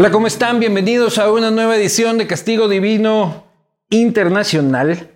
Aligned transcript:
Hola, 0.00 0.10
¿cómo 0.10 0.28
están? 0.28 0.60
Bienvenidos 0.60 1.18
a 1.18 1.30
una 1.30 1.50
nueva 1.50 1.76
edición 1.76 2.16
de 2.16 2.26
Castigo 2.26 2.68
Divino 2.68 3.44
Internacional. 3.90 5.10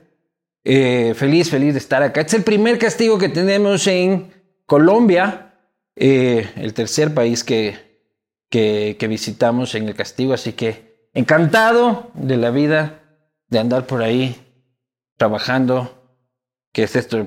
Eh, 0.62 1.14
feliz, 1.16 1.48
feliz 1.48 1.72
de 1.72 1.78
estar 1.78 2.02
acá. 2.02 2.20
Este 2.20 2.36
es 2.36 2.40
el 2.40 2.44
primer 2.44 2.78
castigo 2.78 3.16
que 3.16 3.30
tenemos 3.30 3.86
en 3.86 4.30
Colombia, 4.66 5.54
eh, 5.96 6.50
el 6.56 6.74
tercer 6.74 7.14
país 7.14 7.44
que, 7.44 7.78
que, 8.50 9.06
visitamos 9.08 9.74
en 9.74 9.88
el 9.88 9.94
castigo, 9.94 10.34
así 10.34 10.52
que 10.52 11.08
encantado 11.14 12.10
de 12.12 12.36
la 12.36 12.50
vida, 12.50 13.00
de 13.48 13.60
andar 13.60 13.86
por 13.86 14.02
ahí 14.02 14.36
trabajando, 15.16 16.12
que 16.74 16.82
es 16.82 16.94
esto, 16.94 17.26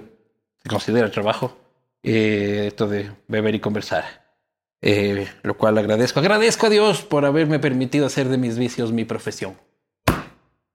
se 0.62 0.70
considera 0.70 1.10
trabajo, 1.10 1.58
eh, 2.04 2.66
esto 2.68 2.88
de 2.88 3.10
beber 3.28 3.56
y 3.56 3.60
conversar. 3.60 4.27
Eh, 4.82 5.28
lo 5.44 5.58
cual 5.58 5.78
agradezco. 5.78 6.20
Agradezco 6.20 6.68
a 6.68 6.70
Dios 6.70 7.02
por 7.02 7.26
haberme 7.26 7.60
permitido 7.60 8.06
hacer 8.06 8.30
de 8.30 8.38
mis 8.38 8.58
vicios 8.58 8.92
mi 8.92 9.06
profesión. 9.06 9.56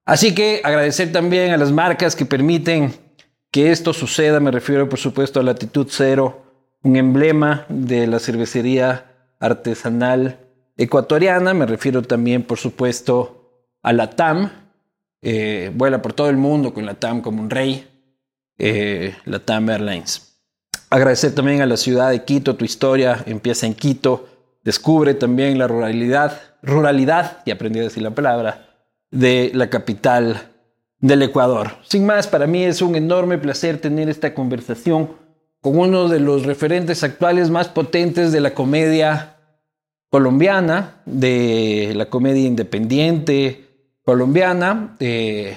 Así 0.05 0.35
que 0.35 0.61
agradecer 0.65 1.13
también 1.13 1.53
a 1.53 1.57
las 1.57 1.71
marcas 1.71 2.17
que 2.17 2.27
permiten 2.27 2.95
que 3.51 3.71
esto 3.71 3.93
suceda. 3.93 4.41
Me 4.41 4.51
refiero, 4.51 4.89
por 4.89 4.99
supuesto, 4.99 5.39
a 5.39 5.45
Latitud 5.45 5.87
Cero, 5.89 6.43
un 6.83 6.97
emblema 6.97 7.65
de 7.69 8.09
la 8.09 8.19
cervecería 8.19 9.07
artesanal 9.39 10.41
ecuatoriana. 10.77 11.55
Me 11.55 11.67
refiero 11.67 12.03
también, 12.03 12.43
por 12.43 12.59
supuesto, 12.59 13.69
a 13.83 13.93
la 13.93 14.11
TAM. 14.11 14.51
Eh, 15.21 15.71
vuela 15.73 16.03
por 16.03 16.13
todo 16.13 16.29
el 16.29 16.37
mundo 16.37 16.75
con 16.75 16.85
la 16.85 16.95
TAM 16.95 17.21
como 17.21 17.41
un 17.41 17.51
rey. 17.51 17.89
Eh, 18.59 19.15
la 19.25 19.39
TAM 19.39 19.71
Airlines. 19.71 20.32
Agradecer 20.93 21.35
también 21.35 21.63
a 21.63 21.67
la 21.67 21.79
ciudad 21.79 22.11
de 22.11 22.23
Quito, 22.23 22.55
tu 22.55 22.67
historia 22.67 23.25
empieza 23.25 23.67
en 23.67 23.73
Quito, 23.73 24.29
descubre 24.63 25.15
también 25.15 25.57
la 25.57 25.67
ruralidad, 25.67 26.39
ruralidad, 26.61 27.39
y 27.47 27.51
aprendí 27.51 27.81
a 27.81 27.85
decir 27.85 28.03
la 28.03 28.11
palabra, 28.11 28.67
de 29.11 29.51
la 29.55 29.71
capital 29.71 30.51
del 30.99 31.23
Ecuador. 31.23 31.71
Sin 31.83 32.05
más, 32.05 32.27
para 32.27 32.47
mí 32.47 32.65
es 32.65 32.83
un 32.83 32.95
enorme 32.95 33.39
placer 33.39 33.81
tener 33.81 34.11
esta 34.11 34.35
conversación 34.35 35.13
con 35.63 35.79
uno 35.79 36.11
de 36.11 36.21
los 36.21 36.45
referentes 36.45 37.03
actuales 37.03 37.49
más 37.49 37.69
potentes 37.69 38.31
de 38.31 38.41
la 38.41 38.53
comedia 38.53 39.37
colombiana, 40.11 41.01
de 41.07 41.95
la 41.97 42.11
comedia 42.11 42.47
independiente 42.47 43.95
colombiana, 44.03 44.95
de 44.99 45.57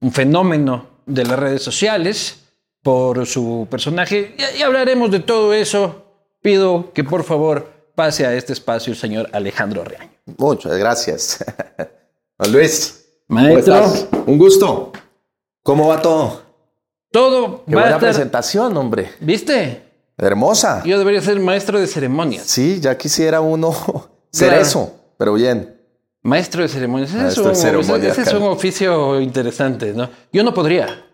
un 0.00 0.10
fenómeno 0.10 0.88
de 1.06 1.26
las 1.26 1.38
redes 1.38 1.62
sociales 1.62 2.41
por 2.82 3.26
su 3.26 3.66
personaje. 3.70 4.34
Y, 4.56 4.58
y 4.58 4.62
hablaremos 4.62 5.10
de 5.10 5.20
todo 5.20 5.52
eso. 5.54 6.04
Pido 6.40 6.92
que 6.92 7.04
por 7.04 7.22
favor 7.24 7.70
pase 7.94 8.26
a 8.26 8.34
este 8.34 8.52
espacio 8.52 8.92
el 8.92 8.98
señor 8.98 9.28
Alejandro 9.32 9.84
Reaño. 9.84 10.10
Muchas 10.38 10.76
gracias. 10.76 11.44
Luis. 12.50 13.04
¿cómo 13.28 13.40
Maestro. 13.40 13.74
estás? 13.76 14.08
Un 14.26 14.38
gusto. 14.38 14.92
¿Cómo 15.62 15.88
va 15.88 16.02
todo? 16.02 16.42
Todo 17.12 17.64
Qué 17.66 17.74
va 17.74 17.82
a 17.82 17.84
buena 17.84 17.86
estar... 17.96 18.00
presentación, 18.00 18.76
hombre. 18.76 19.12
¿Viste? 19.20 19.82
Hermosa. 20.18 20.82
Yo 20.84 20.98
debería 20.98 21.20
ser 21.20 21.38
maestro 21.40 21.78
de 21.80 21.86
ceremonias. 21.86 22.44
Sí, 22.46 22.80
ya 22.80 22.96
quisiera 22.98 23.40
uno 23.40 23.72
ser 24.30 24.48
Claro. 24.48 24.62
eso, 24.62 24.94
pero 25.18 25.34
bien. 25.34 25.78
Maestro 26.22 26.62
de 26.62 26.68
ceremonias. 26.68 27.10
Ese, 27.10 27.18
Maestro 27.22 27.42
es, 27.42 27.46
un, 27.48 27.52
de 27.54 27.60
ceremonias, 27.60 28.18
ese 28.18 28.28
es 28.30 28.34
un 28.34 28.42
oficio 28.44 29.20
interesante, 29.20 29.92
¿no? 29.92 30.08
Yo 30.32 30.42
no 30.42 30.52
podría. 30.54 31.04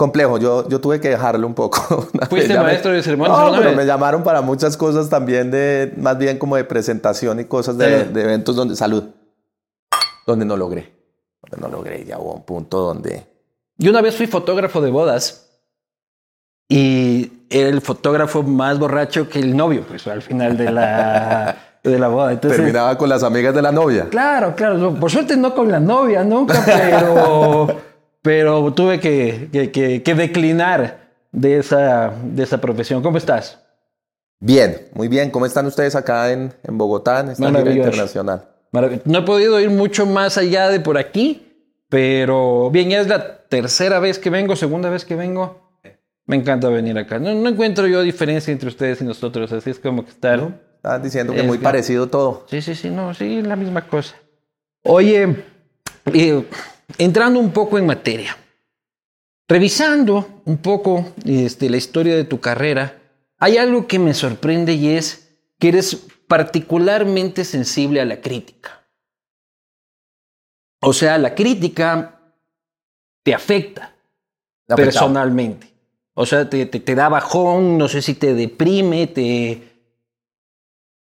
Complejo, 0.00 0.38
yo, 0.38 0.66
yo 0.66 0.80
tuve 0.80 0.98
que 0.98 1.10
dejarlo 1.10 1.46
un 1.46 1.52
poco. 1.52 2.08
¿Fuiste 2.30 2.54
ya 2.54 2.60
me- 2.60 2.68
maestro 2.68 2.90
de 2.90 3.02
ceremonias 3.02 3.36
No, 3.38 3.50
pero 3.58 3.68
vez? 3.68 3.76
me 3.76 3.84
llamaron 3.84 4.22
para 4.22 4.40
muchas 4.40 4.78
cosas 4.78 5.10
también 5.10 5.50
de, 5.50 5.92
más 5.98 6.16
bien 6.16 6.38
como 6.38 6.56
de 6.56 6.64
presentación 6.64 7.38
y 7.38 7.44
cosas 7.44 7.76
de, 7.76 8.04
Sí. 8.06 8.12
de 8.14 8.22
eventos 8.22 8.56
donde, 8.56 8.76
salud, 8.76 9.04
donde 10.26 10.46
no 10.46 10.56
logré. 10.56 10.90
Donde 11.42 11.68
no 11.68 11.70
logré, 11.76 12.02
ya 12.06 12.18
hubo 12.18 12.32
un 12.32 12.44
punto 12.44 12.78
donde 12.80 13.26
Yo 13.76 13.90
una 13.90 14.00
vez 14.00 14.16
fui 14.16 14.26
fotógrafo 14.26 14.80
de 14.80 14.90
bodas 14.90 15.50
y 16.68 17.30
era 17.50 17.68
el 17.68 17.82
fotógrafo 17.82 18.42
más 18.42 18.78
borracho 18.78 19.28
que 19.28 19.40
el 19.40 19.54
novio, 19.54 19.84
pues 19.86 20.06
al 20.06 20.22
final 20.22 20.56
de 20.56 20.70
la, 20.70 21.56
de 21.84 21.98
la 21.98 22.08
boda. 22.08 22.32
Entonces, 22.32 22.56
terminaba 22.56 22.96
con 22.96 23.10
las 23.10 23.22
amigas 23.22 23.54
de 23.54 23.60
la 23.60 23.70
novia. 23.72 24.06
Claro, 24.08 24.54
claro. 24.56 24.94
Por 24.94 25.10
suerte 25.10 25.36
no 25.36 25.54
con 25.54 25.70
la 25.70 25.78
novia 25.80 26.24
nunca, 26.24 26.62
pero, 26.64 27.66
pero 28.22 28.72
tuve 28.74 29.00
que, 29.00 29.48
que- 29.52 29.70
que- 29.70 30.02
que 30.02 30.14
declinar 30.14 31.10
de 31.32 31.58
esa, 31.58 32.12
de 32.24 32.42
esa 32.42 32.60
profesión. 32.60 33.02
¿Cómo 33.02 33.18
estás? 33.18 33.58
Bien, 34.40 34.88
muy 34.94 35.08
bien. 35.08 35.30
¿Cómo 35.30 35.46
están 35.46 35.66
ustedes 35.66 35.94
acá 35.94 36.30
en, 36.32 36.52
en 36.62 36.78
Bogotá, 36.78 37.20
en 37.20 37.30
esta 37.30 37.44
Maravilloso. 37.50 37.88
internacional? 37.88 38.48
No 39.04 39.18
he 39.18 39.22
podido 39.22 39.60
ir 39.60 39.70
mucho 39.70 40.06
más 40.06 40.38
allá 40.38 40.68
de 40.68 40.80
por 40.80 40.96
aquí, 40.96 41.46
pero 41.88 42.70
bien, 42.70 42.88
ya 42.90 43.00
es 43.00 43.08
la 43.08 43.38
tercera 43.48 43.98
vez 43.98 44.18
que 44.18 44.30
vengo, 44.30 44.54
segunda 44.56 44.88
vez 44.90 45.04
que 45.04 45.16
vengo. 45.16 45.68
Me 46.26 46.36
encanta 46.36 46.68
venir 46.68 46.96
acá. 46.96 47.18
No, 47.18 47.34
no 47.34 47.48
encuentro 47.48 47.86
yo 47.88 48.02
diferencia 48.02 48.52
entre 48.52 48.68
ustedes 48.68 49.00
y 49.00 49.04
nosotros, 49.04 49.50
así 49.52 49.70
es 49.70 49.78
como 49.80 50.04
que 50.04 50.10
está. 50.12 50.34
Estaban 50.76 51.02
diciendo 51.02 51.32
que 51.32 51.40
Es 51.40 51.46
muy 51.46 51.58
que- 51.58 51.64
parecido 51.64 52.06
todo. 52.08 52.46
Sí, 52.48 52.62
sí, 52.62 52.74
sí, 52.76 52.88
no, 52.90 53.12
sí, 53.12 53.42
la 53.42 53.56
misma 53.56 53.86
cosa. 53.88 54.14
Oye, 54.84 55.36
eh, 56.14 56.44
entrando 56.98 57.40
un 57.40 57.52
poco 57.52 57.78
en 57.78 57.86
materia, 57.86 58.36
revisando 59.48 60.42
un 60.44 60.58
poco 60.58 61.12
este, 61.24 61.68
la 61.70 61.76
historia 61.76 62.16
de 62.16 62.24
tu 62.24 62.40
carrera, 62.40 63.00
hay 63.38 63.56
algo 63.56 63.86
que 63.86 63.98
me 63.98 64.14
sorprende 64.14 64.74
y 64.74 64.90
es 64.90 65.28
que 65.58 65.68
eres 65.68 66.06
particularmente 66.28 67.44
sensible 67.44 68.00
a 68.00 68.04
la 68.04 68.20
crítica. 68.20 68.86
O 70.80 70.92
sea, 70.92 71.18
la 71.18 71.34
crítica 71.34 72.20
te 73.22 73.34
afecta 73.34 73.94
personalmente. 74.76 75.68
O 76.14 76.26
sea, 76.26 76.48
te, 76.48 76.66
te, 76.66 76.80
te 76.80 76.94
da 76.94 77.08
bajón, 77.08 77.78
no 77.78 77.88
sé 77.88 78.02
si 78.02 78.14
te 78.14 78.34
deprime, 78.34 79.06
te... 79.06 79.62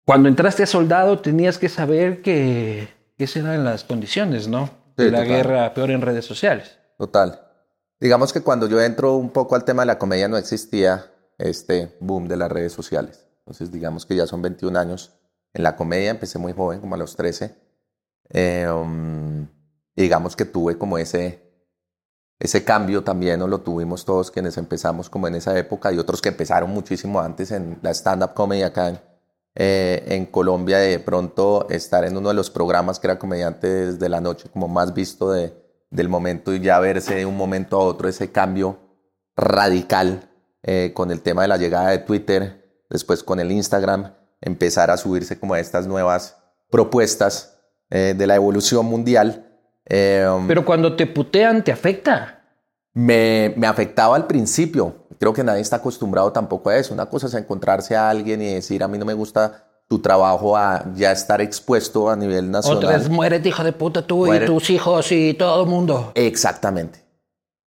Cuando 0.04 0.28
entraste 0.28 0.62
a 0.62 0.66
soldado 0.66 1.18
tenías 1.18 1.58
que 1.58 1.68
saber 1.68 2.22
que, 2.22 2.88
que 3.16 3.24
esas 3.24 3.44
eran 3.44 3.64
las 3.64 3.84
condiciones, 3.84 4.48
¿no? 4.48 4.70
Sí, 4.98 5.10
total. 5.10 5.28
guerra 5.28 5.74
peor 5.74 5.92
en 5.92 6.00
redes 6.00 6.24
sociales. 6.24 6.76
Total. 6.96 7.40
Digamos 8.00 8.32
que 8.32 8.40
cuando 8.40 8.66
yo 8.66 8.80
entro 8.80 9.14
un 9.14 9.30
poco 9.30 9.54
al 9.54 9.64
tema 9.64 9.82
de 9.82 9.86
la 9.86 9.98
comedia 9.98 10.26
no 10.26 10.36
existía 10.36 11.12
este 11.38 11.96
boom 12.00 12.26
de 12.26 12.36
las 12.36 12.50
redes 12.50 12.72
sociales. 12.72 13.28
Entonces 13.38 13.70
digamos 13.70 14.06
que 14.06 14.16
ya 14.16 14.26
son 14.26 14.42
21 14.42 14.76
años 14.76 15.12
en 15.54 15.62
la 15.62 15.76
comedia, 15.76 16.10
empecé 16.10 16.38
muy 16.38 16.52
joven, 16.52 16.80
como 16.80 16.96
a 16.96 16.98
los 16.98 17.14
13. 17.14 17.54
Eh, 18.30 18.68
um, 18.68 19.46
y 19.94 20.02
digamos 20.02 20.34
que 20.34 20.44
tuve 20.44 20.76
como 20.76 20.98
ese, 20.98 21.42
ese 22.40 22.64
cambio 22.64 23.04
también, 23.04 23.40
o 23.40 23.46
lo 23.46 23.60
tuvimos 23.60 24.04
todos 24.04 24.32
quienes 24.32 24.58
empezamos 24.58 25.08
como 25.08 25.28
en 25.28 25.36
esa 25.36 25.56
época 25.56 25.92
y 25.92 25.98
otros 25.98 26.20
que 26.20 26.28
empezaron 26.28 26.70
muchísimo 26.70 27.20
antes 27.20 27.52
en 27.52 27.78
la 27.82 27.90
stand-up 27.90 28.34
comedy 28.34 28.62
acá 28.62 28.88
en, 28.88 29.00
eh, 29.60 30.04
en 30.14 30.24
Colombia, 30.26 30.78
de 30.78 31.00
pronto 31.00 31.66
estar 31.68 32.04
en 32.04 32.16
uno 32.16 32.28
de 32.28 32.34
los 32.34 32.48
programas 32.48 33.00
que 33.00 33.08
era 33.08 33.18
comediante 33.18 33.66
desde 33.66 34.08
la 34.08 34.20
noche 34.20 34.48
como 34.52 34.68
más 34.68 34.94
visto 34.94 35.32
de, 35.32 35.52
del 35.90 36.08
momento 36.08 36.54
y 36.54 36.60
ya 36.60 36.78
verse 36.78 37.16
de 37.16 37.26
un 37.26 37.36
momento 37.36 37.76
a 37.76 37.80
otro 37.84 38.08
ese 38.08 38.30
cambio 38.30 38.78
radical 39.36 40.30
eh, 40.62 40.92
con 40.94 41.10
el 41.10 41.22
tema 41.22 41.42
de 41.42 41.48
la 41.48 41.56
llegada 41.56 41.90
de 41.90 41.98
Twitter, 41.98 42.84
después 42.88 43.24
con 43.24 43.40
el 43.40 43.50
Instagram, 43.50 44.14
empezar 44.40 44.92
a 44.92 44.96
subirse 44.96 45.38
como 45.40 45.54
a 45.54 45.60
estas 45.60 45.88
nuevas 45.88 46.36
propuestas 46.70 47.58
eh, 47.90 48.14
de 48.16 48.26
la 48.28 48.36
evolución 48.36 48.86
mundial. 48.86 49.44
Eh, 49.86 50.24
Pero 50.46 50.64
cuando 50.64 50.94
te 50.94 51.06
putean, 51.06 51.64
te 51.64 51.72
afecta. 51.72 52.44
me, 52.92 53.54
me 53.56 53.66
afectaba 53.66 54.14
al 54.14 54.28
principio. 54.28 55.07
Creo 55.18 55.32
que 55.32 55.44
nadie 55.44 55.60
está 55.60 55.76
acostumbrado 55.76 56.32
tampoco 56.32 56.70
a 56.70 56.76
eso. 56.76 56.94
Una 56.94 57.06
cosa 57.06 57.26
es 57.26 57.34
encontrarse 57.34 57.96
a 57.96 58.08
alguien 58.08 58.40
y 58.42 58.54
decir, 58.54 58.82
a 58.82 58.88
mí 58.88 58.98
no 58.98 59.04
me 59.04 59.14
gusta 59.14 59.64
tu 59.88 60.00
trabajo, 60.00 60.56
a 60.56 60.84
ya 60.94 61.12
estar 61.12 61.40
expuesto 61.40 62.10
a 62.10 62.16
nivel 62.16 62.50
nacional. 62.50 62.84
Otra 62.84 62.96
es, 62.96 63.08
muérete, 63.08 63.48
hijo 63.48 63.64
de 63.64 63.72
puta, 63.72 64.06
tú 64.06 64.32
y 64.32 64.44
tus 64.44 64.68
hijos 64.70 65.10
y 65.12 65.34
todo 65.34 65.62
el 65.62 65.68
mundo. 65.68 66.12
Exactamente. 66.14 67.08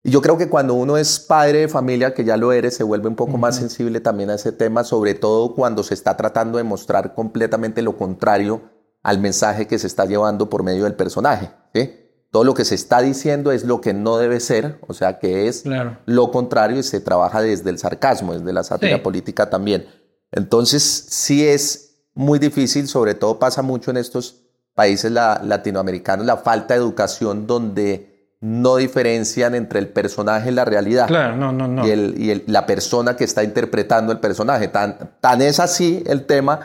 Y 0.03 0.11
yo 0.11 0.21
creo 0.21 0.37
que 0.37 0.49
cuando 0.49 0.73
uno 0.73 0.97
es 0.97 1.19
padre 1.19 1.59
de 1.59 1.67
familia, 1.67 2.13
que 2.13 2.23
ya 2.23 2.37
lo 2.37 2.51
eres, 2.51 2.75
se 2.75 2.83
vuelve 2.83 3.07
un 3.07 3.15
poco 3.15 3.37
más 3.37 3.55
sensible 3.55 3.99
también 3.99 4.29
a 4.29 4.35
ese 4.35 4.51
tema, 4.51 4.83
sobre 4.83 5.13
todo 5.13 5.55
cuando 5.55 5.83
se 5.83 5.93
está 5.93 6.15
tratando 6.15 6.57
de 6.57 6.63
mostrar 6.63 7.13
completamente 7.13 7.81
lo 7.81 7.97
contrario 7.97 8.61
al 9.01 9.19
mensaje 9.19 9.67
que 9.67 9.79
se 9.79 9.87
está 9.87 10.05
llevando 10.05 10.49
por 10.49 10.63
medio 10.63 10.83
del 10.83 10.95
personaje. 10.95 11.51
¿sí? 11.73 11.91
Todo 12.31 12.43
lo 12.43 12.53
que 12.53 12.63
se 12.65 12.75
está 12.75 13.01
diciendo 13.01 13.51
es 13.51 13.63
lo 13.63 13.81
que 13.81 13.93
no 13.93 14.17
debe 14.17 14.39
ser, 14.39 14.79
o 14.87 14.93
sea, 14.93 15.17
que 15.19 15.47
es 15.47 15.63
Claro. 15.63 15.97
lo 16.05 16.29
contrario 16.31 16.77
y 16.79 16.83
se 16.83 16.99
trabaja 16.99 17.41
desde 17.41 17.69
el 17.71 17.79
sarcasmo, 17.79 18.33
desde 18.33 18.53
la 18.53 18.63
sátira 18.63 18.97
Sí. 18.97 19.01
política 19.01 19.49
también. 19.49 19.87
Entonces, 20.31 20.83
sí 20.83 21.47
es 21.47 22.03
muy 22.13 22.37
difícil, 22.37 22.87
sobre 22.87 23.15
todo 23.15 23.39
pasa 23.39 23.61
mucho 23.61 23.89
en 23.91 23.97
estos 23.97 24.43
países 24.75 25.11
la- 25.11 25.41
latinoamericanos, 25.43 26.25
la 26.25 26.37
falta 26.37 26.73
de 26.75 26.79
educación 26.79 27.47
donde 27.47 28.35
no 28.41 28.77
diferencian 28.77 29.53
entre 29.55 29.79
el 29.79 29.89
personaje 29.89 30.49
y 30.49 30.53
la 30.53 30.63
realidad. 30.65 31.07
Claro, 31.07 31.35
no, 31.35 31.51
no, 31.51 31.67
no. 31.67 31.85
Y, 31.85 31.89
el, 31.91 32.15
y 32.17 32.29
el- 32.31 32.43
la 32.47 32.65
persona 32.65 33.15
que 33.17 33.23
está 33.25 33.43
interpretando 33.43 34.13
el 34.13 34.19
personaje. 34.19 34.67
Tan, 34.69 35.17
tan 35.19 35.41
es 35.41 35.59
así 35.59 36.03
el 36.05 36.25
tema 36.25 36.59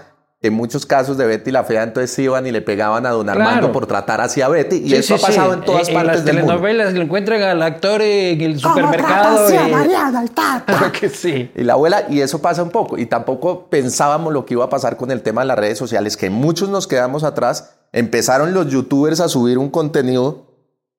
en 0.46 0.52
muchos 0.54 0.84
casos 0.86 1.16
de 1.16 1.26
Betty 1.26 1.50
la 1.50 1.64
Fea 1.64 1.82
entonces 1.82 2.18
iban 2.18 2.46
y 2.46 2.52
le 2.52 2.60
pegaban 2.60 3.06
a 3.06 3.10
don 3.10 3.28
Armando 3.28 3.58
Claro. 3.60 3.72
por 3.72 3.86
tratar 3.86 4.20
así 4.20 4.40
a 4.42 4.48
Betty. 4.48 4.76
Y 4.76 4.88
Sí, 4.90 4.94
eso 4.96 5.16
sí, 5.18 5.24
ha 5.24 5.26
pasado 5.28 5.52
sí. 5.52 5.58
en 5.58 5.64
todas 5.64 5.88
Eh, 5.88 5.92
partes 5.94 6.16
las 6.16 6.24
del 6.24 6.34
mundo. 6.36 6.52
telenovelas 6.52 6.92
lo 6.94 7.02
encuentran 7.02 7.42
al 7.42 7.62
actor 7.62 8.02
en 8.02 8.40
el 8.40 8.60
¿Cómo 8.62 8.74
supermercado. 8.74 9.48
y- 9.54 9.70
Mariana, 9.72 10.22
el 10.22 10.30
tata? 10.32 10.64
Claro 10.66 10.92
que 11.00 11.08
sí. 11.08 11.50
Y 11.54 11.62
la 11.64 11.72
abuela, 11.72 12.04
y 12.10 12.20
eso 12.20 12.40
pasa 12.42 12.62
un 12.62 12.70
poco. 12.70 12.98
Y 12.98 13.06
tampoco 13.06 13.68
pensábamos 13.70 14.32
lo 14.32 14.44
que 14.44 14.54
iba 14.54 14.64
a 14.64 14.68
pasar 14.68 14.96
con 14.96 15.10
el 15.10 15.22
tema 15.22 15.40
de 15.40 15.46
las 15.48 15.58
redes 15.58 15.78
sociales, 15.78 16.16
que 16.16 16.28
muchos 16.30 16.68
nos 16.68 16.86
quedamos 16.86 17.24
atrás. 17.24 17.76
Empezaron 17.92 18.52
los 18.52 18.68
youtubers 18.68 19.20
a 19.20 19.28
subir 19.28 19.56
un 19.56 19.70
contenido 19.70 20.46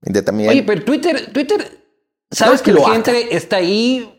de 0.01 0.21
también. 0.21 0.49
Oye, 0.49 0.63
pero 0.63 0.83
Twitter, 0.83 1.31
Twitter, 1.31 1.79
sabes 2.31 2.61
No 2.61 2.63
que 2.63 2.71
es 2.71 2.75
la 2.77 2.83
cloaca. 2.83 2.93
gente 3.11 3.35
está 3.35 3.55
ahí 3.57 4.11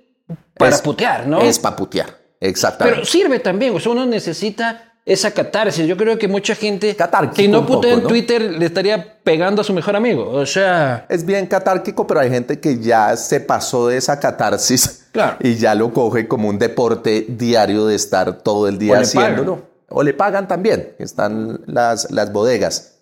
para 0.57 0.75
Es- 0.77 0.83
putear, 0.83 1.27
¿no? 1.27 1.41
Es 1.41 1.59
para 1.59 1.75
putear. 1.75 2.17
Exactamente. 2.41 2.97
Pero 3.01 3.07
sirve 3.11 3.39
también, 3.41 3.75
o 3.75 3.81
sea, 3.81 3.93
uno 3.93 4.05
necesita 4.05 4.86
esa 5.07 5.31
catarsis. 5.31 5.87
Yo 5.87 5.97
creo 5.97 6.19
que 6.19 6.27
mucha 6.29 6.55
gente 6.57 6.95
Catárquico 6.97 7.37
que 7.37 7.49
no 7.49 7.65
putea 7.65 7.95
en 7.95 8.03
¿no? 8.03 8.09
Twitter 8.09 8.43
le 8.43 8.67
estaría 8.67 9.19
pegando 9.23 9.61
a 9.63 9.65
su 9.65 9.73
mejor 9.73 9.95
amigo. 9.97 10.29
O 10.33 10.45
sea, 10.45 11.07
Es 11.09 11.25
bien 11.25 11.47
catárquico, 11.47 12.07
pero 12.09 12.21
hay 12.21 12.29
gente 12.29 12.59
que 12.61 12.81
ya 12.81 13.17
se 13.17 13.41
pasó 13.41 13.87
de 13.87 13.97
esa 13.97 14.19
catarsis 14.21 15.07
Claro. 15.13 15.37
y 15.41 15.55
ya 15.55 15.75
lo 15.77 15.93
coge 15.93 16.27
como 16.29 16.49
un 16.49 16.59
deporte 16.59 17.25
diario 17.29 17.87
de 17.87 17.95
estar 17.95 18.39
todo 18.43 18.67
el 18.69 18.75
O 18.75 18.79
día 18.79 18.95
le 18.97 19.01
haciéndolo. 19.03 19.63
O 19.89 20.03
le 20.03 20.13
pagan 20.13 20.49
también. 20.49 20.95
Están 20.99 21.61
las, 21.67 22.11
las 22.11 22.33
bodegas. 22.33 22.99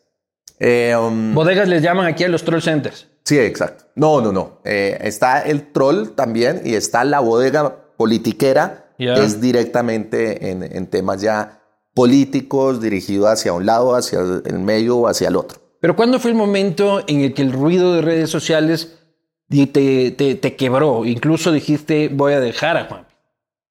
Eh, 0.61 0.95
um, 0.95 1.35
bodegas 1.35 1.67
les 1.69 1.83
llaman 1.83 2.07
aquí 2.07 2.23
a 2.23 2.29
los 2.29 2.45
troll 2.45 2.61
centers. 2.61 3.09
sí, 3.25 3.39
exacto. 3.39 3.85
No, 3.97 4.21
no, 4.21 4.31
no. 4.31 4.59
Eh, 4.65 4.99
está 5.01 5.41
el 5.41 5.73
troll 5.73 6.11
también 6.11 6.61
y 6.65 6.75
está 6.75 7.03
la 7.05 7.21
bodega 7.21 7.75
politiquera, 7.97 8.87
es 8.99 9.41
directamente 9.41 10.51
en, 10.51 10.63
en 10.63 10.87
temas 10.87 11.21
ya 11.23 11.61
políticos, 11.95 12.81
dirigido 12.81 13.29
hacia 13.29 13.53
un 13.53 13.67
lado, 13.67 13.95
hacia 13.95 14.19
el 14.21 14.59
medio 14.59 14.99
o 14.99 15.09
hacia 15.09 15.29
el 15.29 15.37
otro. 15.37 15.61
Pero 15.81 15.97
¿cuándo 15.97 16.19
fue 16.19 16.31
el 16.33 16.37
momento 16.37 17.03
en 17.07 17.21
el 17.21 17.35
que 17.35 17.43
el 17.43 17.53
ruido 17.53 17.95
de 17.95 18.03
redes 18.03 18.31
sociales 18.31 18.99
te, 19.49 20.11
te, 20.11 20.35
te 20.35 20.57
quebró? 20.57 21.05
Incluso 21.05 21.53
dijiste, 21.53 22.09
voy 22.09 22.33
a 22.33 22.41
dejar 22.41 22.77
a 22.77 22.85
Juan. 22.87 23.07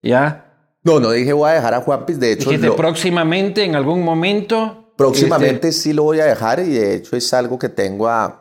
¿Ya? 0.01 0.39
No, 0.83 0.99
no 0.99 1.11
dije 1.11 1.33
voy 1.33 1.49
a 1.49 1.53
dejar 1.53 1.73
a 1.73 1.81
Juanpis. 1.81 2.19
De 2.19 2.33
hecho, 2.33 2.49
Dijiste 2.49 2.67
lo- 2.67 2.75
próximamente, 2.75 3.63
en 3.63 3.75
algún 3.75 4.03
momento. 4.03 4.93
Próximamente 4.97 5.69
este, 5.69 5.71
sí 5.81 5.93
lo 5.93 6.03
voy 6.03 6.19
a 6.19 6.25
dejar 6.25 6.59
y 6.59 6.69
de 6.73 6.95
hecho 6.95 7.15
es 7.15 7.33
algo 7.33 7.57
que 7.57 7.69
tengo 7.69 8.07
a 8.07 8.39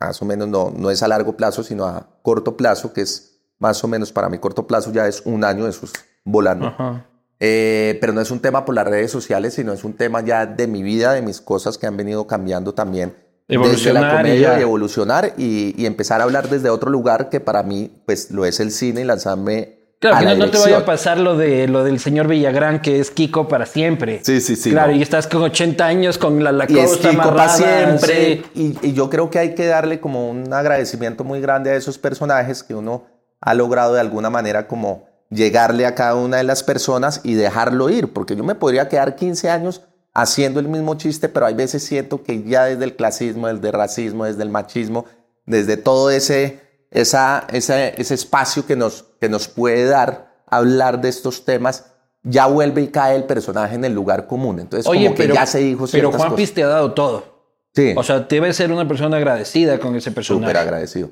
más 0.00 0.20
o 0.20 0.24
menos, 0.24 0.48
no, 0.48 0.72
no 0.76 0.90
es 0.90 1.02
a 1.02 1.08
largo 1.08 1.36
plazo, 1.36 1.62
sino 1.62 1.84
a 1.84 2.08
corto 2.22 2.56
plazo, 2.56 2.92
que 2.92 3.02
es 3.02 3.40
más 3.58 3.82
o 3.84 3.88
menos 3.88 4.10
para 4.12 4.28
mi 4.28 4.38
corto 4.38 4.66
plazo 4.66 4.92
ya 4.92 5.06
es 5.06 5.22
un 5.24 5.44
año, 5.44 5.66
eso 5.68 5.86
es 5.86 5.92
volando. 6.24 6.66
ajá. 6.66 7.06
Eh, 7.44 7.98
pero 8.00 8.12
no 8.12 8.20
es 8.20 8.30
un 8.30 8.38
tema 8.38 8.64
por 8.64 8.76
las 8.76 8.86
redes 8.86 9.10
sociales, 9.10 9.54
sino 9.54 9.72
es 9.72 9.82
un 9.82 9.94
tema 9.94 10.20
ya 10.24 10.46
de 10.46 10.68
mi 10.68 10.84
vida, 10.84 11.12
de 11.12 11.22
mis 11.22 11.40
cosas 11.40 11.76
que 11.76 11.88
han 11.88 11.96
venido 11.96 12.28
cambiando 12.28 12.72
también. 12.72 13.16
Desde 13.48 13.56
Evolucionar 13.64 14.02
la 14.04 14.12
y 14.12 14.16
comedia 14.18 14.58
y 14.58 14.62
evolucionar 14.62 15.32
y, 15.36 15.74
y 15.76 15.86
empezar 15.86 16.20
a 16.20 16.24
hablar 16.24 16.48
desde 16.48 16.70
otro 16.70 16.88
lugar 16.88 17.28
que 17.30 17.40
para 17.40 17.64
mí 17.64 17.90
pues 18.06 18.30
lo 18.30 18.44
es 18.44 18.60
el 18.60 18.70
cine 18.70 19.00
y 19.00 19.04
lanzarme 19.04 19.80
Claro, 19.98 20.16
a 20.16 20.18
que 20.20 20.24
la 20.26 20.34
no, 20.34 20.46
no 20.46 20.50
te 20.52 20.58
vaya 20.58 20.78
a 20.78 20.84
pasar 20.84 21.18
lo, 21.18 21.36
de, 21.36 21.66
lo 21.66 21.82
del 21.84 21.98
señor 21.98 22.28
Villagrán, 22.28 22.80
que 22.80 23.00
es 23.00 23.10
Kiko 23.10 23.48
para 23.48 23.66
siempre. 23.66 24.20
Sí, 24.22 24.40
sí, 24.40 24.54
sí, 24.56 24.70
Claro, 24.70 24.92
no. 24.92 24.98
y 24.98 25.02
estás 25.02 25.26
con 25.26 25.42
80 25.42 25.84
años 25.84 26.18
con 26.18 26.42
la 26.42 26.52
Y 26.68 26.78
es 26.78 26.96
Kiko 26.96 27.08
amarrada. 27.08 27.36
para 27.36 27.48
siempre. 27.48 28.42
sí. 28.54 28.76
Y, 28.82 28.88
y 28.88 28.92
yo 28.94 29.10
creo 29.10 29.30
que 29.30 29.38
hay 29.40 29.54
que 29.56 29.66
darle 29.66 30.00
como 30.00 30.28
un 30.30 30.52
agradecimiento 30.52 31.24
muy 31.24 31.40
grande 31.40 31.70
a 31.70 31.74
esos 31.76 31.98
personajes 31.98 32.62
que 32.62 32.74
uno 32.76 33.04
ha 33.40 33.54
logrado 33.54 33.94
de 33.94 34.00
alguna 34.00 34.30
manera 34.30 34.66
como 34.68 35.08
llegarle 35.32 35.86
a 35.86 35.94
cada 35.94 36.14
una 36.14 36.36
de 36.36 36.44
las 36.44 36.62
personas 36.62 37.20
y 37.24 37.34
dejarlo 37.34 37.88
ir, 37.90 38.12
porque 38.12 38.36
yo 38.36 38.44
me 38.44 38.54
podría 38.54 38.88
quedar 38.88 39.16
15 39.16 39.50
años 39.50 39.82
haciendo 40.12 40.60
el 40.60 40.68
mismo 40.68 40.94
chiste, 40.96 41.28
pero 41.28 41.46
hay 41.46 41.54
veces 41.54 41.82
siento 41.82 42.22
que 42.22 42.42
ya 42.42 42.64
desde 42.66 42.84
el 42.84 42.96
clasismo, 42.96 43.48
desde 43.48 43.68
el 43.68 43.72
racismo, 43.72 44.24
desde 44.26 44.42
el 44.42 44.50
machismo, 44.50 45.06
desde 45.46 45.76
todo 45.76 46.10
ese, 46.10 46.60
esa, 46.90 47.46
ese, 47.50 47.94
ese 47.96 48.14
espacio 48.14 48.66
que 48.66 48.76
nos, 48.76 49.04
que 49.20 49.28
nos 49.28 49.48
puede 49.48 49.86
dar 49.86 50.32
hablar 50.46 51.00
de 51.00 51.08
estos 51.08 51.46
temas, 51.46 51.86
ya 52.22 52.46
vuelve 52.46 52.82
y 52.82 52.88
cae 52.88 53.16
el 53.16 53.24
personaje 53.24 53.74
en 53.74 53.86
el 53.86 53.94
lugar 53.94 54.26
común. 54.26 54.60
Entonces, 54.60 54.86
Oye, 54.86 55.06
como 55.06 55.16
que 55.16 55.22
pero, 55.22 55.34
ya 55.34 55.46
se 55.46 55.58
dijo 55.60 55.86
pero 55.90 56.12
Juan 56.12 56.30
cosas. 56.30 56.52
Te 56.52 56.62
ha 56.62 56.68
dado 56.68 56.92
todo. 56.92 57.24
Sí. 57.74 57.94
O 57.96 58.02
sea, 58.02 58.20
debe 58.20 58.52
ser 58.52 58.70
una 58.70 58.86
persona 58.86 59.16
agradecida 59.16 59.78
con 59.80 59.96
ese 59.96 60.12
personaje. 60.12 60.44
Súper 60.44 60.56
agradecido. 60.58 61.10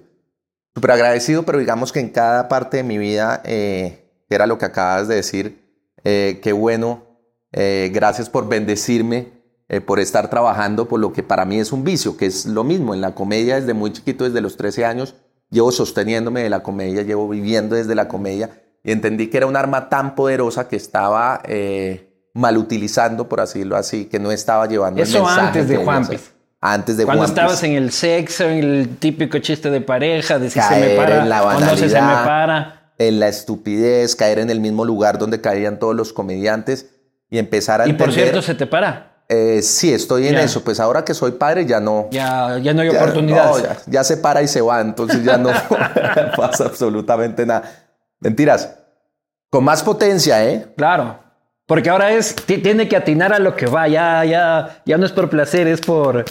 Súper 0.75 0.91
agradecido, 0.91 1.45
pero 1.45 1.59
digamos 1.59 1.91
que 1.91 2.01
en 2.01 2.11
cada 2.11 2.49
parte 2.49 2.77
de 2.77 2.83
mi 2.83 2.99
vida, 2.99 3.41
eh, 3.45 4.10
que 4.31 4.37
era 4.37 4.47
lo 4.47 4.57
que 4.57 4.65
acabas 4.65 5.09
de 5.09 5.17
decir, 5.17 5.61
eh, 6.05 6.39
qué 6.43 6.53
bueno, 6.53 7.03
eh, 7.53 7.91
gracias 7.93 8.31
por 8.31 8.49
bendecirme, 8.49 9.29
eh, 9.69 9.81
por 9.81 9.99
estar 9.99 10.31
trabajando 10.31 10.87
por 10.89 11.01
lo 11.01 11.13
que 11.13 11.25
para 11.25 11.45
mí 11.45 11.59
es 11.59 11.73
un 11.73 11.83
vicio, 11.83 12.17
que 12.17 12.27
es 12.27 12.47
lo 12.47 12.63
mismo, 12.63 12.95
en 12.95 13.01
la 13.01 13.15
comedia 13.15 13.57
desde 13.57 13.75
muy 13.75 13.93
chiquito, 13.93 14.25
desde 14.25 14.41
los 14.41 14.57
13 14.57 14.85
años, 14.85 15.17
llevo 15.51 15.73
sosteniéndome 15.73 16.43
de 16.45 16.49
la 16.49 16.63
comedia, 16.63 17.03
llevo 17.03 17.29
viviendo 17.29 17.75
desde 17.75 17.97
la 17.97 18.07
comedia 18.07 18.51
y 18.85 18.93
entendí 18.93 19.27
que 19.27 19.37
era 19.37 19.47
un 19.47 19.57
arma 19.57 19.89
tan 19.89 20.15
poderosa 20.15 20.69
que 20.69 20.77
estaba 20.77 21.43
eh, 21.45 22.31
mal 22.35 22.57
utilizando, 22.57 23.29
por 23.29 23.41
decirlo 23.41 23.77
así, 23.77 24.05
que 24.05 24.21
no 24.21 24.31
estaba 24.31 24.67
llevando 24.67 25.03
Eso 25.03 25.19
el 25.19 25.25
mensaje 25.25 25.47
antes 25.47 25.69
de 25.69 25.77
ser. 26.05 26.21
Antes 26.63 26.97
de 26.99 27.05
Cuando 27.07 27.25
estabas 27.25 27.63
en 27.63 27.73
el 27.73 27.91
sexo, 27.91 28.45
en 28.45 28.59
el 28.59 28.97
típico 28.99 29.39
chiste 29.39 29.71
de 29.71 29.81
pareja, 29.81 30.39
de 30.39 30.51
si 30.51 30.61
se 30.61 30.69
Caer 30.69 30.91
me 30.91 30.97
para 30.97 31.23
en 31.23 31.29
la 31.29 31.43
o 31.43 31.53
no 31.53 31.59
se 31.59 31.87
me 31.87 31.93
banalidad. 31.93 32.25
para. 32.25 32.80
En 33.01 33.19
la 33.19 33.29
estupidez, 33.29 34.15
caer 34.15 34.39
en 34.39 34.51
el 34.51 34.61
mismo 34.61 34.85
lugar 34.85 35.17
donde 35.19 35.41
caían 35.41 35.79
todos 35.79 35.97
los 35.97 36.13
comediantes 36.13 36.87
y 37.31 37.39
empezar 37.39 37.81
a 37.81 37.87
Y 37.89 37.95
por 37.95 38.13
cierto, 38.13 38.43
se 38.43 38.55
te 38.55 38.67
para. 38.67 39.23
eh, 39.29 39.63
sí, 39.63 39.93
estoy 39.93 40.27
en 40.29 40.35
Ya. 40.35 40.43
eso. 40.43 40.63
Pues 40.63 40.79
ahora 40.81 41.03
que 41.05 41.15
soy 41.15 41.33
padre 41.33 41.65
ya 41.65 41.81
no. 41.81 42.09
Ya, 42.11 42.59
ya 42.59 42.75
no 42.75 42.83
hay 42.83 42.93
ya, 42.93 43.03
oportunidad. 43.03 43.51
no, 43.51 43.59
ya, 43.59 43.79
ya 43.87 44.05
se 44.05 44.17
para 44.19 44.43
y 44.43 44.49
se 44.49 44.61
va, 44.61 44.81
entonces 44.83 45.25
ya 45.25 45.39
no 45.39 45.51
pasa 46.37 46.65
absolutamente 46.67 47.47
nada. 47.47 47.63
Mentiras. 48.21 48.77
Con 49.49 49.65
más 49.65 49.83
potencia, 49.83 50.45
¿eh? 50.45 50.67
Claro. 50.77 51.19
Porque 51.67 51.89
ahora 51.89 52.13
es, 52.13 52.35
ti- 52.35 52.59
tiene 52.59 52.87
que 52.89 52.97
atinar 52.97 53.33
a 53.33 53.39
lo 53.39 53.57
que 53.57 53.67
va. 53.67 53.89
Ya, 53.89 54.25
ya, 54.25 54.83
ya 54.85 54.99
no 54.99 55.07
es 55.07 55.13
por 55.13 55.31
placer, 55.31 55.67
es 55.69 55.81
por, 55.81 56.25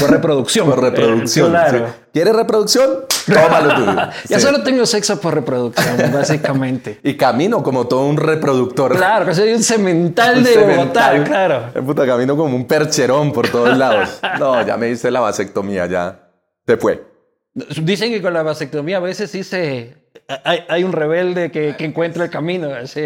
por 0.00 0.10
reproducción. 0.10 0.68
Por 0.68 0.80
reproducción. 0.82 1.46
Eh, 1.48 1.50
claro. 1.50 1.86
sí. 1.88 1.92
¿Quieres 2.12 2.36
reproducción? 2.36 2.90
Toma 3.26 3.60
lo 3.60 3.74
tuyo. 3.74 3.96
Ya 4.28 4.38
Sí. 4.38 4.46
solo 4.46 4.62
tengo 4.62 4.84
sexo 4.86 5.20
por 5.20 5.34
reproducción, 5.34 5.96
básicamente. 6.12 7.00
Y 7.02 7.16
camino 7.16 7.62
como 7.62 7.86
todo 7.86 8.06
un 8.06 8.16
reproductor. 8.16 8.96
Claro, 8.96 9.26
que 9.26 9.34
soy 9.34 9.52
un 9.52 9.62
cemental 9.62 10.38
Un 10.38 10.44
de 10.44 10.56
Bogotá, 10.58 11.08
cemental. 11.10 11.24
claro. 11.24 11.62
El 11.74 11.82
puta 11.84 12.06
camino 12.06 12.36
como 12.36 12.54
un 12.56 12.66
percherón 12.66 13.32
por 13.32 13.48
todos 13.48 13.76
lados. 13.76 14.20
No, 14.38 14.64
ya 14.66 14.76
me 14.76 14.90
hice 14.90 15.10
la 15.10 15.20
vasectomía, 15.20 15.86
ya. 15.86 16.28
Se 16.66 16.76
fue. 16.76 17.04
Dicen 17.54 18.10
que 18.10 18.20
con 18.22 18.32
la 18.34 18.42
vasectomía 18.42 18.96
a 18.96 19.00
veces 19.00 19.30
sí 19.30 19.44
se... 19.44 19.94
Hay, 20.44 20.60
hay 20.68 20.84
un 20.84 20.92
rebelde 20.92 21.50
que, 21.50 21.74
que 21.76 21.84
encuentra 21.84 22.24
el 22.24 22.30
camino. 22.30 22.70
así. 22.74 23.00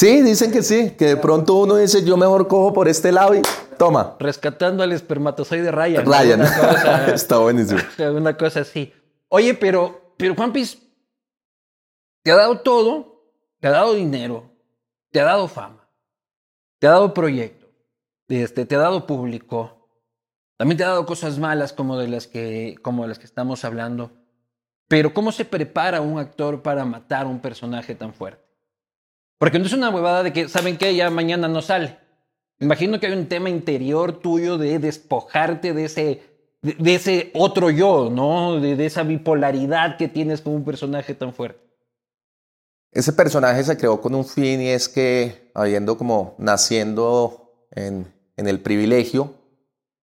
Sí, 0.00 0.22
dicen 0.22 0.50
que 0.50 0.62
sí, 0.62 0.92
que 0.92 1.04
de 1.04 1.16
pronto 1.18 1.56
uno 1.56 1.76
dice, 1.76 2.02
yo 2.02 2.16
mejor 2.16 2.48
cojo 2.48 2.72
por 2.72 2.88
este 2.88 3.12
lado 3.12 3.34
y 3.34 3.42
toma. 3.76 4.16
rescatando 4.18 4.82
al 4.82 4.92
espermatozoide 4.92 5.70
Ryan. 5.70 6.06
Ryan. 6.06 6.40
Cosa, 6.40 7.06
Está 7.14 7.36
buenísimo. 7.36 7.80
una 8.16 8.34
cosa 8.34 8.60
así. 8.60 8.94
Oye, 9.28 9.52
pero, 9.52 10.14
pero 10.16 10.34
Juan 10.34 10.54
Piz, 10.54 10.78
te 12.22 12.32
ha 12.32 12.36
dado 12.36 12.60
todo, 12.60 13.26
te 13.60 13.68
ha 13.68 13.72
dado 13.72 13.92
dinero, 13.92 14.50
te 15.10 15.20
ha 15.20 15.24
dado 15.24 15.48
fama, 15.48 15.86
te 16.78 16.86
ha 16.86 16.92
dado 16.92 17.12
proyecto, 17.12 17.66
este, 18.28 18.64
te 18.64 18.76
ha 18.76 18.78
dado 18.78 19.06
público, 19.06 19.86
también 20.56 20.78
te 20.78 20.84
ha 20.84 20.88
dado 20.88 21.04
cosas 21.04 21.38
malas 21.38 21.74
como 21.74 21.98
de 21.98 22.08
las 22.08 22.26
que, 22.26 22.76
como 22.80 23.02
de 23.02 23.08
las 23.08 23.18
que 23.18 23.26
estamos 23.26 23.66
hablando. 23.66 24.12
Pero 24.88 25.12
¿cómo 25.12 25.30
se 25.30 25.44
prepara 25.44 26.00
un 26.00 26.18
actor 26.18 26.62
para 26.62 26.86
matar 26.86 27.26
a 27.26 27.28
un 27.28 27.40
personaje 27.40 27.94
tan 27.94 28.14
fuerte? 28.14 28.49
Porque 29.40 29.58
no 29.58 29.64
es 29.64 29.72
una 29.72 29.88
huevada 29.88 30.22
de 30.22 30.34
que, 30.34 30.50
¿saben 30.50 30.76
qué? 30.76 30.94
Ya 30.94 31.08
mañana 31.08 31.48
no 31.48 31.62
sale. 31.62 31.96
Imagino 32.58 33.00
que 33.00 33.06
hay 33.06 33.14
un 33.14 33.26
tema 33.26 33.48
interior 33.48 34.20
tuyo 34.20 34.58
de 34.58 34.78
despojarte 34.78 35.72
de 35.72 35.86
ese, 35.86 36.22
de, 36.60 36.94
ese 36.94 37.30
otro 37.32 37.70
yo, 37.70 38.10
¿no? 38.12 38.60
De, 38.60 38.84
esa 38.84 39.02
bipolaridad 39.02 39.96
que 39.96 40.08
tienes 40.08 40.42
con 40.42 40.52
un 40.52 40.62
personaje 40.62 41.14
tan 41.14 41.32
fuerte. 41.32 41.58
Ese 42.92 43.14
personaje 43.14 43.64
se 43.64 43.78
creó 43.78 43.98
con 44.02 44.14
un 44.14 44.26
fin 44.26 44.60
y 44.60 44.68
es 44.68 44.90
que, 44.90 45.50
habiendo 45.54 45.96
como 45.96 46.34
naciendo 46.36 47.66
en, 47.70 48.12
en 48.36 48.46
el 48.46 48.60
privilegio, 48.60 49.32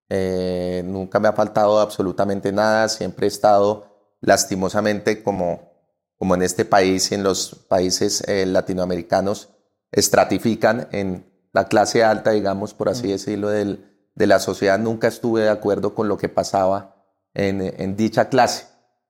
eh, 0.09 0.81
nunca 0.83 1.19
me 1.19 1.27
ha 1.27 1.33
faltado 1.33 1.79
absolutamente 1.79 2.51
nada, 2.51 2.89
siempre 2.89 3.27
he 3.27 3.29
estado 3.29 4.15
lastimosamente 4.19 5.21
como, 5.21 5.66
como 6.17 6.35
en 6.35 6.41
este 6.41 6.65
país 6.65 7.11
y 7.11 7.15
en 7.15 7.23
los 7.23 7.55
países 7.67 8.23
eh, 8.27 8.45
latinoamericanos 8.45 9.49
estratifican 9.91 10.87
en 10.91 11.25
la 11.53 11.67
clase 11.67 12.03
alta, 12.03 12.31
digamos, 12.31 12.73
por 12.73 12.89
así 12.89 13.07
decirlo, 13.07 13.49
del, 13.49 13.85
de 14.15 14.27
la 14.27 14.39
sociedad. 14.39 14.77
Nunca 14.79 15.07
estuve 15.07 15.41
de 15.41 15.49
acuerdo 15.49 15.93
con 15.95 16.07
lo 16.07 16.17
que 16.17 16.29
pasaba 16.29 16.95
en, 17.33 17.61
en 17.61 17.95
dicha 17.95 18.29
clase. 18.29 18.65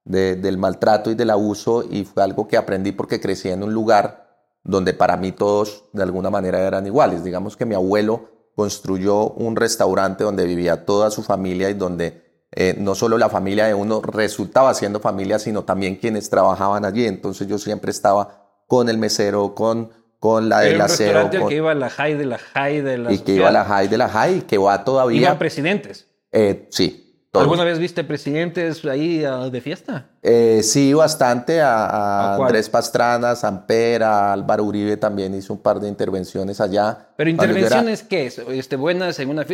de- 0.05 0.35
del 0.37 0.57
maltrato 0.57 1.11
y 1.11 1.15
del 1.15 1.29
abuso 1.31 1.83
y 1.89 2.05
fue 2.05 2.23
algo 2.23 2.47
que 2.47 2.55
aprendí 2.55 2.93
porque 2.93 3.19
crecí 3.19 3.49
en 3.49 3.61
un 3.63 3.73
lugar 3.73 4.25
donde 4.63 4.93
para 4.93 5.17
mí 5.17 5.33
todos 5.33 5.83
de 5.91 6.01
alguna 6.03 6.29
manera 6.29 6.59
eran 6.65 6.85
iguales. 6.87 7.23
Digamos 7.25 7.57
que 7.57 7.65
mi 7.65 7.75
abuelo 7.75 8.29
construyó 8.55 9.31
un 9.31 9.57
restaurante 9.57 10.23
donde 10.23 10.45
vivía 10.45 10.85
toda 10.85 11.11
su 11.11 11.23
familia 11.23 11.69
y 11.69 11.73
donde 11.73 12.26
eh, 12.51 12.75
no 12.77 12.95
solo 12.95 13.17
la 13.17 13.29
familia 13.29 13.65
de 13.65 13.73
uno 13.73 14.01
resultaba 14.01 14.73
siendo 14.73 14.99
familia, 14.99 15.39
sino 15.39 15.63
también 15.63 15.95
quienes 15.95 16.29
trabajaban 16.29 16.85
allí. 16.85 17.05
Entonces 17.05 17.47
yo 17.47 17.57
siempre 17.57 17.91
estaba 17.91 18.45
con 18.67 18.89
el 18.89 18.97
mesero, 18.97 19.53
con, 19.55 19.91
con 20.19 20.49
la 20.49 20.65
Era 20.65 20.87
del 20.87 21.15
al 21.17 21.29
con- 21.29 21.49
que 21.49 21.55
iba 21.55 21.73
la 21.73 21.89
high 21.89 22.15
de 22.15 22.25
la 22.25 22.37
high 22.37 22.81
de 22.81 22.97
la 22.97 23.11
y 23.13 23.19
que 23.19 23.33
iba 23.33 23.49
a 23.49 23.51
la 23.51 23.65
high 23.65 23.87
de 23.87 23.97
la 23.97 24.09
high 24.09 24.41
que 24.41 24.57
va 24.57 24.83
todavía. 24.83 25.21
Iban 25.21 25.37
presidentes. 25.37 26.07
Eh, 26.31 26.67
sí, 26.71 27.27
todos. 27.31 27.43
¿Alguna 27.43 27.63
vez 27.63 27.79
viste 27.79 28.03
presidentes 28.03 28.83
ahí 28.85 29.23
ah, 29.23 29.49
de 29.49 29.61
fiesta? 29.61 30.09
Eh, 30.29 30.61
sí, 30.61 30.93
bastante. 30.93 31.61
A, 31.61 31.85
a 31.85 32.33
¿A? 32.33 32.35
Andrés 32.35 32.69
Pastrana, 32.69 33.33
Samper, 33.33 34.03
a 34.03 34.33
Álvaro 34.33 34.65
Uribe 34.65 34.97
también 34.97 35.33
hizo 35.33 35.53
un 35.53 35.59
par 35.61 35.79
de 35.79 35.87
intervenciones 35.87 36.59
allá. 36.59 36.97
Pero 37.15 37.29
yo 37.29 37.35
era- 37.41 37.45
intervenciones, 37.47 38.03
¿qué 38.03 38.25
es? 38.25 38.37
Este, 38.39 38.75
buenas 38.75 39.17
en 39.19 39.29
una. 39.29 39.45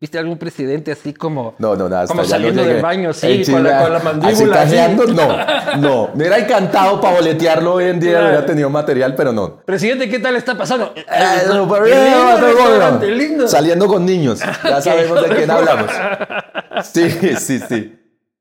¿Viste 0.00 0.16
algún 0.18 0.38
presidente 0.38 0.92
así 0.92 1.12
como... 1.12 1.54
No, 1.58 1.74
no, 1.74 1.88
nada. 1.88 2.06
Como 2.06 2.20
allá 2.20 2.28
no 2.28 2.44
saliendo 2.44 2.62
del 2.64 2.80
baño, 2.82 3.12
sí, 3.12 3.42
con 3.50 3.64
la- 3.64 3.80
con 3.82 3.90
la 3.92 3.96
así 3.98 4.04
mandíbula, 4.04 4.62
así. 4.62 4.70
cajeando, 4.76 5.06
no, 5.06 5.76
no. 5.78 6.08
Me 6.14 6.18
hubiera 6.18 6.38
encantado 6.38 7.00
para 7.00 7.16
boletearlo 7.16 7.74
hoy 7.74 7.84
en 7.86 7.98
día, 7.98 8.10
Claro. 8.12 8.26
hubiera 8.28 8.46
tenido 8.46 8.70
material, 8.70 9.14
pero 9.16 9.32
no. 9.32 9.56
Presidente, 9.64 10.08
¿qué 10.08 10.18
tal 10.20 10.36
está 10.36 10.56
pasando? 10.56 10.92
Eh, 10.94 11.04
qué 11.06 11.82
bien, 11.84 13.00
lindo 13.00 13.06
lindo. 13.16 13.48
Saliendo 13.48 13.88
con 13.88 14.04
niños. 14.06 14.40
Ya 14.62 14.80
sabemos 14.82 15.20
de 15.22 15.28
quién 15.34 15.50
hablamos. 15.50 15.90
Sí, 16.84 17.10
sí, 17.40 17.58
sí. 17.58 17.98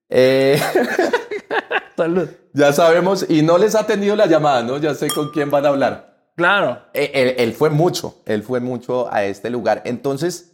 Eh, 0.10 0.60
Salud. 1.98 2.30
ya 2.54 2.72
sabemos, 2.74 3.26
y 3.28 3.42
no 3.42 3.58
les 3.58 3.76
ha 3.76 3.86
tenido 3.88 4.16
la 4.16 4.28
llamada, 4.28 4.64
¿no? 4.64 4.78
Ya 4.78 4.94
sé 4.94 5.08
con 5.10 5.32
quién 5.32 5.50
van 5.50 5.66
a 5.66 5.70
hablar. 5.70 6.16
Claro. 6.36 6.84
Eh, 6.94 7.12
Él, 7.14 7.36
él 7.38 7.54
fue 7.54 7.70
mucho, 7.72 8.22
él 8.26 8.44
fue 8.44 8.60
mucho 8.60 9.12
a 9.12 9.24
este 9.26 9.50
lugar. 9.50 9.82
Entonces, 9.86 10.54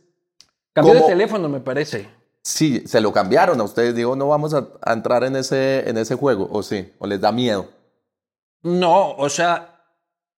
Cambió 0.72 0.94
de 0.96 1.02
teléfono, 1.02 1.50
me 1.50 1.60
parece. 1.60 2.08
sí, 2.42 2.82
se 2.88 3.00
lo 3.02 3.12
cambiaron 3.12 3.60
a 3.60 3.64
ustedes. 3.64 3.94
Digo, 3.94 4.16
no 4.16 4.30
vamos 4.30 4.54
a, 4.54 4.70
a 4.82 4.94
entrar 4.94 5.24
en 5.26 5.36
ese, 5.36 5.88
en 5.90 5.98
ese 5.98 6.16
juego, 6.16 6.48
o 6.52 6.64
sí, 6.64 6.92
o 7.00 7.06
les 7.06 7.20
da 7.22 7.32
miedo. 7.32 7.68
No, 8.64 9.12
o 9.12 9.28
sea, 9.30 9.82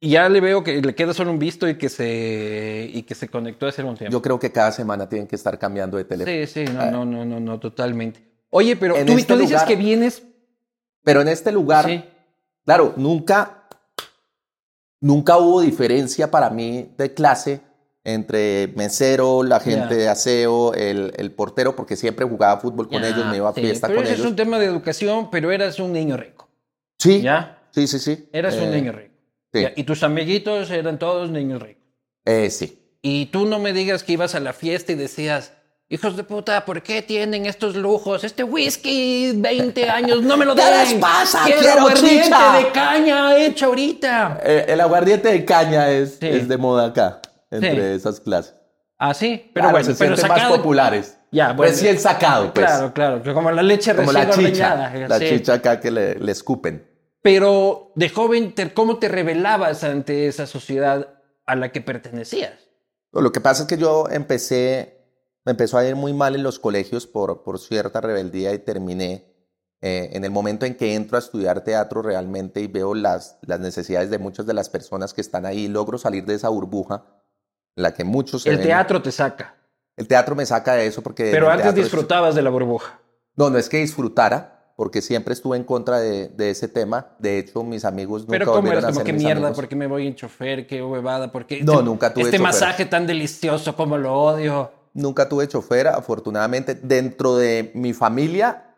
ya 0.00 0.28
le 0.30 0.40
veo 0.40 0.64
que 0.64 0.80
le 0.80 0.94
queda 0.94 1.12
solo 1.12 1.30
un 1.30 1.38
visto 1.38 1.68
y 1.68 1.76
que 1.76 1.88
se, 1.90 2.90
y 2.92 3.02
que 3.02 3.14
se 3.14 3.28
conectó 3.28 3.66
hace 3.66 3.82
un 3.84 3.96
tiempo. 3.96 4.12
Yo 4.12 4.22
creo 4.22 4.38
que 4.40 4.50
cada 4.50 4.72
semana 4.72 5.08
tienen 5.08 5.28
que 5.28 5.36
estar 5.36 5.58
cambiando 5.58 5.98
de 5.98 6.04
teléfono. 6.04 6.34
Sí, 6.34 6.46
sí, 6.66 6.72
no, 6.72 6.90
no, 6.90 7.04
no, 7.04 7.24
no, 7.26 7.38
no, 7.38 7.60
totalmente. 7.60 8.20
Oye, 8.56 8.76
pero 8.76 8.94
tú, 8.94 9.00
este 9.18 9.32
tú 9.34 9.38
dices 9.40 9.50
lugar- 9.52 9.66
que 9.66 9.76
vienes. 9.76 10.22
Pero 11.02 11.20
en 11.22 11.28
este 11.28 11.50
lugar, 11.50 11.84
Sí. 11.86 12.04
claro, 12.64 12.94
nunca, 12.96 13.68
nunca 15.00 15.36
hubo 15.38 15.60
diferencia 15.60 16.30
para 16.30 16.50
mí 16.50 16.94
de 16.96 17.12
clase 17.14 17.60
entre 18.04 18.68
mesero, 18.76 19.42
la 19.42 19.60
gente 19.60 19.94
de 19.96 20.08
aseo, 20.08 20.74
el, 20.74 21.12
el 21.16 21.32
portero, 21.32 21.74
porque 21.74 21.96
siempre 21.96 22.26
jugaba 22.26 22.60
fútbol 22.60 22.88
con 22.88 23.02
ellos, 23.02 23.26
me 23.26 23.38
iba 23.38 23.48
a 23.48 23.54
sí, 23.54 23.62
fiesta 23.62 23.86
pero 23.88 23.98
con 23.98 24.04
ese 24.04 24.14
ellos. 24.14 24.26
es 24.26 24.30
un 24.30 24.36
tema 24.36 24.58
de 24.58 24.66
educación, 24.66 25.30
pero 25.30 25.50
eras 25.50 25.78
un 25.78 25.92
niño 25.92 26.16
rico. 26.18 26.48
Sí, 26.98 27.22
¿Ya? 27.22 27.62
sí, 27.70 27.86
sí, 27.86 27.98
sí. 27.98 28.28
Eras 28.32 28.54
un 28.56 28.64
Eh, 28.64 28.76
niño 28.76 28.92
rico. 28.92 29.14
sí. 29.52 29.64
Y 29.76 29.84
tus 29.84 30.02
amiguitos 30.02 30.70
eran 30.70 30.98
todos 30.98 31.30
niños 31.30 31.62
ricos. 31.62 31.82
eh, 32.26 32.50
sí. 32.50 32.80
Y 33.02 33.26
tú 33.26 33.46
no 33.46 33.58
me 33.58 33.72
digas 33.74 34.02
que 34.04 34.12
ibas 34.14 34.34
a 34.34 34.40
la 34.40 34.52
fiesta 34.54 34.92
y 34.92 34.94
decías, 34.94 35.52
hijos 35.94 36.16
de 36.16 36.24
puta, 36.24 36.64
¿por 36.64 36.82
qué 36.82 37.00
tienen 37.02 37.46
estos 37.46 37.74
lujos? 37.76 38.24
Este 38.24 38.44
whisky, 38.44 39.32
20 39.36 39.88
años, 39.88 40.22
no 40.22 40.36
me 40.36 40.44
lo 40.44 40.54
¿Qué 40.56 40.62
den. 40.62 40.72
les 40.90 40.94
pasa? 40.94 41.42
Quiero 41.44 41.60
Quiero 41.60 41.78
aguardiente 41.80 42.24
chicha". 42.24 42.58
de 42.58 42.72
caña 42.72 43.36
hecho 43.38 43.66
ahorita. 43.66 44.40
Eh, 44.44 44.64
el 44.68 44.80
aguardiente 44.80 45.28
de 45.28 45.44
caña 45.44 45.90
es, 45.90 46.16
Sí. 46.20 46.28
es 46.28 46.48
de 46.48 46.56
moda 46.58 46.86
acá, 46.86 47.20
entre 47.50 47.90
Sí. 47.92 47.96
esas 47.96 48.20
clases. 48.20 48.54
Ah, 48.98 49.12
sí, 49.14 49.50
pero 49.52 49.64
Claro, 49.64 49.70
bueno, 49.72 49.86
se 49.86 49.94
pero 49.94 50.16
sienten 50.16 50.28
más 50.28 50.38
sacado. 50.40 50.56
populares. 50.56 51.18
Ya, 51.32 51.52
bueno. 51.52 51.72
Recién 51.72 51.98
sacado, 51.98 52.54
pues. 52.54 52.64
Claro, 52.66 52.92
claro, 52.94 53.34
como 53.34 53.50
la 53.50 53.62
leche 53.62 53.94
Como 53.94 54.12
recién 54.12 54.28
la 54.28 54.34
chicha. 54.34 54.72
ordeñada. 54.74 55.08
La 55.08 55.18
sí. 55.18 55.28
chicha 55.30 55.54
acá 55.54 55.80
que 55.80 55.90
le, 55.90 56.14
le 56.14 56.30
escupen. 56.32 56.88
Pero 57.22 57.90
de 57.96 58.08
joven, 58.08 58.54
te- 58.54 58.72
¿cómo 58.72 58.98
te 58.98 59.08
revelabas 59.08 59.82
ante 59.82 60.28
esa 60.28 60.46
sociedad 60.46 61.08
a 61.46 61.56
la 61.56 61.72
que 61.72 61.80
pertenecías? 61.80 62.52
Lo 63.12 63.32
que 63.32 63.40
pasa 63.40 63.62
es 63.62 63.68
que 63.68 63.76
yo 63.78 64.06
empecé, 64.10 64.93
me 65.44 65.50
empezó 65.52 65.78
a 65.78 65.84
ir 65.86 65.94
muy 65.96 66.12
mal 66.12 66.34
en 66.34 66.42
los 66.42 66.58
colegios 66.58 67.06
por, 67.06 67.42
por 67.42 67.58
cierta 67.58 68.00
rebeldía 68.00 68.52
y 68.54 68.58
terminé 68.58 69.32
eh, 69.82 70.10
en 70.12 70.24
el 70.24 70.30
momento 70.30 70.64
en 70.64 70.74
que 70.76 70.94
entro 70.94 71.16
a 71.16 71.20
estudiar 71.20 71.62
teatro 71.62 72.00
realmente 72.00 72.60
y 72.60 72.66
veo 72.66 72.94
las, 72.94 73.38
las 73.42 73.60
necesidades 73.60 74.08
de 74.10 74.18
muchas 74.18 74.46
de 74.46 74.54
las 74.54 74.70
personas 74.70 75.12
que 75.12 75.20
están 75.20 75.44
ahí, 75.44 75.68
logro 75.68 75.98
salir 75.98 76.24
de 76.24 76.34
esa 76.34 76.48
burbuja 76.48 77.04
en 77.76 77.82
la 77.82 77.92
que 77.92 78.04
muchos 78.04 78.46
El 78.46 78.56
ven. 78.56 78.66
teatro 78.66 79.02
te 79.02 79.12
saca. 79.12 79.56
El 79.96 80.08
teatro 80.08 80.34
me 80.34 80.46
saca 80.46 80.74
de 80.74 80.86
eso 80.86 81.02
porque... 81.02 81.30
Pero 81.30 81.50
antes 81.50 81.66
es- 81.68 81.74
disfrutabas 81.74 82.34
de 82.34 82.42
la 82.42 82.50
burbuja. 82.50 82.98
No, 83.36 83.50
no 83.50 83.58
es 83.58 83.68
que 83.68 83.76
disfrutara, 83.78 84.72
porque 84.76 85.02
siempre 85.02 85.34
estuve 85.34 85.56
en 85.56 85.64
contra 85.64 86.00
de, 86.00 86.28
de 86.28 86.50
ese 86.50 86.66
tema. 86.68 87.14
De 87.18 87.38
hecho, 87.38 87.62
mis 87.62 87.84
amigos 87.84 88.22
nunca 88.22 88.32
Pero 88.32 88.46
¿cómo 88.46 88.70
a 88.72 88.80
Como 88.80 89.04
qué 89.04 89.12
mierda, 89.12 89.32
amigos. 89.48 89.56
¿por 89.56 89.68
qué 89.68 89.76
me 89.76 89.86
voy 89.86 90.06
en 90.06 90.14
chofer? 90.14 90.66
¿Qué 90.66 90.82
huevada? 90.82 91.30
¿Por 91.30 91.46
qué 91.46 91.62
No, 91.62 91.72
este- 91.74 91.84
nunca 91.84 92.12
tuve 92.14 92.24
Este 92.24 92.38
chofer. 92.38 92.52
masaje 92.52 92.86
tan 92.86 93.06
delicioso 93.06 93.76
como 93.76 93.98
lo 93.98 94.14
odio. 94.14 94.72
Nunca 94.94 95.28
tuve 95.28 95.46
chofer, 95.48 95.88
afortunadamente. 95.88 96.74
Dentro 96.74 97.36
de 97.36 97.70
mi 97.74 97.92
familia, 97.92 98.74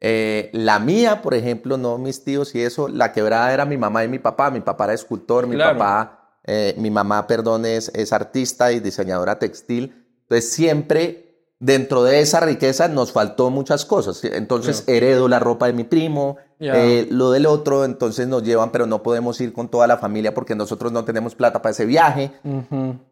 eh, 0.00 0.48
la 0.52 0.78
mía, 0.78 1.22
por 1.22 1.34
ejemplo, 1.34 1.76
no 1.76 1.98
mis 1.98 2.22
tíos 2.24 2.54
y 2.54 2.62
eso, 2.62 2.88
la 2.88 3.12
quebrada 3.12 3.52
era 3.52 3.64
mi 3.64 3.76
mamá 3.76 4.04
y 4.04 4.08
mi 4.08 4.18
papá. 4.18 4.50
Mi 4.50 4.60
papá 4.60 4.84
era 4.84 4.94
escultor, 4.94 5.46
mi 5.46 5.56
Claro. 5.56 5.78
papá, 5.78 6.38
eh, 6.44 6.74
mi 6.78 6.90
mamá, 6.90 7.26
perdón, 7.26 7.66
es, 7.66 7.90
es 7.94 8.12
artista 8.12 8.70
y 8.72 8.80
diseñadora 8.80 9.38
textil. 9.38 10.06
Entonces, 10.22 10.50
siempre 10.52 11.22
dentro 11.58 12.04
de 12.04 12.20
esa 12.20 12.40
riqueza 12.40 12.86
nos 12.86 13.12
faltó 13.12 13.50
muchas 13.50 13.84
cosas. 13.86 14.22
Entonces, 14.24 14.84
heredo 14.86 15.26
la 15.26 15.38
ropa 15.38 15.66
de 15.66 15.72
mi 15.72 15.84
primo, 15.84 16.36
eh, 16.60 17.06
lo 17.10 17.30
del 17.30 17.46
otro, 17.46 17.84
entonces 17.84 18.28
nos 18.28 18.42
llevan, 18.42 18.70
pero 18.72 18.86
no 18.86 19.02
podemos 19.02 19.40
ir 19.40 19.52
con 19.52 19.68
toda 19.68 19.86
la 19.86 19.96
familia 19.96 20.34
porque 20.34 20.54
nosotros 20.54 20.92
no 20.92 21.04
tenemos 21.04 21.34
plata 21.34 21.62
para 21.62 21.72
ese 21.72 21.86
viaje 21.86 22.30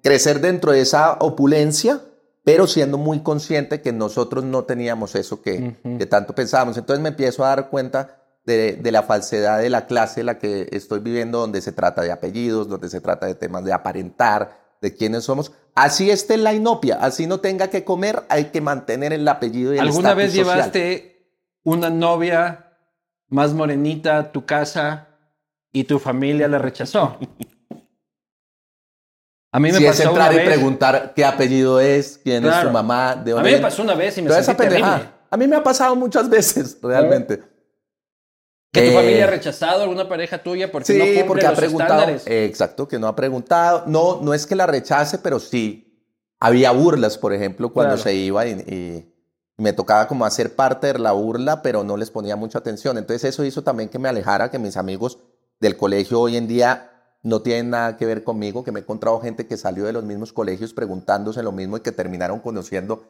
crecer 0.03 0.41
dentro 0.41 0.73
de 0.73 0.81
esa 0.83 1.15
opulencia, 1.21 2.01
pero 2.45 2.67
siendo 2.67 2.99
muy 2.99 3.21
consciente 3.21 3.81
que 3.81 3.93
nosotros 3.93 4.45
no 4.45 4.65
teníamos 4.65 5.15
eso 5.15 5.41
que, 5.41 5.77
que 5.99 6.07
tanto 6.07 6.35
pensábamos. 6.35 6.77
Entonces 6.77 7.03
me 7.03 7.09
empiezo 7.09 7.45
a 7.45 7.49
dar 7.49 7.71
cuenta 7.71 8.23
de, 8.45 8.75
de 8.75 8.93
la 8.93 9.03
falsedad 9.03 9.61
de 9.61 9.71
la 9.71 9.87
clase 9.87 10.21
en 10.21 10.27
la 10.27 10.39
que 10.39 10.69
estoy 10.71 11.01
viviendo, 11.01 11.39
donde 11.41 11.63
se 11.63 11.73
trata 11.73 12.03
de 12.03 12.13
apellidos, 12.13 12.69
donde 12.69 12.91
se 12.91 13.01
trata 13.01 13.27
de 13.27 13.35
temas 13.35 13.65
de 13.65 13.73
aparentar, 13.73 14.61
de 14.83 14.95
quiénes 14.95 15.25
somos. 15.25 15.53
Así 15.75 16.11
esté 16.11 16.35
en 16.35 16.45
la 16.45 16.53
inopia, 16.53 16.99
así 17.01 17.27
no 17.27 17.41
tenga 17.41 17.69
que 17.69 17.83
comer, 17.83 18.25
hay 18.29 18.47
que 18.47 18.61
mantener 18.61 19.15
el 19.15 19.27
apellido 19.27 19.73
y 19.73 19.79
el 19.79 19.87
¿Alguna 19.89 20.13
vez 20.13 20.33
social. 20.33 20.47
llevaste 20.47 21.31
una 21.65 21.89
novia 21.89 22.77
más 23.29 23.55
morenita 23.55 24.19
a 24.19 24.33
tu 24.33 24.45
casa 24.45 25.09
y 25.73 25.85
tu 25.85 25.99
familia 25.99 26.47
la 26.47 26.59
rechazó? 26.59 27.19
A 29.55 29.61
mí 29.61 29.71
me 29.71 29.79
Si 29.79 29.87
es 29.87 30.01
una 30.01 30.09
entrar 30.11 30.35
y 30.35 30.45
preguntar 30.45 31.13
qué 31.15 31.25
apellido 31.25 31.79
es, 31.79 32.19
quién 32.25 32.45
es 32.45 32.55
su 32.57 32.71
mamá, 32.71 33.15
de 33.15 33.31
A 33.31 33.35
dónde 33.37 33.51
mí 33.51 33.57
me 33.57 33.63
pasó 33.63 33.83
una 33.83 33.95
vez 33.95 34.19
y 34.19 34.23
me 34.23 34.31
sentí. 34.43 34.65
A 35.31 35.37
mí 35.37 35.47
me 35.47 35.55
ha 35.55 35.63
pasado 35.63 35.95
muchas 35.95 36.29
veces, 36.37 36.77
realmente. 36.83 37.41
Que 38.73 38.81
tu 38.81 38.87
Eh, 38.91 38.95
familia 38.95 39.25
ha 39.25 39.31
rechazado 39.31 39.83
alguna 39.83 40.09
pareja 40.09 40.43
tuya 40.43 40.73
porque 40.73 40.87
Sí, 40.93 40.99
no 40.99 41.05
cumple 41.05 41.25
porque 41.25 41.47
ha 41.47 41.53
preguntado. 41.55 42.11
eh, 42.27 42.45
exacto, 42.47 42.89
que 42.89 42.99
no 42.99 43.07
ha 43.07 43.15
preguntado. 43.15 43.85
No, 43.87 44.21
no 44.21 44.35
es 44.35 44.45
que 44.45 44.57
la 44.57 44.67
rechace, 44.67 45.19
pero 45.19 45.39
sí 45.39 46.05
había 46.41 46.73
burlas, 46.73 47.17
por 47.17 47.33
ejemplo, 47.33 47.73
cuando 47.73 47.95
Claro. 47.95 48.03
se 48.11 48.15
iba 48.17 48.45
y, 48.49 48.51
y 48.51 49.63
me 49.63 49.73
tocaba 49.73 50.09
como 50.09 50.25
hacer 50.27 50.57
parte 50.57 50.89
de 50.93 50.99
la 50.99 51.13
burla, 51.13 51.63
pero 51.63 51.85
no 51.85 51.97
les 51.97 52.11
ponía 52.11 52.35
mucha 52.35 52.59
atención. 52.59 52.99
Entonces 52.99 53.23
eso 53.33 53.45
hizo 53.45 53.63
también 53.63 53.89
que 53.89 54.01
me 54.01 54.09
alejara, 54.09 54.51
que 54.51 54.59
mis 54.59 54.77
amigos 54.77 55.21
del 55.61 55.77
colegio 55.77 56.21
hoy 56.21 56.37
en 56.37 56.49
día 56.49 56.91
no 57.25 57.43
tienen 57.43 57.71
nada 57.71 57.97
que 57.97 58.07
ver 58.07 58.23
conmigo, 58.23 58.63
que 58.63 58.71
me 58.71 58.79
he 58.79 58.83
encontrado 58.83 59.19
gente 59.21 59.47
que 59.49 59.57
salió 59.57 59.85
de 59.85 59.93
los 59.93 60.05
mismos 60.05 60.33
colegios 60.33 60.73
preguntándose 60.73 61.43
lo 61.43 61.51
mismo 61.51 61.77
y 61.77 61.81
que 61.81 61.91
terminaron 61.91 62.39
conociendo 62.39 63.03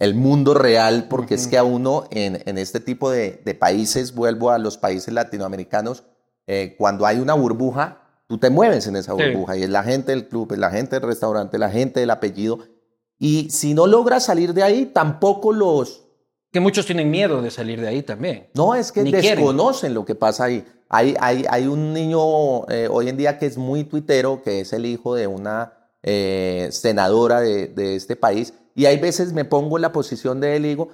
el 0.00 0.14
mundo 0.14 0.54
real, 0.54 1.06
porque 1.08 1.34
es 1.34 1.46
que 1.46 1.58
a 1.58 1.62
uno 1.62 2.04
en, 2.10 2.42
en 2.46 2.56
este 2.58 2.80
tipo 2.80 3.10
de, 3.10 3.42
de 3.44 3.54
países, 3.54 4.14
vuelvo 4.14 4.50
a 4.50 4.58
los 4.58 4.78
países 4.78 5.12
latinoamericanos, 5.12 6.04
eh, 6.46 6.74
cuando 6.78 7.04
hay 7.06 7.18
una 7.20 7.34
burbuja, 7.34 7.98
tú 8.26 8.38
te 8.38 8.48
mueves 8.50 8.86
en 8.86 8.96
esa 8.96 9.14
Sí. 9.14 9.22
burbuja 9.22 9.56
y 9.58 9.62
es 9.62 9.68
la 9.70 9.82
gente 9.82 10.12
del 10.12 10.26
club, 10.26 10.52
es 10.52 10.58
la 10.58 10.70
gente 10.70 10.96
del 10.98 11.06
restaurante, 11.06 11.58
la 11.58 11.68
gente 11.70 12.00
del 12.00 12.10
apellido. 12.10 12.60
Y 13.18 13.50
si 13.50 13.74
no 13.74 13.86
logras 13.86 14.24
salir 14.24 14.54
de 14.54 14.62
ahí, 14.62 14.86
tampoco 14.86 15.52
los... 15.52 16.06
Que 16.50 16.60
muchos 16.60 16.86
tienen 16.86 17.10
miedo 17.10 17.42
de 17.42 17.50
salir 17.50 17.78
de 17.80 17.88
ahí 17.88 18.02
también. 18.02 18.48
No, 18.54 18.74
es 18.74 18.90
que 18.92 19.02
Ni 19.02 19.10
quieren. 19.12 19.36
desconocen 19.36 19.92
lo 19.92 20.06
que 20.06 20.14
pasa 20.14 20.44
ahí. 20.44 20.64
Hay, 20.90 21.66
un 21.66 21.94
niño 21.94 22.68
eh, 22.68 22.88
hoy 22.90 23.08
en 23.08 23.16
día 23.16 23.38
que 23.38 23.46
es 23.46 23.56
muy 23.56 23.84
tuitero, 23.84 24.42
que 24.42 24.60
es 24.60 24.72
el 24.72 24.84
hijo 24.84 25.14
de 25.14 25.26
una 25.26 25.72
eh, 26.02 26.68
senadora 26.72 27.40
de, 27.40 27.68
de 27.68 27.96
este 27.96 28.16
país, 28.16 28.52
y 28.74 28.86
hay 28.86 28.98
veces 28.98 29.32
me 29.32 29.44
pongo 29.44 29.78
en 29.78 29.82
la 29.82 29.92
posición 29.92 30.40
de 30.40 30.56
él 30.56 30.66
y 30.66 30.68
digo, 30.70 30.88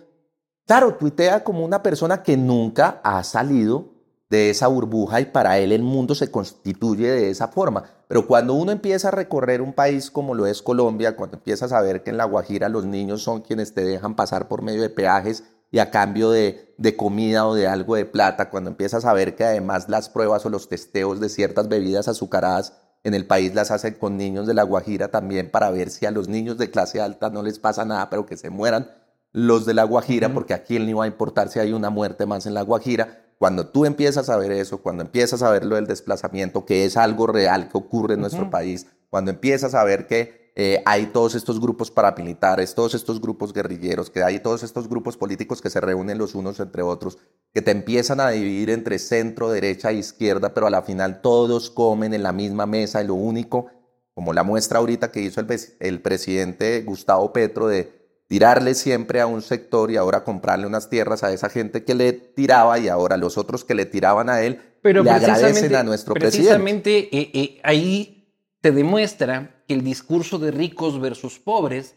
Claro, 0.67 0.97
tuitea 0.97 1.45
como 1.45 1.65
una 1.65 1.81
persona 1.81 2.25
que 2.25 2.37
nunca 2.37 3.01
ha 3.05 3.23
salido 3.23 3.95
de 4.29 4.51
esa 4.51 4.67
burbuja 4.67 5.21
y 5.21 5.27
para 5.27 5.59
él 5.61 5.71
el 5.71 5.85
mundo 5.85 6.17
se 6.17 6.29
constituye 6.29 7.09
de 7.09 7.31
esa 7.31 7.47
forma. 7.47 7.85
Pero 8.09 8.27
cuando 8.27 8.55
uno 8.55 8.73
empieza 8.73 9.09
a 9.09 9.13
recorrer 9.13 9.63
un 9.63 9.73
país 9.73 10.11
como 10.11 10.35
lo 10.35 10.45
es 10.45 10.63
Colombia, 10.63 11.15
cuando 11.15 11.37
empiezas 11.37 11.71
a 11.71 11.81
ver 11.83 12.03
que 12.03 12.11
en 12.11 12.17
La 12.17 12.25
Guajira 12.25 12.69
los 12.69 12.85
niños 12.85 13.23
son 13.23 13.43
quienes 13.43 13.75
te 13.75 13.85
dejan 13.85 14.17
pasar 14.17 14.49
por 14.49 14.63
medio 14.63 14.83
de 14.83 14.91
peajes 14.91 15.45
y 15.71 15.79
a 15.79 15.91
cambio 15.91 16.31
de, 16.31 16.75
de 16.79 16.97
comida 16.97 17.47
o 17.47 17.55
de 17.55 17.67
algo 17.67 17.97
de 17.97 18.05
plata, 18.05 18.51
cuando 18.51 18.71
empiezas 18.71 19.05
a 19.05 19.13
ver 19.13 19.35
que 19.35 19.45
además 19.45 19.89
las 19.89 20.09
pruebas 20.09 20.47
o 20.47 20.51
los 20.51 20.69
testeos 20.69 21.21
de 21.21 21.29
ciertas 21.29 21.69
bebidas 21.69 22.09
azucaradas 22.09 22.75
en 23.07 23.15
el 23.15 23.25
país 23.25 23.55
las 23.55 23.71
hacen 23.71 23.95
con 23.95 24.17
niños 24.17 24.49
de 24.49 24.55
La 24.55 24.65
Guajira 24.65 25.09
también 25.13 25.51
para 25.51 25.71
ver 25.71 25.91
si 25.91 26.07
a 26.07 26.11
los 26.11 26.29
niños 26.29 26.59
de 26.59 26.71
clase 26.71 27.01
alta 27.01 27.31
no 27.31 27.43
les 27.43 27.61
pasa 27.61 27.85
nada, 27.85 28.11
pero 28.11 28.27
que 28.27 28.37
se 28.37 28.51
mueran 28.51 28.91
los 29.33 29.65
de 29.65 29.75
La 29.75 29.85
Guajira, 29.85 30.33
porque 30.33 30.55
aquí 30.55 30.77
él 30.77 30.91
no 30.91 30.97
va 30.99 31.05
a 31.05 31.09
importar 31.09 31.49
si 31.49 31.61
hay 31.61 31.73
una 31.73 31.91
muerte 31.91 32.27
más 32.27 32.47
en 32.47 32.55
La 32.55 32.63
Guajira. 32.63 33.23
Cuando 33.39 33.69
tú 33.69 33.85
empiezas 33.85 34.29
a 34.31 34.37
ver 34.39 34.51
eso, 34.51 34.79
cuando 34.79 35.03
empiezas 35.05 35.43
a 35.43 35.51
ver 35.51 35.67
lo 35.67 35.77
del 35.77 35.87
desplazamiento, 35.87 36.65
que 36.65 36.85
es 36.85 36.97
algo 36.97 37.27
real 37.27 37.69
que 37.69 37.77
ocurre 37.77 38.15
en 38.15 38.21
nuestro 38.21 38.51
país, 38.51 38.87
cuando 39.11 39.31
empiezas 39.31 39.75
a 39.75 39.85
ver 39.85 40.07
que 40.07 40.46
eh, 40.59 40.83
hay 40.87 41.09
todos 41.09 41.35
estos 41.35 41.61
grupos 41.61 41.91
paramilitares, 41.91 42.75
todos 42.75 42.95
estos 42.95 43.21
grupos 43.21 43.53
guerrilleros, 43.53 44.09
que 44.09 44.23
hay 44.23 44.41
todos 44.41 44.63
estos 44.63 44.89
grupos 44.89 45.19
políticos 45.19 45.61
que 45.61 45.69
se 45.69 45.83
reúnen 45.83 46.17
los 46.17 46.35
unos 46.35 46.59
entre 46.61 46.81
otros, 46.81 47.19
que 47.53 47.61
te 47.61 47.73
empiezan 47.73 48.21
a 48.21 48.31
dividir 48.31 48.71
entre 48.71 48.99
centro, 48.99 49.51
derecha 49.51 49.91
e 49.91 49.97
izquierda, 49.97 50.55
pero 50.55 50.67
a 50.67 50.71
la 50.71 50.81
final 50.81 51.21
todos 51.21 51.69
comen 51.69 52.15
en 52.15 52.23
la 52.23 52.33
misma 52.33 52.65
mesa 52.65 53.05
y 53.05 53.07
lo 53.07 53.15
único, 53.15 53.67
como 54.15 54.33
la 54.33 54.45
muestra 54.45 54.79
ahorita 54.79 55.13
que 55.13 55.21
hizo 55.21 55.43
el, 55.43 55.61
el 55.79 56.01
presidente 56.01 56.83
Gustavo 56.85 57.35
Petro 57.35 57.69
de 57.69 57.93
tirarle 58.27 58.75
siempre 58.75 59.21
a 59.21 59.27
un 59.27 59.43
sector 59.43 59.91
y 59.91 59.99
ahora 59.99 60.25
comprarle 60.25 60.67
unas 60.67 60.89
tierras 60.89 61.23
a 61.23 61.35
esa 61.35 61.51
gente 61.51 61.85
que 61.85 61.95
le 61.95 62.15
tiraba 62.15 62.79
y 62.79 62.89
ahora 62.89 63.19
los 63.19 63.37
otros 63.37 63.63
que 63.63 63.75
le 63.75 63.85
tiraban 63.85 64.31
a 64.31 64.41
él 64.41 64.59
Pero 64.81 65.03
le 65.03 65.11
agradecen 65.11 65.77
a 65.77 65.83
nuestro 65.83 66.15
precisamente, 66.15 67.09
presidente. 67.11 67.39
Eh, 67.39 67.45
eh, 67.45 67.61
ahí 67.63 68.33
te 68.63 68.73
demuestra 68.73 69.56
que 69.67 69.75
el 69.75 69.83
discurso 69.83 70.39
de 70.39 70.51
ricos 70.51 71.01
versus 71.01 71.39
pobres 71.39 71.97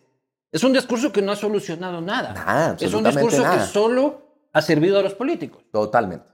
es 0.51 0.63
un 0.63 0.73
discurso 0.73 1.11
que 1.11 1.21
no 1.21 1.31
ha 1.31 1.35
solucionado 1.35 2.01
nada. 2.01 2.33
nada 2.33 2.77
es 2.79 2.93
un 2.93 3.03
discurso 3.03 3.43
que 3.43 3.59
solo 3.61 4.29
ha 4.51 4.61
servido 4.61 4.99
a 4.99 5.03
los 5.03 5.13
políticos. 5.13 5.63
Totalmente. 5.71 6.27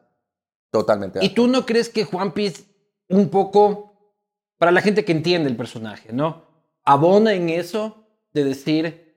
Totalmente. 0.71 1.19
¿Y 1.23 1.29
tú 1.29 1.47
no 1.47 1.65
crees 1.65 1.89
que 1.89 2.05
Juan 2.05 2.33
Piz 2.33 2.65
un 3.09 3.29
poco, 3.29 4.13
para 4.57 4.71
la 4.71 4.81
gente 4.81 5.05
que 5.05 5.11
entiende 5.11 5.49
el 5.49 5.55
personaje, 5.55 6.11
¿no? 6.11 6.43
Abona 6.83 7.33
en 7.33 7.49
eso 7.49 8.07
de 8.33 8.43
decir, 8.43 9.15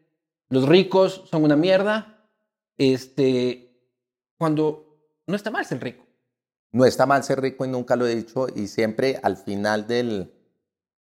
los 0.48 0.68
ricos 0.68 1.24
son 1.30 1.44
una 1.44 1.56
mierda, 1.56 2.28
este, 2.76 3.68
cuando 4.36 5.00
no 5.26 5.36
está 5.36 5.50
mal 5.50 5.64
ser 5.64 5.82
rico. 5.82 6.06
No 6.70 6.84
está 6.84 7.06
mal 7.06 7.24
ser 7.24 7.40
rico 7.40 7.64
y 7.64 7.68
nunca 7.68 7.96
lo 7.96 8.06
he 8.06 8.14
dicho 8.14 8.46
y 8.54 8.66
siempre 8.66 9.18
al 9.22 9.36
final 9.36 9.86
del, 9.86 10.32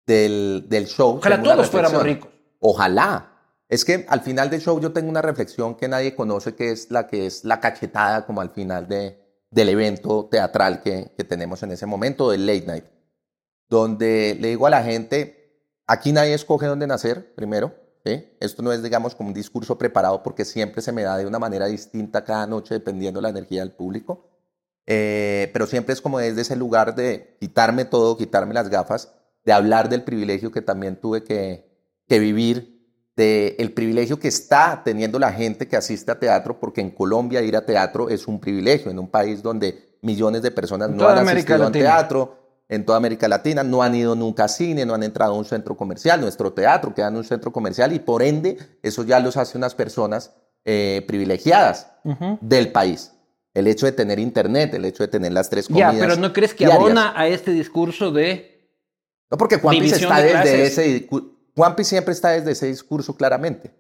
del, 0.05 0.65
del 0.69 0.87
show... 0.87 1.17
Ojalá 1.17 1.41
todos 1.41 1.69
fuéramos 1.69 2.03
ricos. 2.03 2.29
Ojalá. 2.59 3.29
Es 3.69 3.85
que 3.85 4.05
al 4.07 4.21
final 4.21 4.49
del 4.49 4.61
show 4.61 4.79
yo 4.79 4.91
tengo 4.93 5.09
una 5.09 5.21
reflexión 5.21 5.75
que 5.75 5.87
nadie 5.87 6.15
conoce, 6.15 6.55
que 6.55 6.71
es 6.71 6.91
la 6.91 7.07
que 7.07 7.25
es 7.25 7.43
la 7.43 7.59
cachetada 7.59 8.25
como 8.25 8.41
al 8.41 8.51
final 8.51 8.87
de, 8.87 9.19
del 9.49 9.69
evento 9.69 10.27
teatral 10.29 10.81
que, 10.81 11.13
que 11.17 11.23
tenemos 11.23 11.63
en 11.63 11.71
ese 11.71 11.85
momento, 11.85 12.29
del 12.29 12.45
late 12.45 12.67
night, 12.67 12.85
donde 13.69 14.37
le 14.39 14.49
digo 14.49 14.67
a 14.67 14.69
la 14.69 14.83
gente, 14.83 15.61
aquí 15.87 16.11
nadie 16.11 16.33
escoge 16.33 16.67
dónde 16.67 16.85
nacer, 16.87 17.33
primero, 17.35 17.73
esto 18.03 18.61
no 18.61 18.73
es, 18.73 18.83
digamos, 18.83 19.15
como 19.15 19.29
un 19.29 19.33
discurso 19.33 19.77
preparado 19.77 20.23
porque 20.23 20.43
siempre 20.43 20.81
se 20.81 20.91
me 20.91 21.03
da 21.03 21.17
de 21.17 21.25
una 21.25 21.39
manera 21.39 21.67
distinta 21.67 22.25
cada 22.25 22.45
noche 22.47 22.73
dependiendo 22.73 23.19
de 23.19 23.23
la 23.23 23.29
energía 23.29 23.61
del 23.61 23.71
público. 23.71 24.29
Eh, 24.85 25.49
pero 25.53 25.65
siempre 25.65 25.93
es 25.93 26.01
como 26.01 26.19
desde 26.19 26.41
ese 26.41 26.57
lugar 26.57 26.95
de 26.95 27.37
quitarme 27.39 27.85
todo, 27.85 28.17
quitarme 28.17 28.53
las 28.53 28.69
gafas, 28.69 29.13
de 29.45 29.53
hablar 29.53 29.89
del 29.89 30.03
privilegio 30.03 30.51
que 30.51 30.61
también 30.61 30.95
tuve 30.95 31.23
que, 31.23 31.65
que 32.07 32.19
vivir, 32.19 32.73
del 33.15 33.55
el 33.59 33.73
privilegio 33.73 34.19
que 34.19 34.27
está 34.27 34.81
teniendo 34.83 35.19
la 35.19 35.31
gente 35.31 35.67
que 35.67 35.75
asiste 35.75 36.11
a 36.11 36.19
teatro, 36.19 36.59
porque 36.59 36.81
en 36.81 36.89
Colombia 36.89 37.41
ir 37.41 37.55
a 37.55 37.65
teatro 37.65 38.09
es 38.09 38.27
un 38.27 38.39
privilegio, 38.39 38.89
en 38.89 38.99
un 38.99 39.07
país 39.07 39.43
donde 39.43 39.97
millones 40.01 40.41
de 40.41 40.51
personas 40.51 40.89
no 40.89 41.07
han 41.07 41.27
asistido 41.27 41.65
a 41.65 41.71
teatro, 41.71 42.43
en 42.69 42.85
toda 42.85 42.97
América 42.97 43.27
Latina, 43.27 43.63
no 43.63 43.83
han 43.83 43.93
ido 43.93 44.15
nunca 44.15 44.45
a 44.45 44.47
cine, 44.47 44.85
no 44.85 44.93
han 44.93 45.03
entrado 45.03 45.33
a 45.33 45.37
un 45.37 45.45
centro 45.45 45.75
comercial, 45.75 46.21
nuestro 46.21 46.53
teatro 46.53 46.93
queda 46.93 47.09
en 47.09 47.17
un 47.17 47.23
centro 47.23 47.51
comercial 47.51 47.93
y 47.93 47.99
por 47.99 48.23
ende 48.23 48.57
eso 48.81 49.03
ya 49.03 49.19
los 49.19 49.37
hace 49.37 49.57
unas 49.57 49.75
personas 49.75 50.33
eh, 50.65 51.03
privilegiadas 51.07 51.91
del 52.41 52.71
país. 52.71 53.11
El 53.53 53.67
hecho 53.67 53.85
de 53.85 53.91
tener 53.91 54.17
internet, 54.17 54.73
el 54.73 54.85
hecho 54.85 55.03
de 55.03 55.09
tener 55.09 55.31
las 55.31 55.49
tres 55.49 55.67
comidas. 55.67 55.93
Ya, 55.93 55.99
pero 55.99 56.15
¿no 56.15 56.33
crees 56.33 56.55
que 56.55 56.65
abona 56.65 57.13
a 57.15 57.27
este 57.27 57.51
discurso 57.51 58.11
de... 58.11 58.52
No, 59.33 59.37
porque 59.37 59.57
Juanpi 59.57 59.87
está 59.87 60.21
desde 60.21 60.63
ese... 60.63 61.09
Siempre 61.83 62.13
está 62.13 62.29
desde 62.29 62.51
ese 62.51 62.67
discurso 62.67 63.15
claramente, 63.15 63.71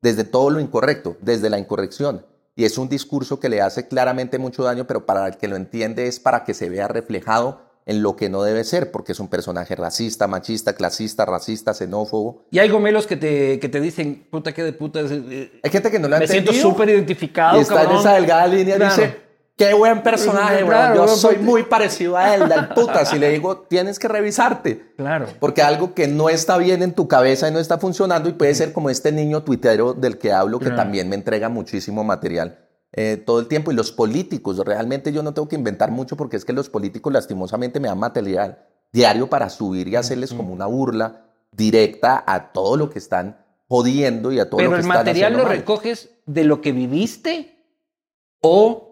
desde 0.00 0.24
todo 0.24 0.48
lo 0.48 0.58
incorrecto, 0.58 1.18
desde 1.20 1.50
la 1.50 1.58
incorrección. 1.58 2.24
Y 2.54 2.64
es 2.64 2.78
un 2.78 2.88
discurso 2.88 3.38
que 3.38 3.50
le 3.50 3.60
hace 3.60 3.88
claramente 3.88 4.38
mucho 4.38 4.62
daño, 4.62 4.86
pero 4.86 5.04
para 5.04 5.26
el 5.26 5.36
que 5.36 5.48
lo 5.48 5.56
entiende 5.56 6.06
es 6.06 6.18
para 6.18 6.44
que 6.44 6.54
se 6.54 6.70
vea 6.70 6.88
reflejado 6.88 7.60
en 7.84 8.02
lo 8.02 8.16
que 8.16 8.30
no 8.30 8.42
debe 8.42 8.64
ser, 8.64 8.90
porque 8.90 9.12
es 9.12 9.20
un 9.20 9.28
personaje 9.28 9.76
racista, 9.76 10.26
machista, 10.28 10.72
clasista, 10.72 11.26
racista, 11.26 11.74
xenófobo. 11.74 12.46
Y 12.50 12.58
hay 12.58 12.70
gomelos 12.70 13.06
que 13.06 13.18
te, 13.18 13.60
que 13.60 13.68
te 13.68 13.82
dicen, 13.82 14.26
puta, 14.30 14.54
qué 14.54 14.64
de 14.64 14.72
puta. 14.72 15.00
Eh, 15.02 15.60
hay 15.62 15.70
gente 15.70 15.90
que 15.90 15.98
no 15.98 16.08
lo 16.08 16.16
ha 16.16 16.20
Me 16.20 16.26
siento 16.26 16.54
súper 16.54 16.88
identificado, 16.88 17.58
Y 17.58 17.60
está 17.60 17.82
en 17.82 17.90
esa 17.90 18.14
delgada 18.14 18.46
línea 18.46 18.76
y 18.76 18.78
dice, 18.78 19.25
qué 19.56 19.72
buen 19.74 20.02
personaje, 20.02 20.64
yo 20.94 21.08
soy 21.08 21.38
muy 21.38 21.64
parecido 21.64 22.16
a 22.16 22.34
él, 22.34 22.48
del 22.48 22.68
puta. 22.68 23.04
Si 23.04 23.18
le 23.18 23.30
digo, 23.30 23.58
tienes 23.68 23.98
que 23.98 24.08
revisarte. 24.08 24.92
Claro. 24.96 25.26
Porque 25.40 25.62
algo 25.62 25.94
que 25.94 26.06
no 26.06 26.28
está 26.28 26.58
bien 26.58 26.82
en 26.82 26.92
tu 26.92 27.08
cabeza 27.08 27.48
y 27.48 27.52
no 27.52 27.58
está 27.58 27.78
funcionando 27.78 28.28
y 28.28 28.32
puede 28.32 28.54
ser 28.54 28.72
como 28.72 28.90
este 28.90 29.12
niño 29.12 29.42
tuitero 29.42 29.94
del 29.94 30.18
que 30.18 30.32
hablo, 30.32 30.58
que 30.58 30.70
también 30.70 31.08
me 31.08 31.16
entrega 31.16 31.48
muchísimo 31.48 32.04
material 32.04 32.58
eh, 32.92 33.16
todo 33.16 33.40
el 33.40 33.48
tiempo. 33.48 33.72
Y 33.72 33.74
los 33.74 33.92
políticos, 33.92 34.58
realmente 34.58 35.12
yo 35.12 35.22
no 35.22 35.32
tengo 35.32 35.48
que 35.48 35.56
inventar 35.56 35.90
mucho 35.90 36.16
porque 36.16 36.36
es 36.36 36.44
que 36.44 36.52
los 36.52 36.68
políticos 36.68 37.12
lastimosamente 37.12 37.80
me 37.80 37.88
dan 37.88 37.98
material 37.98 38.58
diario 38.92 39.28
para 39.28 39.48
subir 39.48 39.88
y 39.88 39.96
hacerles 39.96 40.32
como 40.32 40.52
una 40.52 40.66
burla 40.66 41.26
directa 41.50 42.22
a 42.26 42.52
todo 42.52 42.76
lo 42.76 42.90
que 42.90 42.98
están 42.98 43.44
jodiendo 43.68 44.32
y 44.32 44.38
a 44.38 44.48
todo 44.48 44.60
lo 44.60 44.70
que 44.70 44.76
están 44.76 44.88
Pero 44.88 44.98
el 44.98 45.04
material 45.04 45.32
lo 45.32 45.44
recoges 45.44 46.10
de 46.26 46.44
lo 46.44 46.60
que 46.60 46.72
viviste 46.72 47.64
o 48.40 48.85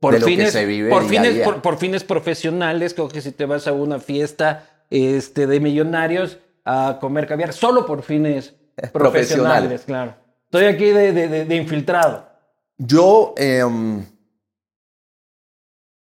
por 0.00 0.22
fines, 0.22 0.56
por, 0.90 1.08
fines 1.08 1.48
Por, 1.62 1.78
fines 1.78 2.04
profesionales, 2.04 2.94
creo 2.94 3.08
que 3.08 3.20
si 3.20 3.32
te 3.32 3.46
vas 3.46 3.66
a 3.66 3.72
una 3.72 3.98
fiesta 3.98 4.68
este, 4.90 5.46
de 5.46 5.60
millonarios 5.60 6.38
a 6.64 6.98
comer 7.00 7.26
caviar, 7.26 7.52
solo 7.52 7.86
por 7.86 8.02
fines 8.02 8.54
profesionales, 8.92 9.82
claro. 9.86 10.14
Estoy 10.44 10.66
aquí 10.66 10.86
de 10.86 11.56
infiltrado. 11.56 12.36
Yo, 12.78 13.34
em, 13.36 14.04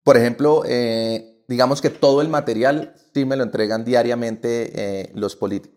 por 0.03 0.16
ejemplo, 0.16 0.62
eh, 0.66 1.42
digamos 1.46 1.81
que 1.81 1.90
todo 1.90 2.22
el 2.22 2.29
material 2.29 2.94
sí 3.14 3.25
me 3.25 3.37
lo 3.37 3.44
entregan 3.44 3.85
diariamente 3.85 4.72
eh, 4.75 5.12
los 5.14 5.37
políticos. 5.37 5.75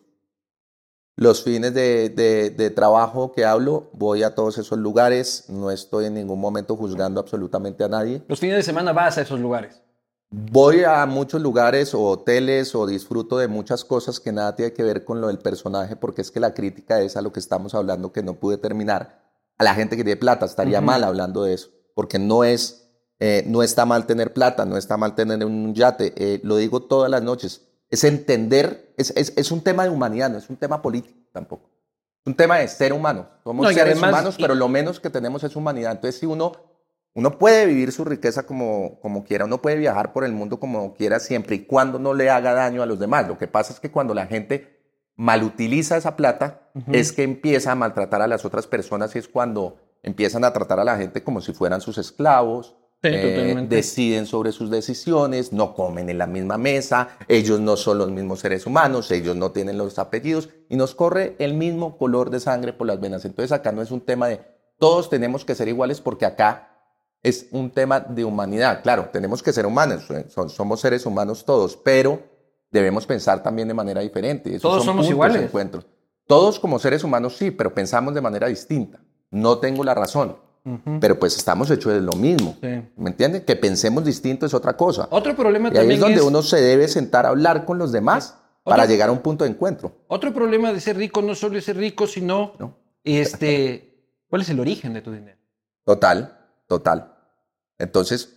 Los 1.19 1.43
fines 1.43 1.73
de, 1.73 2.07
de, 2.55 2.69
trabajo 2.69 3.33
que 3.33 3.43
hablo, 3.43 3.89
voy 3.91 4.23
a 4.23 4.35
todos 4.35 4.57
esos 4.57 4.79
lugares, 4.79 5.43
no 5.49 5.69
estoy 5.69 6.05
en 6.05 6.13
ningún 6.13 6.39
momento 6.39 6.77
juzgando 6.77 7.19
absolutamente 7.19 7.83
a 7.83 7.89
nadie. 7.89 8.23
Los 8.29 8.39
fines 8.39 8.55
de 8.55 8.63
semana 8.63 8.93
vas 8.93 9.17
a 9.17 9.23
esos 9.23 9.37
lugares. 9.37 9.81
Voy 10.29 10.85
a 10.85 11.05
muchos 11.05 11.41
lugares 11.41 11.93
o 11.93 12.03
hoteles 12.03 12.73
o 12.73 12.87
disfruto 12.87 13.37
de 13.37 13.49
muchas 13.49 13.83
cosas 13.83 14.21
que 14.21 14.31
nada 14.31 14.55
tiene 14.55 14.71
que 14.71 14.81
ver 14.81 15.03
con 15.03 15.19
lo 15.19 15.27
del 15.27 15.39
personaje, 15.39 15.97
porque 15.97 16.21
es 16.21 16.31
que 16.31 16.39
la 16.39 16.53
crítica 16.53 17.01
es 17.01 17.17
a 17.17 17.21
lo 17.21 17.33
que 17.33 17.41
estamos 17.41 17.75
hablando 17.75 18.13
que 18.13 18.23
no 18.23 18.35
pude 18.35 18.57
terminar 18.57 19.21
a 19.57 19.63
la 19.65 19.75
gente 19.75 19.97
que 19.97 20.05
tiene 20.05 20.21
plata. 20.21 20.45
Estaría 20.45 20.79
mal 20.79 21.03
hablando 21.03 21.43
de 21.43 21.55
eso, 21.55 21.67
porque 21.95 22.17
no 22.17 22.45
es, 22.45 22.87
eh, 23.19 23.43
no 23.45 23.61
está 23.61 23.85
mal 23.85 24.05
tener 24.05 24.31
plata, 24.31 24.63
no 24.63 24.77
está 24.77 24.95
mal 24.95 25.15
tener 25.15 25.43
un 25.43 25.75
yate. 25.75 26.13
Eh, 26.15 26.39
lo 26.43 26.55
digo 26.55 26.83
todas 26.83 27.11
las 27.11 27.23
noches. 27.23 27.63
Es 27.89 28.05
entender, 28.05 28.88
es, 28.99 29.13
es, 29.15 29.33
es, 29.35 29.51
un 29.51 29.61
tema 29.61 29.83
de 29.83 29.89
humanidad, 29.89 30.29
no 30.29 30.37
es 30.37 30.49
un 30.49 30.57
tema 30.57 30.81
político 30.81 31.17
tampoco. 31.31 31.69
Es 32.21 32.27
un 32.27 32.35
tema 32.35 32.57
de 32.57 32.67
ser 32.67 32.91
humano. 32.91 33.29
Somos 33.43 33.73
seres 33.73 33.97
humanos, 33.97 34.35
pero 34.39 34.53
lo 34.53 34.67
menos 34.67 34.99
que 34.99 35.09
tenemos 35.09 35.43
es 35.43 35.55
humanidad. 35.55 35.93
Entonces, 35.93 36.19
si 36.19 36.25
uno, 36.25 36.51
uno 37.13 37.39
puede 37.39 37.65
vivir 37.65 37.93
su 37.93 38.03
riqueza 38.03 38.43
como, 38.43 38.99
como 38.99 39.23
quiera, 39.23 39.45
uno 39.45 39.61
puede 39.61 39.77
viajar 39.77 40.11
por 40.11 40.25
el 40.25 40.33
mundo 40.33 40.59
como 40.59 40.93
quiera, 40.95 41.19
siempre 41.19 41.55
y 41.55 41.59
cuando 41.65 41.97
no 41.97 42.13
le 42.13 42.29
haga 42.29 42.53
daño 42.53 42.83
a 42.83 42.85
los 42.85 42.99
demás. 42.99 43.27
Lo 43.27 43.37
que 43.37 43.47
pasa 43.47 43.71
es 43.71 43.79
que 43.79 43.89
cuando 43.89 44.13
la 44.13 44.27
gente 44.27 44.79
malutiliza 45.15 45.95
esa 45.95 46.15
plata, 46.17 46.71
es 46.91 47.11
que 47.13 47.23
empieza 47.23 47.71
a 47.71 47.75
maltratar 47.75 48.21
a 48.21 48.27
las 48.27 48.43
otras 48.43 48.67
personas 48.67 49.15
y 49.15 49.19
es 49.19 49.27
cuando 49.27 49.77
empiezan 50.03 50.43
a 50.43 50.53
tratar 50.53 50.79
a 50.79 50.83
la 50.83 50.97
gente 50.97 51.23
como 51.23 51.41
si 51.41 51.53
fueran 51.53 51.81
sus 51.81 51.97
esclavos, 51.97 52.75
eh, 53.01 53.53
deciden 53.77 54.25
sobre 54.25 54.51
sus 54.51 54.69
decisiones, 54.69 55.53
no 55.53 55.73
comen 55.73 56.09
en 56.09 56.17
la 56.17 56.27
misma 56.27 56.57
mesa, 56.57 57.09
ellos 57.27 57.59
no 57.59 57.77
son 57.77 57.97
los 57.97 58.11
mismos 58.11 58.39
seres 58.41 58.65
humanos, 58.65 59.09
ellos 59.11 59.35
no 59.35 59.51
tienen 59.51 59.77
los 59.77 59.97
apellidos 59.99 60.49
y 60.69 60.75
nos 60.75 60.95
corre 60.95 61.35
el 61.39 61.53
mismo 61.53 61.97
color 61.97 62.29
de 62.29 62.39
sangre 62.39 62.73
por 62.73 62.87
las 62.87 62.99
venas. 62.99 63.23
Entonces 63.25 63.51
acá 63.51 63.71
no 63.71 63.81
es 63.81 63.91
un 63.91 64.01
tema 64.01 64.27
de 64.27 64.41
Todos 64.77 65.09
tenemos 65.09 65.43
que 65.43 65.55
ser 65.55 65.67
iguales 65.67 65.99
porque 66.01 66.25
acá 66.25 66.65
es 67.21 67.47
un 67.51 67.69
tema 67.69 67.99
de 67.99 68.23
humanidad. 68.23 68.81
Claro, 68.81 69.09
tenemos 69.11 69.43
que 69.43 69.51
ser 69.51 69.65
humanos, 69.65 70.09
eh, 70.09 70.25
son- 70.29 70.49
somos 70.49 70.79
seres 70.79 71.05
humanos 71.05 71.43
todos, 71.43 71.75
pero 71.75 72.23
debemos 72.71 73.05
pensar 73.05 73.43
también 73.43 73.67
de 73.67 73.73
manera 73.73 73.99
diferente. 74.01 74.49
Esos 74.51 74.61
Todos 74.61 74.77
son 74.85 74.93
somos 74.95 75.09
iguales. 75.09 75.51
Todos 76.27 76.59
como 76.59 76.79
seres 76.79 77.03
humanos 77.03 77.35
sí, 77.35 77.51
pero 77.51 77.73
pensamos 77.73 78.13
de 78.13 78.21
manera 78.21 78.47
distinta. 78.47 79.01
No 79.31 79.57
tengo 79.57 79.83
la 79.83 79.95
razón, 79.95 80.37
Pero 80.99 81.17
pues 81.17 81.35
estamos 81.37 81.69
hechos 81.71 81.93
de 81.93 82.01
lo 82.01 82.11
mismo. 82.13 82.55
Sí. 82.61 82.81
¿Me 82.97 83.09
entienden? 83.09 83.43
Que 83.43 83.55
pensemos 83.55 84.05
distinto 84.05 84.45
es 84.45 84.53
otra 84.53 84.75
cosa. 84.77 85.07
Otro 85.09 85.35
problema 85.35 85.69
Y 85.73 85.77
ahí 85.77 85.93
es 85.93 85.99
donde 85.99 86.17
es- 86.17 86.23
uno 86.23 86.41
se 86.43 86.61
debe 86.61 86.87
sentar 86.87 87.25
a 87.25 87.29
hablar 87.29 87.65
con 87.65 87.77
los 87.79 87.91
demás 87.91 88.35
para 88.63 88.85
llegar 88.85 89.09
a 89.09 89.11
un 89.11 89.19
punto 89.19 89.45
de 89.45 89.49
encuentro. 89.51 89.93
Otro 90.07 90.31
problema 90.33 90.71
de 90.71 90.79
ser 90.79 90.95
rico 90.97 91.21
no 91.23 91.33
solo 91.33 91.57
es 91.57 91.65
ser 91.65 91.77
rico, 91.77 92.05
sino 92.05 92.53
¿no? 92.59 92.77
este, 93.03 94.05
¿cuál 94.29 94.43
es 94.43 94.49
el 94.49 94.59
origen 94.59 94.93
de 94.93 95.01
tu 95.01 95.11
dinero? 95.11 95.37
Total, 95.85 96.37
total. 96.67 97.15
Entonces, 97.79 98.35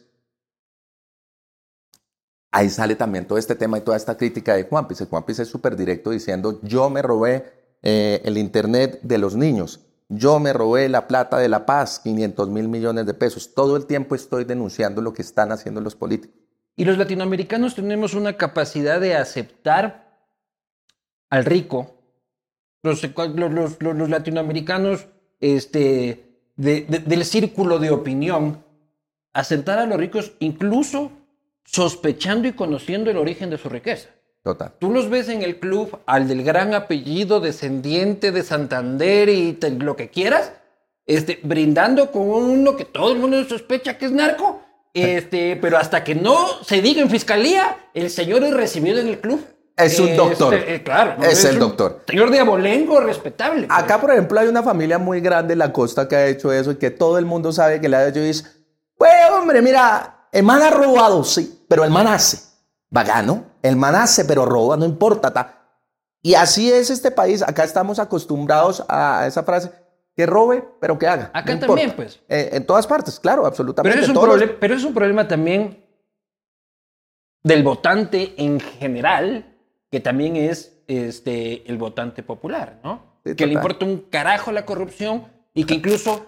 ahí 2.51 2.69
sale 2.71 2.97
también 2.97 3.27
todo 3.27 3.39
este 3.39 3.55
tema 3.55 3.79
y 3.79 3.83
toda 3.83 3.97
esta 3.97 4.17
crítica 4.17 4.55
de 4.55 4.65
Juan 4.65 4.87
Piz. 4.89 5.05
Juan 5.09 5.25
Piz 5.25 5.39
es 5.41 5.49
súper 5.49 5.77
directo 5.77 6.11
diciendo, 6.11 6.61
yo 6.63 6.89
me 6.91 7.03
robé 7.03 7.53
eh, 7.83 8.21
el 8.25 8.39
Internet 8.39 9.01
de 9.03 9.19
los 9.19 9.35
niños, 9.35 9.81
yo 10.15 10.39
me 10.39 10.53
robé 10.53 10.89
la 10.89 11.07
plata 11.09 11.39
de 11.39 11.49
la 11.49 11.65
paz, 11.67 12.01
500 12.01 12.49
mil 12.51 12.69
millones 12.69 13.07
de 13.07 13.15
pesos. 13.15 13.55
Todo 13.55 13.77
el 13.77 13.87
tiempo 13.87 14.15
estoy 14.15 14.45
denunciando 14.45 15.01
lo 15.01 15.13
que 15.13 15.23
están 15.23 15.53
haciendo 15.53 15.81
los 15.81 15.97
políticos. 15.97 16.37
Y 16.77 16.85
los 16.85 16.99
latinoamericanos 16.99 17.75
tenemos 17.75 18.15
una 18.15 18.37
capacidad 18.37 19.01
de 19.01 19.15
aceptar 19.17 20.27
al 21.31 21.45
rico. 21.45 21.95
Los, 22.83 23.03
los- 23.03 23.53
los- 23.81 23.97
los- 23.99 24.09
latinoamericanos 24.11 25.07
este, 25.41 26.39
de- 26.57 26.83
de- 26.83 26.99
del 27.01 27.25
círculo 27.25 27.79
de 27.79 27.91
opinión, 27.91 28.65
aceptar 29.33 29.79
a 29.79 29.87
los 29.87 29.99
ricos 29.99 30.33
incluso 30.41 31.11
sospechando 31.65 32.49
y 32.49 32.53
conociendo 32.53 33.11
el 33.11 33.17
origen 33.17 33.51
de 33.51 33.59
su 33.59 33.69
riqueza. 33.69 34.09
Total. 34.43 34.73
Tú 34.79 34.91
los 34.93 35.09
ves 35.09 35.29
en 35.29 35.43
el 35.43 35.61
club 35.61 35.99
al 36.07 36.27
del 36.27 36.43
gran 36.43 36.75
apellido 36.75 37.39
descendiente 37.41 38.33
de 38.33 38.43
Santander 38.43 39.29
y 39.29 39.53
te- 39.53 39.71
lo 39.71 39.95
que 39.95 40.11
quieras, 40.11 40.53
este, 41.07 41.39
brindando 41.45 42.11
con 42.11 42.23
uno 42.29 42.75
que 42.77 42.85
todo 42.85 43.13
el 43.13 43.19
mundo 43.19 43.43
sospecha 43.45 43.99
que 43.99 44.07
es 44.07 44.13
narco, 44.13 44.61
este, 44.95 45.57
pero 45.57 45.79
hasta 45.79 46.03
que 46.03 46.15
no 46.17 46.37
se 46.65 46.83
diga 46.83 47.01
en 47.03 47.09
fiscalía, 47.11 47.77
el 47.95 48.11
señor 48.11 48.43
es 48.43 48.53
recibido 48.53 48.99
en 49.01 49.09
el 49.09 49.21
club. 49.21 49.45
Es 49.77 49.99
un 49.99 50.09
Este, 50.09 50.17
doctor. 50.17 50.55
eh, 50.55 50.83
claro. 50.85 51.15
¿no? 51.19 51.25
Es 51.25 51.45
el 51.45 51.55
un 51.55 51.61
doctor. 51.61 52.03
Señor 52.07 52.31
de 52.31 52.41
abolengo 52.41 53.01
respetable. 53.01 53.67
pues. 53.69 53.79
Acá, 53.79 54.01
por 54.01 54.11
ejemplo, 54.11 54.39
hay 54.39 54.49
una 54.49 54.63
familia 54.63 54.99
muy 54.99 55.21
grande 55.21 55.53
en 55.55 55.61
la 55.61 55.73
costa 55.73 56.09
que 56.09 56.17
ha 56.17 56.27
hecho 56.27 56.53
eso 56.53 56.73
y 56.73 56.77
que 56.77 56.91
todo 56.91 57.17
el 57.17 57.25
mundo 57.25 57.53
sabe 57.53 57.81
que 57.81 57.89
le 57.89 57.97
ha 57.97 58.07
hecho 58.09 58.19
y 58.21 58.25
dice, 58.27 58.45
pues 58.99 59.11
hombre, 59.33 59.63
mira, 59.63 60.27
el 60.33 60.43
man 60.43 60.61
ha 60.63 60.71
robado, 60.71 61.25
sí, 61.25 61.65
pero 61.69 61.85
el 61.85 61.91
man 61.91 62.07
hace. 62.09 62.39
Vagano, 62.91 63.45
el 63.63 63.77
man 63.77 63.95
hace, 63.95 64.25
pero 64.25 64.45
roba, 64.45 64.77
no 64.77 64.85
importa. 64.85 65.33
ta. 65.33 65.59
Y 66.23 66.35
así 66.35 66.71
es 66.71 66.91
este 66.91 67.11
país. 67.11 67.43
Acá 67.43 67.65
estamos 67.65 67.99
acostumbrados 67.99 68.85
a 68.89 69.27
esa 69.27 69.43
frase, 69.43 69.73
que 70.15 70.27
robe, 70.27 70.65
pero 70.81 70.99
que 70.99 71.07
haga. 71.07 71.31
Acá 71.35 71.55
no 71.55 71.61
también, 71.61 71.91
importa. 71.91 71.97
pues. 71.97 72.21
Eh, 72.29 72.51
en 72.53 72.67
todas 72.67 72.87
partes, 72.87 73.19
claro, 73.19 73.43
Pero 73.43 73.49
absolutamente. 73.49 74.01
es, 74.01 74.09
un 74.09 74.15
Todos 74.15 74.29
los- 74.29 74.37
proble- 74.39 74.57
pero 74.61 74.75
es 74.75 74.85
un 74.85 74.95
problema 74.95 75.27
también 75.27 75.85
del 77.43 77.63
votante 77.63 78.35
en 78.37 78.61
general, 78.61 79.57
que 79.91 80.01
también 80.01 80.37
es 80.37 80.83
este, 80.87 81.69
el 81.71 81.77
votante 81.79 82.23
popular, 82.23 82.81
¿no? 82.85 83.21
Sí, 83.25 83.35
que 83.35 83.47
le 83.47 83.55
importa 83.55 83.85
un 83.85 83.99
carajo 84.11 84.53
la 84.53 84.65
corrupción 84.67 85.27
y 85.55 85.65
que 85.65 85.75
incluso 85.75 86.27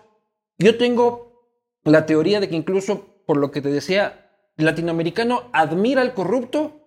yo 0.59 0.77
tengo 0.79 1.49
la 1.85 2.07
teoría 2.07 2.41
de 2.41 2.49
que 2.49 2.57
incluso, 2.57 3.07
por 3.27 3.37
lo 3.37 3.51
que 3.51 3.61
te 3.61 3.69
decía, 3.71 4.31
el 4.57 4.65
latinoamericano 4.65 5.43
admira 5.53 6.03
al 6.03 6.15
corrupto 6.15 6.84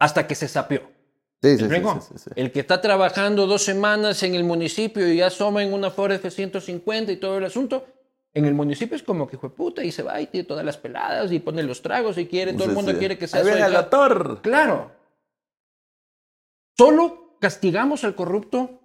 hasta 0.00 0.26
que 0.26 0.34
se 0.34 0.48
sí. 2.18 2.30
El 2.34 2.50
que 2.50 2.60
está 2.60 2.80
trabajando 2.80 3.46
dos 3.46 3.62
semanas 3.62 4.22
en 4.22 4.34
el 4.34 4.44
municipio 4.44 5.06
y 5.06 5.18
ya 5.18 5.28
asoma 5.28 5.62
en 5.62 5.72
una 5.72 5.90
Ford 5.90 6.12
F-150 6.12 7.12
y 7.12 7.16
todo 7.16 7.38
el 7.38 7.44
asunto, 7.44 7.86
en 8.32 8.46
el 8.46 8.54
municipio 8.54 8.96
es 8.96 9.02
como 9.02 9.28
que 9.28 9.38
fue 9.38 9.54
puta 9.54 9.84
y 9.84 9.92
se 9.92 10.02
va 10.02 10.20
y 10.20 10.26
tiene 10.26 10.46
todas 10.46 10.64
las 10.64 10.76
peladas 10.76 11.30
y 11.30 11.38
pone 11.38 11.62
los 11.62 11.82
tragos 11.82 12.18
y 12.18 12.26
quiere, 12.26 12.54
todo 12.54 12.64
el 12.64 12.74
mundo 12.74 12.96
quiere 12.98 13.18
que 13.18 13.28
sea 13.28 13.40
Ahí 13.40 13.72
doctor. 13.72 14.40
Claro. 14.42 14.90
Solo 16.76 17.36
castigamos 17.40 18.04
al 18.04 18.14
corrupto 18.14 18.80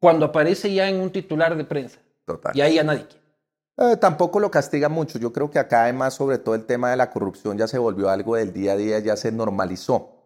cuando 0.00 0.26
aparece 0.26 0.72
ya 0.72 0.88
en 0.88 1.00
un 1.00 1.10
titular 1.10 1.56
de 1.56 1.64
prensa. 1.64 2.00
Total. 2.24 2.56
Y 2.56 2.60
ahí 2.62 2.74
ya 2.74 2.84
nadie 2.84 3.06
quiere. 3.06 3.18
Eh, 3.78 3.96
tampoco 3.96 4.40
lo 4.40 4.50
castiga 4.50 4.88
mucho. 4.88 5.18
Yo 5.18 5.32
creo 5.32 5.50
que 5.50 5.58
acá 5.58 5.84
además 5.84 6.14
sobre 6.14 6.38
todo 6.38 6.54
el 6.54 6.64
tema 6.64 6.90
de 6.90 6.96
la 6.96 7.10
corrupción 7.10 7.58
ya 7.58 7.68
se 7.68 7.78
volvió 7.78 8.08
algo 8.08 8.36
del 8.36 8.52
día 8.52 8.72
a 8.72 8.76
día, 8.76 8.98
ya 8.98 9.16
se 9.16 9.30
normalizó. 9.30 10.17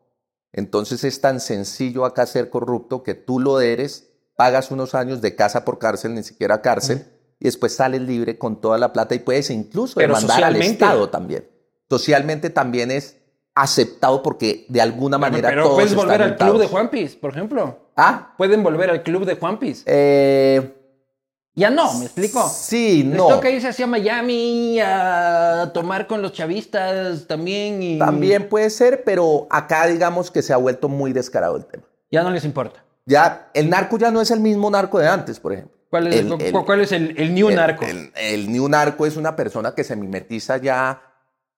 Entonces 0.52 1.04
es 1.04 1.20
tan 1.20 1.40
sencillo 1.40 2.04
acá 2.04 2.26
ser 2.26 2.50
corrupto 2.50 3.02
que 3.02 3.14
tú 3.14 3.40
lo 3.40 3.60
eres, 3.60 4.10
pagas 4.36 4.70
unos 4.70 4.94
años 4.94 5.20
de 5.22 5.34
casa 5.34 5.64
por 5.64 5.78
cárcel, 5.78 6.14
ni 6.14 6.22
siquiera 6.22 6.60
cárcel, 6.60 7.06
y 7.40 7.44
después 7.46 7.74
sales 7.74 8.02
libre 8.02 8.38
con 8.38 8.60
toda 8.60 8.78
la 8.78 8.92
plata 8.92 9.14
y 9.14 9.18
puedes 9.20 9.50
incluso 9.50 9.94
Pero 9.96 10.14
demandar 10.14 10.44
al 10.44 10.56
Estado 10.56 11.08
también. 11.08 11.48
Socialmente 11.88 12.50
también 12.50 12.90
es 12.90 13.16
aceptado 13.54 14.22
porque 14.22 14.64
de 14.68 14.80
alguna 14.80 15.18
manera 15.18 15.50
Pero 15.50 15.64
todos 15.64 15.74
puedes 15.74 15.94
volver 15.94 16.20
están 16.20 16.30
al 16.30 16.36
club 16.36 16.48
de 16.48 16.52
untados. 16.52 16.70
Juanpis, 16.70 17.16
por 17.16 17.30
ejemplo. 17.30 17.78
Ah, 17.96 18.34
Pueden 18.38 18.62
volver 18.62 18.90
al 18.90 19.02
club 19.02 19.24
de 19.26 19.34
Juanpis. 19.36 19.82
eh, 19.86 20.78
Ya 21.54 21.68
no, 21.70 21.92
¿me 21.98 22.06
explico? 22.06 22.48
sí, 22.48 23.02
Les 23.02 23.16
no. 23.16 23.26
toca 23.28 23.50
irse 23.50 23.68
hacia 23.68 23.86
Miami 23.86 24.80
a 24.80 25.70
tomar 25.74 26.06
con 26.06 26.22
los 26.22 26.32
chavistas 26.32 27.26
también 27.26 27.82
y 27.82 27.98
También 27.98 28.48
puede 28.48 28.70
ser, 28.70 29.02
pero 29.04 29.46
acá 29.50 29.86
digamos 29.86 30.30
que 30.30 30.40
se 30.40 30.52
ha 30.54 30.56
vuelto 30.56 30.88
muy 30.88 31.12
descarado 31.12 31.56
el 31.56 31.66
tema. 31.66 31.84
ya 32.10 32.22
no 32.22 32.30
les 32.30 32.44
importa. 32.44 32.82
Ya, 33.04 33.50
el 33.52 33.68
narco 33.68 33.98
ya 33.98 34.10
no 34.10 34.20
es 34.20 34.30
el 34.30 34.40
mismo 34.40 34.70
narco 34.70 34.98
de 34.98 35.08
antes, 35.08 35.40
por 35.40 35.52
ejemplo. 35.52 35.76
¿Cuál 35.90 36.06
es 36.06 36.16
El- 36.20 36.52
cuál 36.64 36.80
es 36.80 36.92
el, 36.92 37.14
el 37.18 37.34
new 37.34 37.50
narco? 37.50 37.84
El, 38.14 38.50
new 38.50 38.66
narco 38.68 39.04
es 39.04 39.16
una 39.18 39.36
persona 39.36 39.74
que 39.74 39.84
se 39.84 39.94
mimetiza 39.94 40.56
ya 40.56 41.02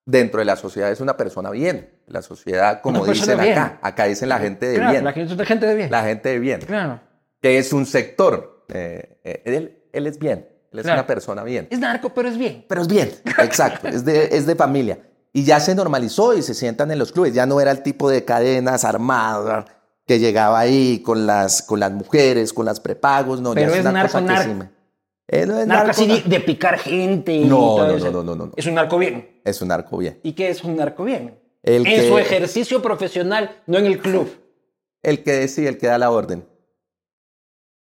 dentro 0.05 0.41
de 0.41 0.45
la 0.47 0.57
sociedad, 0.57 0.91
es 0.91 1.01
una 1.01 1.17
persona 1.17 1.51
bien. 1.51 2.01
La 2.09 2.21
sociedad, 2.21 2.81
como 2.81 3.07
dicen 3.07 3.39
bien. 3.41 3.53
acá, 3.53 3.79
acá 3.81 4.05
dicen 4.07 4.29
la 4.29 4.39
gente 4.41 4.67
de 4.67 4.75
claro, 4.77 4.91
bien. 4.91 5.05
la 5.05 5.13
gente 5.47 5.67
de 5.67 5.75
bien. 5.77 5.91
La 5.91 6.03
gente 6.03 6.29
de 6.31 6.39
bien. 6.41 6.61
Claro. 6.63 7.01
Que 7.41 7.59
es 7.59 7.73
un 7.73 7.87
sector. 7.87 8.65
eh, 8.71 9.19
eh, 9.23 9.81
él, 9.95 10.07
es 10.07 10.19
bien. 10.19 10.49
Él 10.73 10.79
es 10.81 10.83
Claro. 10.85 11.01
una 11.01 11.07
persona 11.07 11.43
bien. 11.45 11.69
Es 11.71 11.79
narco, 11.79 12.11
pero 12.13 12.29
es 12.29 12.37
bien. 12.37 12.65
Pero 12.69 12.83
es 12.83 12.89
bien, 12.89 13.11
exacto, 13.39 13.89
es 13.89 14.05
de, 14.05 14.29
es 14.37 14.47
de 14.47 14.57
familia. 14.57 14.99
Y 15.33 15.45
ya 15.45 15.59
se 15.61 15.75
normalizó 15.75 16.35
y 16.37 16.43
se 16.43 16.55
sientan 16.55 16.91
en 16.91 16.99
los 16.99 17.11
clubes. 17.13 17.35
Ya 17.35 17.47
no 17.47 17.61
era 17.61 17.71
el 17.71 17.83
tipo 17.83 18.09
de 18.11 18.25
cadenas 18.25 18.85
armadas 18.85 19.65
que 20.07 20.19
llegaba 20.19 20.59
ahí 20.61 21.01
con 21.03 21.27
las, 21.27 21.63
con 21.63 21.81
las 21.81 21.91
mujeres, 21.93 22.53
con 22.53 22.67
las 22.67 22.79
prepagos. 22.81 23.41
No, 23.41 23.53
Pero 23.55 23.71
ya 23.71 23.77
es 23.77 23.81
una 23.83 23.93
narco, 23.93 24.13
cosa 24.13 24.27
que 24.27 24.43
sí 24.43 24.51
es 25.27 25.47
Narco 25.49 25.67
narco, 25.67 25.91
así 25.91 26.23
de, 26.27 26.41
picar 26.41 26.79
gente 26.79 27.33
y 27.33 27.47
No, 27.47 27.57
todo 27.57 27.87
no, 27.89 27.95
eso. 27.95 28.11
no, 28.11 28.23
no, 28.23 28.35
no, 28.37 28.47
no. 28.47 28.53
Es 28.57 28.67
un 28.67 28.75
narco 28.75 28.99
bien. 28.99 29.41
Es 29.45 29.61
un 29.63 29.69
narco 29.69 29.97
bien. 29.97 30.21
¿Y 30.23 30.33
qué 30.35 30.51
es 30.51 30.63
un 30.63 30.77
narco 30.77 31.05
bien? 31.05 31.39
El 31.63 31.87
en 31.87 32.01
que- 32.01 32.09
su 32.09 32.19
ejercicio 32.19 32.83
profesional, 32.83 33.57
no 33.67 33.79
en 33.79 33.87
el 33.87 33.99
club. 33.99 34.31
El 35.03 35.23
que 35.23 35.33
decide, 35.33 35.69
el 35.69 35.79
que 35.79 35.87
da 35.87 35.99
la 35.99 36.11
orden. 36.11 36.45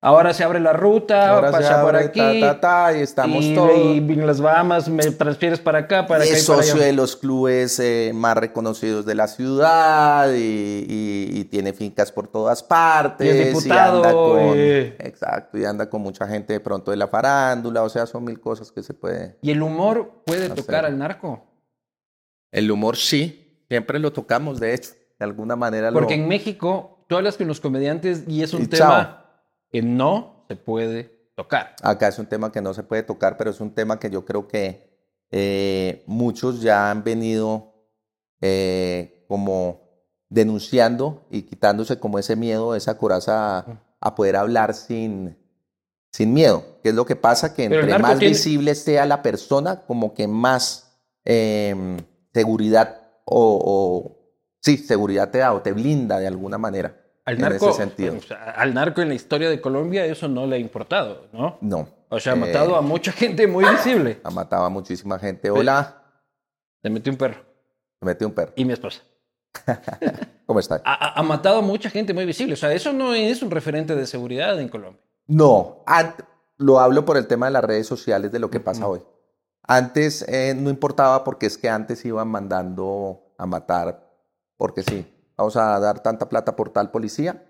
Ahora 0.08 0.36
se 0.36 0.44
abre 0.44 0.60
la 0.60 0.72
ruta, 0.72 1.32
Ahora 1.32 1.48
se 1.48 1.58
pasa 1.58 1.82
por 1.82 1.96
abre, 1.96 2.08
aquí. 2.10 2.40
ta, 2.40 2.60
ta, 2.60 2.92
ta, 2.92 2.98
y 2.98 3.02
estamos 3.02 3.44
y, 3.44 3.56
todos. 3.56 3.72
y 3.76 4.00
las 4.02 4.40
Bahamas 4.40 4.88
me 4.88 5.04
transfieres 5.10 5.60
para 5.60 5.80
acá, 5.80 6.06
para 6.06 6.24
es 6.24 6.30
para 6.46 6.60
socio 6.62 6.76
allá. 6.76 6.86
de 6.86 6.94
los 6.94 7.16
clubes 7.16 7.80
eh, 7.80 8.12
más 8.14 8.38
reconocidos 8.38 9.04
de 9.08 9.16
la 9.16 9.28
ciudad 9.28 10.32
y, 10.32 10.86
y- 10.88 11.30
y 11.40 11.44
tiene 11.46 11.74
fincas 11.74 12.12
por 12.12 12.28
todas 12.28 12.62
partes. 12.62 13.26
Y 13.26 13.30
es 13.40 13.48
diputado, 13.48 13.98
anda 13.98 14.12
con, 14.14 14.40
eh. 14.54 14.96
Exacto, 15.00 15.58
y 15.58 15.66
anda 15.66 15.90
con 15.90 16.02
mucha 16.02 16.28
gente 16.28 16.54
de 16.54 16.60
pronto 16.60 16.92
de 16.92 16.98
la 16.98 17.08
farándula, 17.08 17.82
o 17.82 17.90
sea, 17.90 18.06
son 18.06 18.26
mil 18.26 18.40
cosas 18.40 18.72
que 18.72 18.84
se 18.84 18.94
puede. 18.94 19.40
Y 19.42 19.50
el 19.50 19.64
humor 19.64 20.22
puede 20.24 20.50
No 20.50 20.54
tocar 20.56 20.82
sé. 20.82 20.88
al 20.88 21.00
narco. 21.00 21.44
El 22.52 22.70
humor 22.70 22.96
sí, 22.96 23.64
siempre 23.68 23.98
lo 23.98 24.14
tocamos, 24.14 24.60
de 24.60 24.76
hecho, 24.76 24.92
de 25.18 25.26
alguna 25.26 25.56
manera 25.56 25.92
Porque 25.92 26.16
lo... 26.16 26.22
en 26.22 26.30
México 26.30 27.04
tú 27.10 27.16
hablas 27.18 27.38
con 27.38 27.48
los 27.48 27.60
comediantes 27.60 28.24
y 28.28 28.44
es 28.44 28.54
un 28.54 28.68
tema 28.68 29.25
que 29.76 29.82
no 29.82 30.46
se 30.48 30.56
puede 30.56 31.32
tocar. 31.36 31.76
Acá 31.84 32.08
es 32.08 32.18
un 32.18 32.28
tema 32.28 32.50
que 32.50 32.62
no 32.62 32.74
se 32.74 32.84
puede 32.84 33.04
tocar, 33.04 33.36
pero 33.36 33.50
es 33.50 33.60
un 33.60 33.72
tema 33.74 34.00
que 34.00 34.10
yo 34.10 34.24
creo 34.24 34.48
que 34.48 34.88
eh, 35.32 36.04
muchos 36.08 36.62
ya 36.62 36.90
han 36.90 37.04
venido 37.04 37.74
eh, 38.40 39.26
como 39.28 39.82
denunciando 40.30 41.26
y 41.30 41.42
quitándose 41.42 42.00
como 42.00 42.20
ese 42.20 42.38
miedo, 42.38 42.74
esa 42.74 42.98
coraza 42.98 43.58
a, 43.60 43.66
a 44.00 44.16
poder 44.16 44.38
hablar 44.38 44.74
sin, 44.76 45.38
sin 46.14 46.34
miedo. 46.34 46.64
¿Qué 46.82 46.90
es 46.90 46.96
lo 46.96 47.06
que 47.06 47.18
pasa? 47.18 47.54
Que 47.54 47.66
entre 47.66 47.82
más 48.00 48.20
tiene- 48.20 48.34
visible 48.34 48.74
sea 48.76 49.06
la 49.06 49.22
persona, 49.22 49.82
como 49.86 50.14
que 50.14 50.28
más 50.30 50.98
eh, 51.26 51.98
seguridad 52.34 53.02
o, 53.26 53.60
o- 53.62 54.32
sí, 54.62 54.78
seguridad 54.78 55.32
te 55.32 55.40
da 55.40 55.52
o 55.54 55.62
te 55.62 55.74
blinda 55.74 56.18
de 56.20 56.28
alguna 56.28 56.58
manera. 56.58 57.02
Al 57.26 57.36
en 57.36 57.42
narco, 57.42 57.70
ese 57.70 57.78
sentido. 57.78 58.16
o 58.18 58.22
sea, 58.22 58.52
al 58.52 58.74
narco 58.74 59.02
en 59.02 59.10
la 59.10 59.16
historia 59.16 59.50
de 59.50 59.60
Colombia 59.60 60.06
eso 60.06 60.28
no 60.28 60.46
le 60.46 60.56
ha 60.56 60.60
importado, 60.60 61.28
¿no? 61.34 61.58
No. 61.62 61.88
O 62.10 62.20
sea, 62.20 62.34
ha 62.34 62.36
Eh, 62.36 62.40
matado 62.40 62.76
a 62.76 62.82
mucha 62.82 63.12
gente 63.12 63.48
muy 63.48 63.66
visible. 63.66 64.20
Ha 64.24 64.30
matado 64.30 64.64
a 64.66 64.70
muchísima 64.70 65.18
gente. 65.20 65.50
Hola, 65.50 66.04
Le 66.84 66.90
metió 66.90 67.12
un 67.12 67.18
perro 67.18 67.44
me 68.02 68.12
metí 68.12 68.26
un 68.26 68.34
perro. 68.34 68.54
y 68.56 68.66
mi 68.66 68.74
esposa. 68.74 69.02
¿Cómo 70.46 70.60
está? 70.60 70.82
Ha, 70.86 71.24
matado 71.24 71.60
a 71.60 71.62
mucha 71.62 71.90
gente 71.90 72.14
muy 72.14 72.26
visible. 72.26 72.54
O 72.54 72.58
sea, 72.58 72.72
eso 72.74 72.94
no 72.94 73.14
es 73.16 73.42
un 73.42 73.50
referente 73.50 73.96
de 73.96 74.06
seguridad 74.06 74.60
en 74.60 74.70
Colombia. 74.70 75.02
No, 75.28 75.84
lo 76.58 76.80
hablo 76.80 77.06
por 77.06 77.18
el 77.18 77.26
tema 77.26 77.48
de 77.48 77.54
las 77.54 77.64
redes 77.64 77.88
sociales 77.88 78.32
de 78.32 78.40
lo 78.40 78.52
que 78.52 78.60
pasa 78.60 78.88
hoy. 78.88 79.02
Antes 79.64 80.24
eh, 80.28 80.54
no 80.56 80.70
importaba 80.70 81.24
porque 81.24 81.48
es 81.48 81.58
que 81.58 81.70
antes 81.70 82.06
iban 82.06 82.28
mandando 82.28 83.34
a 83.40 83.46
matar, 83.48 84.08
porque 84.58 84.84
sí, 84.84 85.08
vamos 85.38 85.56
a 85.58 85.80
dar 85.80 86.02
tanta 86.02 86.30
plata 86.30 86.56
por 86.56 86.72
tal 86.72 86.92
policía, 86.92 87.46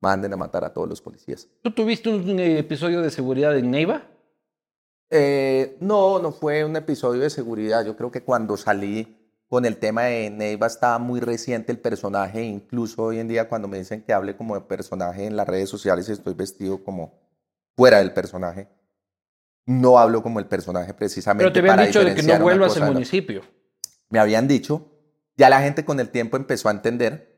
manden 0.00 0.32
a 0.32 0.36
matar 0.36 0.64
a 0.64 0.72
todos 0.72 0.88
los 0.88 1.00
policías. 1.00 1.48
¿Tú 1.62 1.70
tuviste 1.70 2.10
un 2.10 2.38
eh, 2.38 2.58
episodio 2.58 3.00
de 3.00 3.10
seguridad 3.10 3.56
en 3.56 3.70
Neiva? 3.70 4.02
Eh, 5.10 5.76
no, 5.80 6.18
no 6.18 6.32
fue 6.32 6.64
un 6.64 6.74
episodio 6.76 7.20
de 7.20 7.30
seguridad. 7.30 7.84
Yo 7.84 7.96
creo 7.96 8.10
que 8.10 8.22
cuando 8.22 8.56
salí 8.56 9.18
con 9.52 9.66
el 9.66 9.76
tema 9.76 10.04
de 10.04 10.30
Neiva 10.30 10.66
estaba 10.66 10.98
muy 10.98 11.20
reciente 11.20 11.72
el 11.72 11.78
personaje. 11.78 12.42
Incluso 12.42 13.02
hoy 13.02 13.18
en 13.18 13.28
día 13.28 13.50
cuando 13.50 13.68
me 13.68 13.76
dicen 13.76 14.02
que 14.02 14.14
hable 14.14 14.34
como 14.34 14.54
de 14.54 14.62
personaje 14.62 15.26
en 15.26 15.36
las 15.36 15.46
redes 15.46 15.68
sociales 15.68 16.08
estoy 16.08 16.32
vestido 16.32 16.82
como 16.82 17.20
fuera 17.76 17.98
del 17.98 18.14
personaje. 18.14 18.68
No 19.66 19.98
hablo 19.98 20.22
como 20.22 20.38
el 20.38 20.46
personaje 20.46 20.94
precisamente. 20.94 21.44
Pero 21.44 21.52
te 21.52 21.58
habían 21.58 21.76
para 21.76 21.86
dicho 21.86 22.02
de 22.02 22.14
que 22.14 22.22
no 22.22 22.38
vuelvas 22.38 22.78
al 22.78 22.94
municipio. 22.94 23.42
Me 24.08 24.18
habían 24.18 24.48
dicho. 24.48 24.86
Ya 25.36 25.48
la 25.50 25.60
gente 25.60 25.84
con 25.84 25.98
el 26.00 26.08
tiempo 26.10 26.36
empezó 26.36 26.68
a 26.68 26.72
entender. 26.72 27.32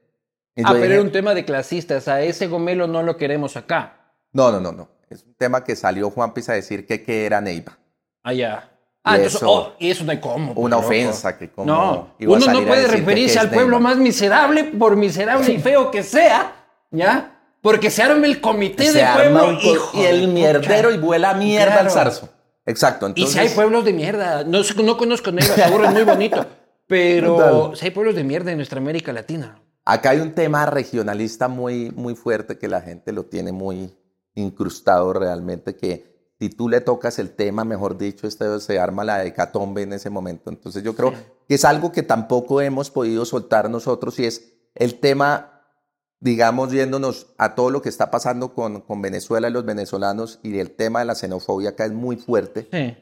Y 0.56 0.62
Ah, 0.62 0.68
pero 0.70 0.82
dije, 0.82 0.92
era 0.94 1.02
un 1.02 1.12
tema 1.12 1.34
de 1.34 1.44
clasistas. 1.44 2.08
A 2.08 2.20
ese 2.22 2.46
gomelo 2.46 2.86
no 2.86 3.02
lo 3.02 3.16
queremos 3.16 3.56
acá. 3.56 4.12
No, 4.32 4.50
no, 4.52 4.60
no, 4.60 4.72
no. 4.72 4.88
Es 5.10 5.24
un 5.24 5.34
tema 5.34 5.62
que 5.64 5.76
salió 5.76 6.10
Juan 6.10 6.32
Pisa 6.34 6.52
a 6.52 6.54
decir 6.56 6.86
que, 6.86 7.02
que 7.02 7.26
era 7.26 7.40
Neiva. 7.40 7.78
Ah, 8.22 8.32
Y 8.32 8.40
entonces, 9.16 9.34
eso- 9.34 9.50
oh, 9.52 9.72
y 9.78 9.90
eso 9.90 10.04
no 10.04 10.12
hay 10.12 10.20
cómo. 10.20 10.54
pues, 10.54 10.64
Una 10.64 10.76
loco. 10.76 10.88
ofensa 10.88 11.36
que 11.38 11.50
como 11.50 11.66
No, 11.66 12.14
uno 12.20 12.46
no 12.52 12.64
puede 12.66 12.86
referirse 12.88 13.38
al 13.38 13.50
pueblo 13.50 13.76
Neiva. 13.78 13.90
más 13.90 13.98
miserable 13.98 14.64
por 14.64 14.96
miserable 14.96 15.52
y 15.52 15.58
feo 15.58 15.90
que 15.90 16.02
sea, 16.02 16.52
¿ya? 16.90 17.30
Porque 17.60 17.90
se 17.90 18.02
arma 18.02 18.26
el 18.26 18.40
comité 18.40 18.84
se 18.86 18.98
de 18.98 19.06
pueblo 19.14 19.48
un 19.48 19.56
co- 19.56 19.62
hijo 19.62 19.90
y 19.98 20.04
el 20.04 20.20
de 20.22 20.26
mierdero 20.28 20.90
y 20.90 20.98
vuela 20.98 21.34
mierda 21.34 21.80
al 21.80 21.90
zarzo. 21.90 22.28
Exacto. 22.66 23.06
Y 23.06 23.10
Entonces, 23.10 23.32
si 23.34 23.38
hay 23.40 23.48
pueblos 23.50 23.84
de 23.84 23.92
mierda, 23.92 24.42
no, 24.44 24.60
no 24.82 24.96
conozco 24.96 25.30
Neiva, 25.32 25.54
seguro 25.54 25.84
es 25.84 25.92
muy 25.92 26.02
bonito, 26.04 26.46
pero 26.86 27.74
si 27.74 27.86
hay 27.86 27.90
pueblos 27.90 28.14
de 28.14 28.24
mierda 28.24 28.50
en 28.50 28.58
nuestra 28.58 28.78
América 28.78 29.12
Latina. 29.12 29.60
Acá 29.84 30.10
hay 30.10 30.20
un 30.20 30.34
tema 30.34 30.64
regionalista 30.66 31.48
muy, 31.48 31.90
muy 31.90 32.14
fuerte 32.14 32.58
que 32.58 32.68
la 32.68 32.80
gente 32.80 33.12
lo 33.12 33.26
tiene 33.26 33.52
muy 33.52 33.94
incrustado 34.34 35.12
realmente, 35.12 35.76
que 35.76 36.32
si 36.38 36.48
tú 36.48 36.68
le 36.68 36.80
tocas 36.80 37.18
el 37.18 37.30
tema, 37.30 37.64
mejor 37.64 37.96
dicho, 37.96 38.26
este 38.26 38.60
se 38.60 38.78
arma 38.78 39.04
la 39.04 39.24
hecatombe 39.24 39.82
en 39.82 39.92
ese 39.92 40.10
momento. 40.10 40.50
Entonces 40.50 40.82
yo 40.82 40.94
creo 40.96 41.12
que 41.46 41.54
es 41.54 41.64
algo 41.64 41.92
que 41.92 42.02
tampoco 42.02 42.60
hemos 42.60 42.90
podido 42.90 43.24
soltar 43.24 43.70
nosotros 43.70 44.18
y 44.18 44.26
es 44.26 44.54
el 44.74 44.98
tema, 44.98 45.62
digamos, 46.18 46.72
yéndonos 46.72 47.28
a 47.38 47.54
todo 47.54 47.70
lo 47.70 47.82
que 47.82 47.88
está 47.88 48.10
pasando 48.10 48.54
con, 48.54 48.80
con 48.80 49.00
Venezuela 49.00 49.48
y 49.48 49.52
los 49.52 49.64
venezolanos 49.64 50.40
y 50.42 50.58
el 50.58 50.70
tema 50.72 51.00
de 51.00 51.04
la 51.04 51.14
xenofobia 51.14 51.70
acá 51.70 51.84
es 51.84 51.92
muy 51.92 52.16
fuerte. 52.16 52.68
Sí. 52.70 52.96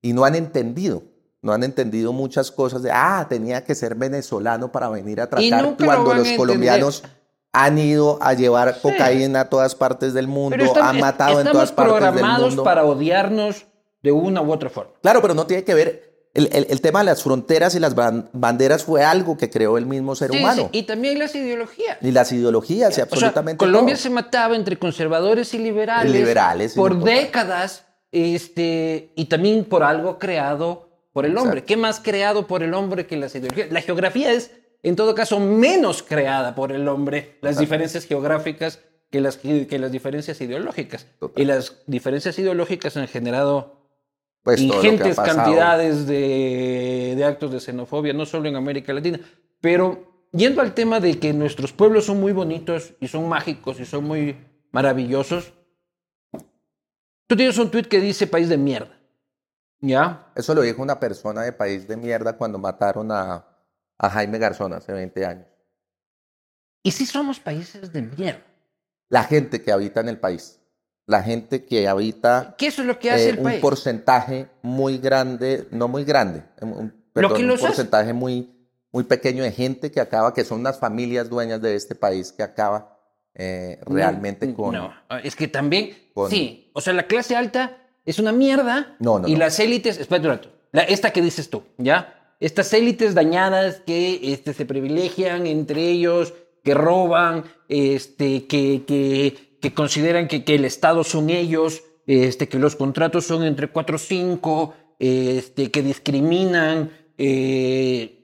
y 0.00 0.12
no 0.12 0.24
han 0.24 0.34
entendido. 0.34 1.02
No 1.40 1.52
han 1.52 1.62
entendido 1.62 2.12
muchas 2.12 2.50
cosas 2.50 2.82
de, 2.82 2.90
ah, 2.92 3.26
tenía 3.28 3.64
que 3.64 3.74
ser 3.74 3.94
venezolano 3.94 4.72
para 4.72 4.88
venir 4.88 5.20
a 5.20 5.28
tratar 5.28 5.62
lo 5.62 5.76
cuando 5.76 6.14
los 6.14 6.28
colombianos 6.32 7.04
han 7.52 7.78
ido 7.78 8.18
a 8.20 8.34
llevar 8.34 8.80
cocaína 8.82 9.40
a 9.42 9.48
todas 9.48 9.74
partes 9.74 10.12
del 10.14 10.26
mundo, 10.28 10.50
Pero 10.50 10.64
estamos, 10.66 10.90
han 10.90 11.00
matado 11.00 11.40
en 11.40 11.46
todas 11.50 11.72
partes 11.72 11.94
del 11.94 12.02
programados 12.12 12.46
mundo. 12.48 12.64
para 12.64 12.84
odiarnos 12.84 13.66
de 14.02 14.12
una 14.12 14.42
u 14.42 14.52
otra 14.52 14.68
forma. 14.68 14.92
Claro, 15.00 15.22
pero 15.22 15.34
no 15.34 15.46
tiene 15.46 15.64
que 15.64 15.74
ver, 15.74 16.28
el, 16.34 16.48
el- 16.52 16.66
el 16.68 16.80
tema 16.80 16.98
de 17.00 17.06
las 17.06 17.22
fronteras 17.22 17.74
y 17.74 17.80
las 17.80 17.94
ban- 17.96 18.28
banderas 18.32 18.84
fue 18.84 19.02
algo 19.04 19.36
que 19.38 19.48
creó 19.48 19.78
el 19.78 19.86
mismo 19.86 20.14
ser 20.14 20.30
Sí, 20.32 20.38
humano. 20.38 20.68
sí, 20.72 20.78
Y 20.80 20.82
también 20.84 21.18
las 21.18 21.34
ideologías. 21.34 21.96
Y 22.02 22.10
las 22.10 22.30
ideologías 22.32 22.90
y 22.90 22.92
O 22.92 22.94
sea, 22.96 23.04
absolutamente 23.04 23.58
Colombia 23.58 23.94
todo. 23.94 24.02
se 24.02 24.10
mataba 24.10 24.54
entre 24.56 24.76
conservadores 24.78 25.54
y 25.54 25.58
liberales, 25.58 26.12
Liberales 26.12 26.74
por 26.74 26.96
no- 26.96 27.04
décadas 27.04 27.84
este, 28.12 29.12
y 29.16 29.24
también 29.26 29.64
por 29.64 29.82
algo 29.84 30.18
creado 30.18 30.87
por 31.18 31.26
el 31.26 31.36
hombre. 31.36 31.58
Exacto. 31.58 31.66
¿Qué 31.66 31.76
más 31.76 31.98
creado 31.98 32.46
por 32.46 32.62
el 32.62 32.74
hombre 32.74 33.04
que 33.08 33.16
las 33.16 33.34
ideologías? 33.34 33.72
La 33.72 33.80
geografía 33.80 34.30
es, 34.30 34.52
en 34.84 34.94
todo 34.94 35.16
caso, 35.16 35.40
menos 35.40 36.04
creada 36.04 36.54
por 36.54 36.70
el 36.70 36.86
hombre, 36.86 37.38
las 37.40 37.58
diferencias 37.58 38.04
geográficas 38.04 38.78
que 39.10 39.20
las, 39.20 39.36
que 39.36 39.78
las 39.80 39.90
diferencias 39.90 40.40
ideológicas. 40.40 41.08
Total. 41.18 41.42
Y 41.42 41.44
las 41.44 41.82
diferencias 41.88 42.38
ideológicas 42.38 42.96
han 42.96 43.08
generado 43.08 43.82
Pues, 44.44 44.60
ingentes 44.60 45.16
cantidades 45.16 46.06
de, 46.06 47.14
de 47.16 47.24
actos 47.24 47.50
de 47.50 47.58
xenofobia, 47.58 48.12
no 48.12 48.24
solo 48.24 48.48
en 48.48 48.54
América 48.54 48.92
Latina. 48.92 49.18
Pero 49.60 50.28
yendo 50.30 50.62
al 50.62 50.72
tema 50.72 51.00
de 51.00 51.18
que 51.18 51.32
nuestros 51.32 51.72
pueblos 51.72 52.04
son 52.04 52.20
muy 52.20 52.32
bonitos 52.32 52.92
y 53.00 53.08
son 53.08 53.28
mágicos 53.28 53.80
y 53.80 53.86
son 53.86 54.04
muy 54.04 54.36
maravillosos, 54.70 55.52
tú 57.26 57.34
tienes 57.34 57.58
un 57.58 57.70
tuit 57.72 57.88
que 57.88 58.00
dice 58.00 58.28
país 58.28 58.48
de 58.48 58.56
mierda. 58.56 58.97
¿Ya? 59.80 60.26
Eso 60.34 60.54
lo 60.54 60.62
dijo 60.62 60.82
una 60.82 60.98
persona 60.98 61.42
de 61.42 61.52
país 61.52 61.86
de 61.86 61.96
mierda 61.96 62.36
cuando 62.36 62.58
mataron 62.58 63.12
a, 63.12 63.46
a 63.98 64.10
Jaime 64.10 64.38
Garzón 64.38 64.72
hace 64.72 64.92
20 64.92 65.24
años. 65.24 65.46
Y 66.82 66.90
sí 66.92 67.06
somos 67.06 67.38
países 67.40 67.92
de 67.92 68.02
mierda. 68.02 68.42
La 69.08 69.24
gente 69.24 69.62
que 69.62 69.72
habita 69.72 70.00
en 70.00 70.08
el 70.08 70.18
país, 70.18 70.60
la 71.06 71.22
gente 71.22 71.64
que 71.64 71.88
habita 71.88 72.54
¿Qué 72.58 72.66
eso 72.66 72.82
es 72.82 72.88
lo 72.88 72.98
que 72.98 73.10
hace 73.10 73.26
eh, 73.26 73.30
el 73.30 73.38
un 73.38 73.44
país? 73.44 73.60
porcentaje 73.60 74.48
muy 74.62 74.98
grande, 74.98 75.66
no 75.70 75.88
muy 75.88 76.04
grande, 76.04 76.42
un, 76.60 76.72
un- 76.72 77.04
Lo 77.14 77.28
perdón, 77.28 77.36
que 77.36 77.42
un 77.42 77.48
los 77.48 77.58
hace. 77.60 77.66
porcentaje 77.68 78.12
muy, 78.12 78.68
muy 78.92 79.04
pequeño 79.04 79.42
de 79.44 79.52
gente 79.52 79.90
que 79.90 80.00
acaba, 80.00 80.34
que 80.34 80.44
son 80.44 80.62
las 80.62 80.78
familias 80.78 81.28
dueñas 81.30 81.62
de 81.62 81.74
este 81.74 81.94
país 81.94 82.32
que 82.32 82.42
acaba 82.42 82.98
eh, 83.34 83.80
realmente 83.86 84.46
No, 84.48 84.54
con... 84.56 84.74
No, 84.74 84.92
es 85.22 85.34
que 85.36 85.48
también. 85.48 86.10
con- 86.14 86.28
Sí, 86.30 86.70
o 86.74 86.80
sea, 86.80 86.92
la 86.92 87.06
clase 87.06 87.34
alta 87.36 87.76
es 88.04 88.18
una 88.18 88.32
mierda. 88.32 88.96
No, 89.00 89.18
no, 89.18 89.28
Y 89.28 89.32
no. 89.34 89.38
las 89.40 89.58
élites. 89.60 89.98
Espera 89.98 90.22
un 90.22 90.28
rato. 90.28 90.48
La- 90.72 90.82
esta 90.82 91.12
que 91.12 91.22
dices 91.22 91.48
tú, 91.50 91.62
¿ya? 91.78 92.34
Estas 92.40 92.72
élites 92.72 93.14
dañadas 93.14 93.82
que 93.86 94.32
este, 94.32 94.54
se 94.54 94.64
privilegian 94.66 95.46
entre 95.46 95.88
ellos, 95.88 96.34
que 96.62 96.74
roban, 96.74 97.44
este, 97.68 98.46
que, 98.46 98.84
que, 98.86 99.56
que 99.60 99.74
consideran 99.74 100.28
que, 100.28 100.44
que 100.44 100.54
el 100.54 100.64
Estado 100.64 101.02
son 101.04 101.30
ellos, 101.30 101.82
este, 102.06 102.48
que 102.48 102.58
los 102.58 102.76
contratos 102.76 103.26
son 103.26 103.42
entre 103.44 103.68
4 103.68 103.96
o 103.96 103.98
5, 103.98 104.74
este, 104.98 105.70
que 105.70 105.82
discriminan. 105.82 106.90
eh, 107.18 108.14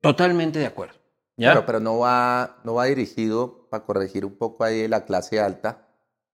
totalmente 0.00 0.58
de 0.58 0.66
acuerdo. 0.66 0.94
¿ya? 1.36 1.52
Claro, 1.52 1.66
pero 1.66 1.80
no 1.80 1.98
va, 1.98 2.58
no 2.64 2.74
va 2.74 2.84
dirigido 2.86 3.68
para 3.70 3.84
corregir 3.84 4.24
un 4.24 4.36
poco 4.36 4.64
ahí 4.64 4.86
la 4.88 5.04
clase 5.04 5.40
alta, 5.40 5.85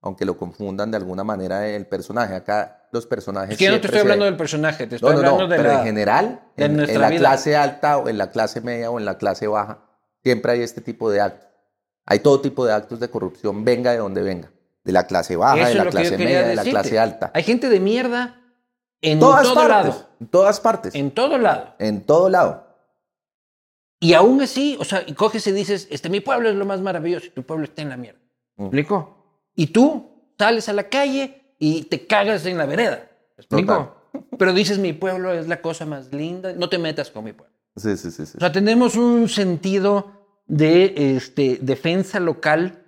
aunque 0.03 0.25
lo 0.25 0.37
confundan 0.37 0.91
de 0.91 0.97
alguna 0.99 1.25
manera 1.25 1.67
el 1.67 1.87
personaje. 1.87 2.35
Acá 2.35 2.89
los 2.93 3.07
personajes... 3.07 3.53
es 3.53 3.59
que 3.59 3.65
yo 3.67 3.71
no 3.73 3.81
te 3.81 3.87
estoy 3.87 3.99
se- 3.99 4.03
hablando 4.03 4.25
del 4.27 4.37
personaje, 4.37 4.87
te 4.87 4.97
estoy 4.97 5.09
No, 5.15 5.23
no, 5.23 5.29
hablando 5.29 5.43
no, 5.45 5.49
de 5.49 5.57
pero 5.57 5.69
la... 5.71 5.79
en 5.79 5.85
general, 5.85 6.41
de 6.57 6.65
en, 6.67 6.81
en 6.81 7.01
la 7.01 7.09
vida. 7.09 7.19
clase 7.21 7.57
alta 7.57 7.99
o 7.99 8.09
en 8.09 8.19
la 8.19 8.31
clase 8.31 8.61
media 8.61 8.91
o 8.91 8.99
en 8.99 9.05
la 9.05 9.17
clase 9.17 9.47
baja, 9.47 9.79
siempre 10.23 10.53
hay 10.53 10.61
este 10.63 10.81
tipo 10.81 11.11
de 11.11 11.21
actos. 11.21 11.49
Hay 12.05 12.19
todo 12.19 12.41
tipo 12.41 12.67
de 12.67 12.73
actos 12.73 12.99
de 13.01 13.09
corrupción, 13.09 13.65
venga 13.65 13.93
de 13.93 13.99
donde 13.99 14.23
venga. 14.23 14.51
De 14.85 14.91
la 14.93 15.07
clase 15.07 15.37
baja, 15.37 15.69
de 15.69 15.75
la 15.77 15.87
clase 15.87 16.19
media, 16.19 16.43
de 16.49 16.57
la 16.57 16.65
clase 16.65 16.99
alta. 16.99 17.31
Hay 17.33 17.45
gente 17.45 17.69
de 17.69 17.79
mierda 17.79 18.41
en 19.01 19.21
todas 19.21 19.45
todo 19.45 19.55
partes, 19.55 19.71
lado. 19.95 20.09
En 20.21 20.27
todas 20.27 20.61
partes. 20.61 20.95
En 20.97 21.11
todo 21.13 21.39
lado. 21.39 21.75
En 21.79 22.01
todo 22.05 22.29
lado. 22.29 22.67
Y 24.01 24.15
aún 24.15 24.41
así, 24.43 24.77
o 24.81 24.85
sea, 24.85 25.05
y 25.07 25.13
coges 25.15 25.47
y 25.47 25.53
dices, 25.53 25.87
este, 25.91 26.09
mi 26.09 26.19
pueblo 26.19 26.49
es 26.49 26.57
lo 26.57 26.65
más 26.67 26.81
maravilloso 26.81 27.27
y 27.27 27.31
tu 27.31 27.45
pueblo 27.45 27.65
está 27.65 27.83
en 27.83 27.89
la 27.91 27.97
mierda. 27.97 28.19
¿Me 28.57 28.65
Mm. 28.65 28.67
explico? 28.67 29.22
Y 29.55 29.69
tú 29.69 30.33
sales 30.39 30.69
a 30.69 30.73
la 30.73 30.89
calle 30.89 31.55
y 31.59 31.85
te 31.85 32.07
cagas 32.07 32.45
en 32.47 32.59
la 32.59 32.67
vereda. 32.67 33.09
¿Me 33.37 33.43
explico? 33.43 33.97
Pero 34.39 34.53
dices, 34.53 34.79
mi 34.79 34.93
pueblo 34.93 35.33
es 35.33 35.49
la 35.49 35.61
cosa 35.63 35.87
más 35.87 36.13
linda. 36.13 36.53
No 36.53 36.69
te 36.69 36.79
metas 36.79 37.11
con 37.11 37.25
mi 37.25 37.33
pueblo. 37.33 37.55
Sí, 37.77 37.97
sí, 37.97 38.11
sí. 38.11 38.27
sí. 38.27 38.37
O 38.37 38.41
sea, 38.41 38.53
tenemos 38.53 38.97
un 38.97 39.29
sentido 39.29 40.41
de 40.47 41.17
este, 41.17 41.59
defensa 41.63 42.21
local 42.21 42.83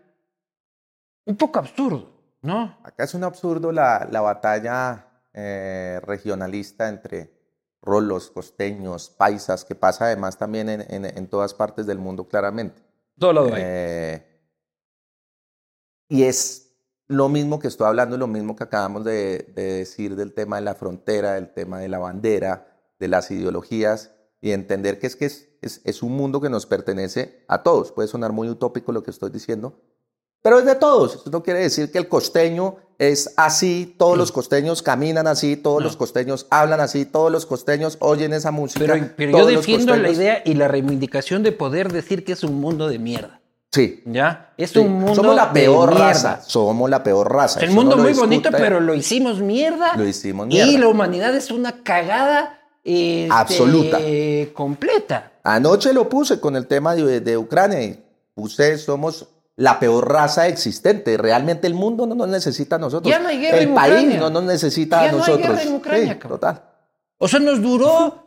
un 1.24 1.36
poco 1.36 1.58
absurdo, 1.58 2.10
¿no? 2.42 2.76
Acá 2.82 3.04
es 3.04 3.14
un 3.14 3.24
absurdo 3.24 3.72
la, 3.72 4.06
la 4.10 4.20
batalla 4.20 5.06
eh, 5.32 6.00
regionalista 6.04 6.88
entre 6.88 7.32
rolos, 7.80 8.30
costeños, 8.30 9.08
paisas, 9.10 9.64
que 9.64 9.74
pasa 9.74 10.06
además 10.06 10.36
también 10.36 10.68
en, 10.68 10.80
en- 10.92 11.04
en 11.06 11.26
todas 11.28 11.54
partes 11.54 11.86
del 11.86 11.98
mundo 11.98 12.28
claramente. 12.28 12.82
Todo 13.18 13.32
lo 13.32 13.42
doy. 13.44 13.52
Eh, 13.56 14.33
y 16.14 16.22
es 16.22 16.76
lo 17.08 17.28
mismo 17.28 17.58
que 17.58 17.66
estoy 17.66 17.88
hablando, 17.88 18.16
lo 18.16 18.28
mismo 18.28 18.54
que 18.54 18.62
acabamos 18.62 19.04
de, 19.04 19.52
de 19.52 19.62
decir 19.64 20.14
del 20.14 20.32
tema 20.32 20.56
de 20.56 20.62
la 20.62 20.76
frontera, 20.76 21.32
del 21.32 21.52
tema 21.52 21.80
de 21.80 21.88
la 21.88 21.98
bandera, 21.98 22.68
de 23.00 23.08
las 23.08 23.32
ideologías, 23.32 24.12
y 24.40 24.52
entender 24.52 25.00
que 25.00 25.08
es 25.08 25.16
que 25.16 25.24
es, 25.24 25.48
es, 25.60 25.80
es 25.82 26.04
un 26.04 26.12
mundo 26.12 26.40
que 26.40 26.48
nos 26.48 26.66
pertenece 26.66 27.44
a 27.48 27.64
todos. 27.64 27.90
Puede 27.90 28.06
sonar 28.06 28.30
muy 28.30 28.48
utópico 28.48 28.92
lo 28.92 29.02
que 29.02 29.10
estoy 29.10 29.30
diciendo, 29.30 29.82
Pero 30.40 30.60
es 30.60 30.66
de 30.66 30.76
todos. 30.76 31.16
Eso 31.16 31.30
no 31.30 31.42
quiere 31.42 31.58
decir 31.58 31.90
que 31.90 31.98
el 31.98 32.08
costeño 32.08 32.76
es 32.98 33.34
así, 33.36 33.92
todos 33.98 34.16
los 34.16 34.30
costeños 34.30 34.82
caminan 34.82 35.26
así, 35.26 35.56
todos 35.56 35.82
los 35.82 35.96
costeños 35.96 36.46
hablan 36.48 36.78
así, 36.78 37.06
todos 37.06 37.32
los 37.32 37.44
costeños 37.44 37.96
oyen 37.98 38.32
esa 38.32 38.52
música. 38.52 38.86
Pero, 38.86 39.10
pero 39.16 39.38
yo 39.38 39.46
defiendo 39.46 39.96
la 39.96 40.10
idea 40.10 40.42
y 40.44 40.54
la 40.54 40.68
reivindicación 40.68 41.42
de 41.42 41.50
poder 41.50 41.92
decir 41.92 42.24
que 42.24 42.34
es 42.34 42.44
un 42.44 42.60
mundo 42.60 42.86
de 42.86 43.00
mierda. 43.00 43.40
Sí. 43.74 44.02
¿Ya? 44.06 44.52
Es 44.56 44.70
sí. 44.70 44.78
un 44.78 44.92
mundo 44.92 45.14
Somos 45.16 45.34
la 45.36 45.52
peor 45.52 45.92
raza. 45.94 46.40
Somos 46.46 46.88
la 46.88 47.02
peor 47.02 47.32
raza. 47.32 47.60
El 47.60 47.66
Eso 47.66 47.74
mundo 47.74 47.96
no 47.96 48.02
muy 48.04 48.12
bonito, 48.12 48.50
pero 48.52 48.80
lo 48.80 48.94
hicimos 48.94 49.40
mierda. 49.40 49.96
Lo 49.96 50.06
hicimos 50.06 50.46
Y 50.46 50.54
mierda. 50.54 50.78
la 50.78 50.88
humanidad 50.88 51.34
es 51.34 51.50
una 51.50 51.82
cagada 51.82 52.60
este, 52.84 53.28
Absoluta. 53.32 53.98
completa. 54.52 55.32
Anoche 55.42 55.92
lo 55.92 56.08
puse 56.08 56.40
con 56.40 56.56
el 56.56 56.66
tema 56.66 56.94
de, 56.94 57.20
de 57.20 57.36
Ucrania 57.36 57.82
y 57.82 58.02
puse 58.34 58.78
somos 58.78 59.28
la 59.56 59.78
peor 59.78 60.08
raza 60.10 60.46
existente. 60.48 61.16
Realmente 61.16 61.66
el 61.66 61.74
mundo 61.74 62.06
no 62.06 62.14
nos 62.14 62.28
necesita 62.28 62.76
a 62.76 62.78
nosotros. 62.78 63.10
Ya 63.10 63.18
no 63.18 63.28
hay 63.28 63.38
guerra 63.38 63.58
el 63.58 63.64
en 63.68 63.74
país 63.74 63.92
Ucrania. 63.94 64.20
no 64.20 64.30
nos 64.30 64.44
necesita 64.44 64.96
Ya 65.02 65.08
a 65.08 65.12
no 65.12 65.18
hay 65.18 65.18
nosotros. 65.18 65.48
guerra 65.48 65.62
en 65.62 65.74
Ucrania, 65.74 66.12
Sí, 66.14 66.18
cabrón. 66.18 66.40
total. 66.40 66.62
O 67.18 67.28
sea, 67.28 67.40
nos 67.40 67.60
duró 67.62 68.22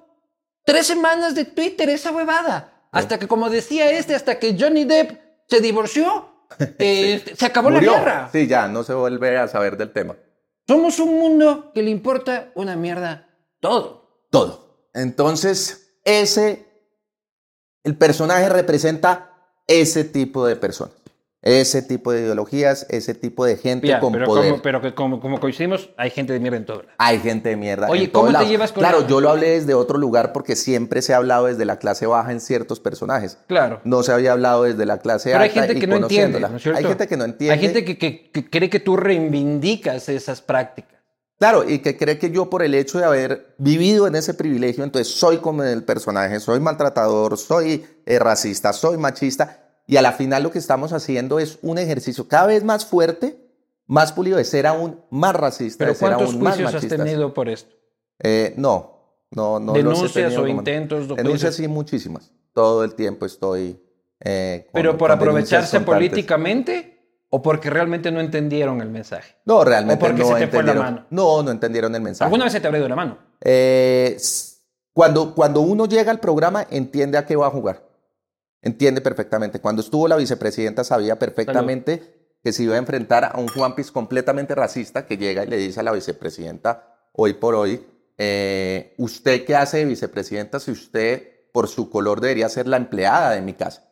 tres 0.66 0.88
semanas 0.88 1.36
de 1.36 1.46
Twitter 1.46 1.90
esa 1.90 2.12
huevada. 2.12 2.74
Hasta 2.92 3.20
que, 3.20 3.28
como 3.28 3.50
decía 3.50 3.92
este, 3.92 4.16
hasta 4.16 4.40
que 4.40 4.56
Johnny 4.60 4.86
Depp 4.86 5.27
se 5.48 5.62
divorció, 5.62 6.30
eh, 6.60 7.24
se 7.36 7.46
acabó 7.46 7.70
Murió. 7.70 7.92
la 7.92 8.00
guerra. 8.00 8.30
Sí, 8.32 8.48
ya 8.48 8.68
no 8.68 8.84
se 8.84 8.94
vuelve 8.94 9.38
a 9.38 9.48
saber 9.48 9.78
del 9.78 9.92
tema. 9.92 10.16
Somos 10.68 11.00
un 11.00 11.18
mundo 11.18 11.72
que 11.74 11.82
le 11.82 11.90
importa 11.90 12.52
una 12.56 12.76
mierda 12.76 13.30
todo. 13.60 14.26
Todo. 14.30 14.90
Entonces, 14.94 16.00
ese, 16.04 16.66
el 17.84 17.96
personaje 17.98 18.50
representa 18.50 19.34
ese 19.68 20.04
tipo 20.04 20.46
de 20.46 20.56
personas, 20.56 20.96
ese 21.48 21.82
tipo 21.82 22.12
de 22.12 22.22
ideologías, 22.22 22.86
ese 22.90 23.14
tipo 23.14 23.46
de 23.46 23.56
gente 23.56 23.88
Ya, 23.88 24.00
con 24.02 24.12
pero, 24.12 24.26
poder. 24.26 24.50
como, 24.52 24.62
pero 24.62 24.82
que 24.82 24.94
como, 24.94 25.20
como 25.22 25.40
coincidimos, 25.40 25.90
hay 25.96 26.10
gente 26.10 26.34
de 26.34 26.40
mierda 26.40 26.58
en 26.58 26.66
todo. 26.66 26.78
lado. 26.84 26.90
Hay 26.98 27.20
gente 27.20 27.50
de 27.50 27.56
mierda. 27.56 27.88
Oye, 27.90 28.04
en 28.06 28.10
¿cómo 28.10 28.38
te 28.38 28.46
llevas 28.46 28.72
con 28.74 28.82
Claro, 28.82 29.02
la- 29.02 29.08
yo 29.08 29.22
lo 29.22 29.30
hablé 29.30 29.52
desde 29.52 29.74
otro 29.74 29.98
lugar 29.98 30.34
porque 30.34 30.56
siempre 30.58 31.02
se 31.02 31.14
ha 31.14 31.18
hablado 31.18 31.46
desde 31.46 31.64
la 31.64 31.78
clase 31.80 32.06
baja 32.06 32.32
en 32.34 32.42
ciertos 32.42 32.80
personajes. 32.82 33.38
Claro. 33.48 33.80
No 33.86 34.04
se 34.04 34.12
había 34.12 34.34
hablado 34.34 34.64
desde 34.64 34.86
la 34.86 34.98
clase 35.00 35.30
Pero 35.32 35.44
hay 35.44 35.50
alta 35.50 35.62
gente 35.62 35.78
y 35.78 35.80
que 35.80 35.88
no 35.88 35.96
entiende, 35.96 36.40
conociéndola. 36.40 36.50
¿no 36.50 36.58
es 36.58 36.64
cierto? 36.64 36.78
Hay 36.80 36.86
gente 36.86 37.08
que 37.08 37.18
no 37.18 37.24
entiende. 37.26 37.54
Hay 37.54 37.60
gente 37.62 37.86
que, 37.86 37.98
que- 37.98 38.32
que 38.32 38.50
cree 38.50 38.70
que 38.70 38.80
tú 38.80 38.98
reivindicas 38.98 40.10
esas 40.10 40.42
prácticas. 40.42 40.98
Claro, 41.40 41.70
y 41.70 41.80
que 41.80 41.96
cree 41.98 42.18
que 42.18 42.32
yo 42.32 42.50
por 42.50 42.64
el 42.64 42.74
hecho 42.74 42.98
de 42.98 43.06
haber 43.06 43.54
vivido 43.60 44.08
en 44.08 44.16
ese 44.16 44.34
privilegio, 44.34 44.84
entonces 44.84 45.14
soy 45.14 45.38
como 45.38 45.62
el 45.64 45.84
personaje, 45.84 46.40
soy 46.40 46.60
maltratador, 46.60 47.38
soy 47.38 47.86
eh, 48.08 48.18
racista, 48.18 48.74
soy 48.74 48.98
machista, 48.98 49.67
y 49.88 49.98
a 49.98 50.02
la 50.04 50.12
final 50.12 50.44
lo 50.44 50.52
que 50.52 50.60
estamos 50.60 50.94
haciendo 50.94 51.40
es 51.40 51.58
un 51.64 51.78
ejercicio 51.80 52.28
cada 52.28 52.46
vez 52.48 52.64
más 52.64 52.86
fuerte, 52.86 53.38
más 53.88 54.12
pulido 54.12 54.38
de 54.38 54.44
ser 54.44 54.68
aún 54.68 55.02
más 55.10 55.36
racista, 55.36 55.80
Pero 55.86 55.94
de 55.94 55.98
ser 55.98 56.10
¿cuántos 56.10 56.34
aún 56.34 56.44
más 56.44 56.56
juicios 56.58 56.76
has 56.84 56.88
tenido 56.90 57.34
por 57.34 57.48
esto? 57.50 57.74
Eh, 58.20 58.54
no, 58.58 59.24
no, 59.32 59.60
no. 59.60 59.74
¿Denuncias 59.74 60.36
o 60.38 60.46
intentos? 60.48 61.08
de 61.08 61.16
Denuncias 61.16 61.56
sí, 61.56 61.68
muchísimas. 61.68 62.32
Todo 62.54 62.84
el 62.84 62.94
tiempo 62.96 63.26
estoy... 63.26 63.82
eh, 64.20 64.68
con- 64.72 64.74
¿Pero 64.82 64.98
por 64.98 65.12
aprovecharse 65.12 65.80
políticamente 65.82 66.96
o 67.30 67.42
porque 67.42 67.70
realmente 67.70 68.12
no 68.12 68.20
entendieron 68.20 68.82
el 68.82 68.90
mensaje? 68.90 69.36
No, 69.46 69.64
realmente 69.64 70.04
¿O 70.04 70.08
porque 70.08 70.22
no 70.24 70.28
se 70.30 70.34
te 70.36 70.48
fue 70.48 70.64
la 70.64 70.72
entendieron. 70.72 70.84
mano? 70.84 71.08
No, 71.10 71.44
no 71.44 71.52
entendieron 71.52 71.96
el 71.96 72.02
mensaje. 72.02 72.26
¿Alguna 72.26 72.46
vez 72.46 72.54
se 72.54 72.60
te 72.60 72.68
abrió 72.68 72.84
de 72.84 72.90
la 72.90 72.96
mano? 72.96 73.18
Eh, 73.42 74.18
cuando, 74.94 75.34
cuando 75.36 75.62
uno 75.62 75.86
llega 75.86 76.12
al 76.12 76.20
programa, 76.20 76.66
entiende 76.72 77.18
a 77.18 77.26
qué 77.26 77.36
va 77.36 77.48
a 77.48 77.52
jugar. 77.52 77.87
Entiende 78.62 79.02
perfectamente. 79.02 79.60
Cuando 79.60 79.82
estuvo 79.82 80.08
la 80.08 80.16
vicepresidenta, 80.16 80.84
sabía 80.84 81.18
perfectamente 81.20 82.38
que 82.44 82.52
se 82.52 82.64
iba 82.64 82.76
a 82.76 82.78
enfrentar 82.78 83.26
a 83.26 83.40
un 83.40 83.48
Juan 83.48 83.76
Piz 83.76 83.92
completamente 83.92 84.56
racista 84.56 85.06
que 85.06 85.18
llega 85.18 85.44
y 85.44 85.48
le 85.48 85.58
dice 85.58 85.80
a 85.80 85.84
la 85.84 85.92
vicepresidenta, 85.92 86.96
hoy 87.14 87.34
por 87.34 87.56
hoy, 87.56 87.86
eh, 88.18 88.94
¿usted 88.98 89.46
qué 89.46 89.56
hace 89.56 89.78
de 89.78 89.86
vicepresidenta 89.86 90.60
si 90.60 90.72
usted, 90.72 91.50
por 91.52 91.68
su 91.68 91.90
color, 91.90 92.22
debería 92.22 92.50
ser 92.50 92.68
la 92.68 92.78
empleada 92.78 93.32
de 93.32 93.42
mi 93.42 93.54
casa? 93.54 93.84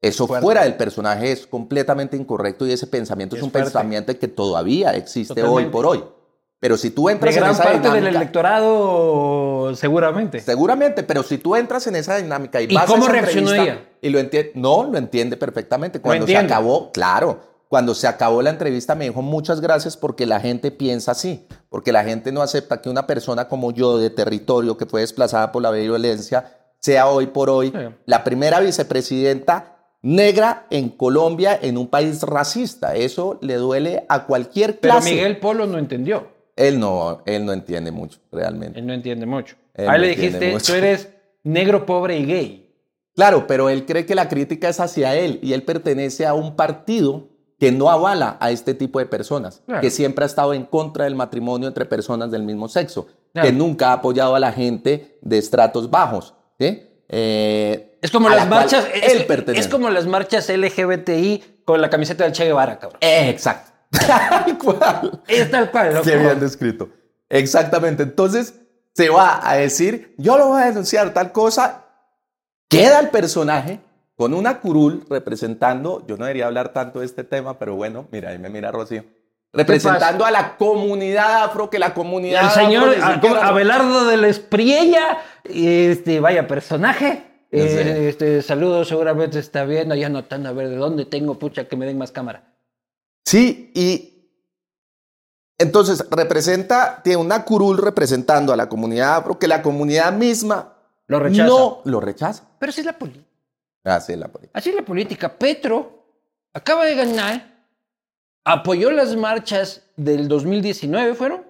Eso 0.00 0.28
Fuerte. 0.28 0.44
fuera 0.44 0.62
del 0.62 0.76
personaje 0.76 1.32
es 1.32 1.46
completamente 1.46 2.16
incorrecto 2.16 2.64
y 2.66 2.72
ese 2.72 2.86
pensamiento 2.86 3.34
es, 3.34 3.40
Es 3.40 3.44
un 3.44 3.50
fuerte. 3.50 3.64
pensamiento 3.66 4.16
que 4.16 4.28
todavía 4.28 4.92
existe 4.94 5.34
Totalmente. 5.34 5.66
hoy 5.66 5.72
por 5.72 5.86
hoy. 5.86 6.04
Pero 6.60 6.76
si 6.76 6.90
tú 6.90 7.06
De 7.06 7.12
entras 7.12 7.34
en 7.36 7.40
gran 7.40 7.52
esa 7.54 7.62
parte 7.62 7.88
del 7.88 7.98
dinámica- 7.98 8.18
electorado, 8.18 9.74
seguramente. 9.76 10.40
Seguramente, 10.40 11.02
pero 11.02 11.22
si 11.22 11.38
tú 11.38 11.54
entras 11.56 11.86
en 11.86 11.96
esa 11.96 12.16
dinámica 12.16 12.60
y, 12.60 12.64
¿Y 12.70 12.74
vas 12.74 12.86
cómo 12.86 13.04
a 13.04 13.06
esa 13.06 13.12
reaccionó 13.12 13.54
ella? 13.54 13.80
y 14.00 14.08
lo 14.10 14.18
entiende, 14.18 14.52
no, 14.54 14.84
lo 14.84 14.98
entiende 14.98 15.36
perfectamente. 15.36 16.00
Cuando 16.00 16.26
se 16.26 16.36
acabó, 16.36 16.90
claro, 16.92 17.40
cuando 17.68 17.94
se 17.94 18.08
acabó 18.08 18.42
la 18.42 18.50
entrevista 18.50 18.94
me 18.94 19.08
dijo 19.08 19.22
muchas 19.22 19.60
gracias 19.60 19.96
porque 19.96 20.26
la 20.26 20.40
gente 20.40 20.70
piensa 20.70 21.12
así, 21.12 21.46
porque 21.68 21.92
la 21.92 22.02
gente 22.02 22.32
no 22.32 22.42
acepta 22.42 22.80
que 22.80 22.88
una 22.88 23.06
persona 23.06 23.46
como 23.46 23.70
yo 23.72 23.98
de 23.98 24.10
territorio 24.10 24.76
que 24.76 24.86
fue 24.86 25.02
desplazada 25.02 25.52
por 25.52 25.62
la 25.62 25.70
violencia 25.70 26.54
sea 26.80 27.08
hoy 27.08 27.26
por 27.26 27.50
hoy 27.50 27.70
Sí. 27.70 27.94
la 28.06 28.24
primera 28.24 28.60
vicepresidenta 28.60 29.76
negra 30.02 30.66
en 30.70 30.88
Colombia 30.90 31.58
en 31.60 31.76
un 31.76 31.88
país 31.88 32.22
racista. 32.22 32.94
Eso 32.94 33.38
le 33.42 33.54
duele 33.56 34.06
a 34.08 34.24
cualquier 34.26 34.78
Pero 34.80 34.94
clase. 34.94 35.10
Miguel 35.12 35.38
Polo 35.38 35.66
no 35.66 35.76
entendió. 35.78 36.36
Él 36.58 36.78
no, 36.80 37.22
él 37.24 37.46
no 37.46 37.52
entiende 37.52 37.90
mucho, 37.92 38.18
realmente. 38.32 38.78
Él 38.80 38.86
no 38.86 38.92
entiende 38.92 39.24
mucho. 39.26 39.56
Él 39.74 39.88
Ahí 39.88 39.98
no 39.98 40.04
le 40.04 40.08
dijiste, 40.08 40.52
mucho. 40.52 40.66
tú 40.66 40.72
eres 40.78 41.08
negro, 41.44 41.86
pobre 41.86 42.18
y 42.18 42.26
gay. 42.26 42.74
Claro, 43.14 43.46
pero 43.46 43.68
él 43.70 43.86
cree 43.86 44.04
que 44.06 44.14
la 44.14 44.28
crítica 44.28 44.68
es 44.68 44.80
hacia 44.80 45.14
él 45.14 45.38
y 45.42 45.52
él 45.52 45.62
pertenece 45.62 46.26
a 46.26 46.34
un 46.34 46.56
partido 46.56 47.28
que 47.58 47.72
no 47.72 47.90
avala 47.90 48.36
a 48.40 48.50
este 48.52 48.74
tipo 48.74 48.98
de 49.00 49.06
personas, 49.06 49.62
Claro. 49.66 49.80
que 49.80 49.90
siempre 49.90 50.24
ha 50.24 50.26
estado 50.26 50.54
en 50.54 50.64
contra 50.64 51.04
del 51.04 51.14
matrimonio 51.16 51.66
entre 51.68 51.84
personas 51.86 52.30
del 52.30 52.42
mismo 52.44 52.68
sexo, 52.68 53.06
Claro. 53.32 53.48
que 53.48 53.52
nunca 53.52 53.88
ha 53.90 53.92
apoyado 53.94 54.34
a 54.34 54.40
la 54.40 54.52
gente 54.52 55.18
de 55.22 55.38
estratos 55.38 55.90
bajos. 55.90 56.34
¿sí? 56.58 56.82
Eh, 57.08 57.98
Es 58.02 58.10
como 58.10 58.28
las 58.28 58.38
la 58.38 58.44
marchas, 58.46 58.86
él 58.94 59.26
es 59.56 59.68
como 59.68 59.90
las 59.90 60.06
marchas 60.06 60.48
LGBTI 60.48 61.62
con 61.64 61.80
la 61.80 61.90
camiseta 61.90 62.24
del 62.24 62.32
Che 62.32 62.44
Guevara, 62.44 62.78
cabrón. 62.78 62.98
Eh, 63.00 63.28
exacto. 63.28 63.72
Tal 64.06 64.58
cual. 64.58 65.22
Es 65.26 65.50
tal 65.50 65.70
cual, 65.70 65.94
loco. 65.94 66.04
Qué 66.04 66.16
bien 66.16 66.40
descrito. 66.40 66.88
Exactamente. 67.28 68.02
Entonces 68.02 68.54
se 68.94 69.10
va 69.10 69.48
a 69.48 69.56
decir, 69.56 70.14
yo 70.18 70.36
lo 70.36 70.48
voy 70.48 70.62
a 70.62 70.66
denunciar 70.66 71.14
tal 71.14 71.30
cosa. 71.30 71.84
Queda 72.68 72.98
el 72.98 73.10
personaje 73.10 73.80
con 74.16 74.34
una 74.34 74.58
curul 74.58 75.04
representando, 75.08 76.04
yo 76.08 76.16
no 76.16 76.24
debería 76.24 76.46
hablar 76.46 76.72
tanto 76.72 76.98
de 76.98 77.06
este 77.06 77.22
tema, 77.22 77.60
pero 77.60 77.76
bueno, 77.76 78.08
mira, 78.10 78.30
ahí 78.30 78.38
me 78.38 78.48
mira 78.48 78.72
Rocío. 78.72 79.04
Representando 79.52 80.24
a 80.24 80.32
la 80.32 80.56
comunidad 80.56 81.44
afro, 81.44 81.70
que 81.70 81.78
la 81.78 81.88
Y 81.88 81.92
comunidad 81.92 82.44
el 82.46 82.50
señor 82.50 82.96
afro 83.00 83.36
Abelardo 83.36 84.06
de 84.06 84.16
la 84.16 84.26
Espriella, 84.26 85.18
este, 85.44 86.18
vaya 86.18 86.48
personaje. 86.48 87.22
Eh, 87.52 88.08
este, 88.08 88.42
saludos, 88.42 88.88
seguramente 88.88 89.38
está 89.38 89.64
viendo, 89.64 89.94
ya 89.94 90.08
anotando 90.08 90.48
a 90.48 90.52
ver 90.52 90.68
de 90.68 90.76
dónde 90.76 91.06
tengo, 91.06 91.38
pucha, 91.38 91.68
que 91.68 91.76
me 91.76 91.86
den 91.86 91.96
más 91.96 92.10
cámara. 92.10 92.47
Sí, 93.24 93.70
y 93.74 94.14
entonces 95.58 96.04
representa, 96.10 97.00
tiene 97.02 97.18
una 97.18 97.44
curul 97.44 97.78
representando 97.78 98.52
a 98.52 98.56
la 98.56 98.68
comunidad 98.68 99.16
afro, 99.16 99.38
que 99.38 99.48
la 99.48 99.60
comunidad 99.62 100.12
misma 100.12 100.74
Lo 101.06 101.18
rechaza. 101.18 101.46
no 101.48 101.80
lo 101.84 102.00
rechaza. 102.00 102.44
Pero 102.58 102.70
así 102.70 102.80
es 102.80 102.86
la 102.86 102.96
política. 102.98 103.26
Así 103.84 104.12
es 104.12 104.18
la 104.18 104.28
política. 104.28 104.58
Así 104.58 104.70
es 104.70 104.76
la 104.76 104.82
política. 104.82 105.38
Petro 105.38 106.04
acaba 106.52 106.84
de 106.86 106.94
ganar, 106.94 107.64
apoyó 108.44 108.90
las 108.90 109.16
marchas 109.16 109.82
del 109.96 110.28
2019, 110.28 111.14
¿fueron? 111.14 111.44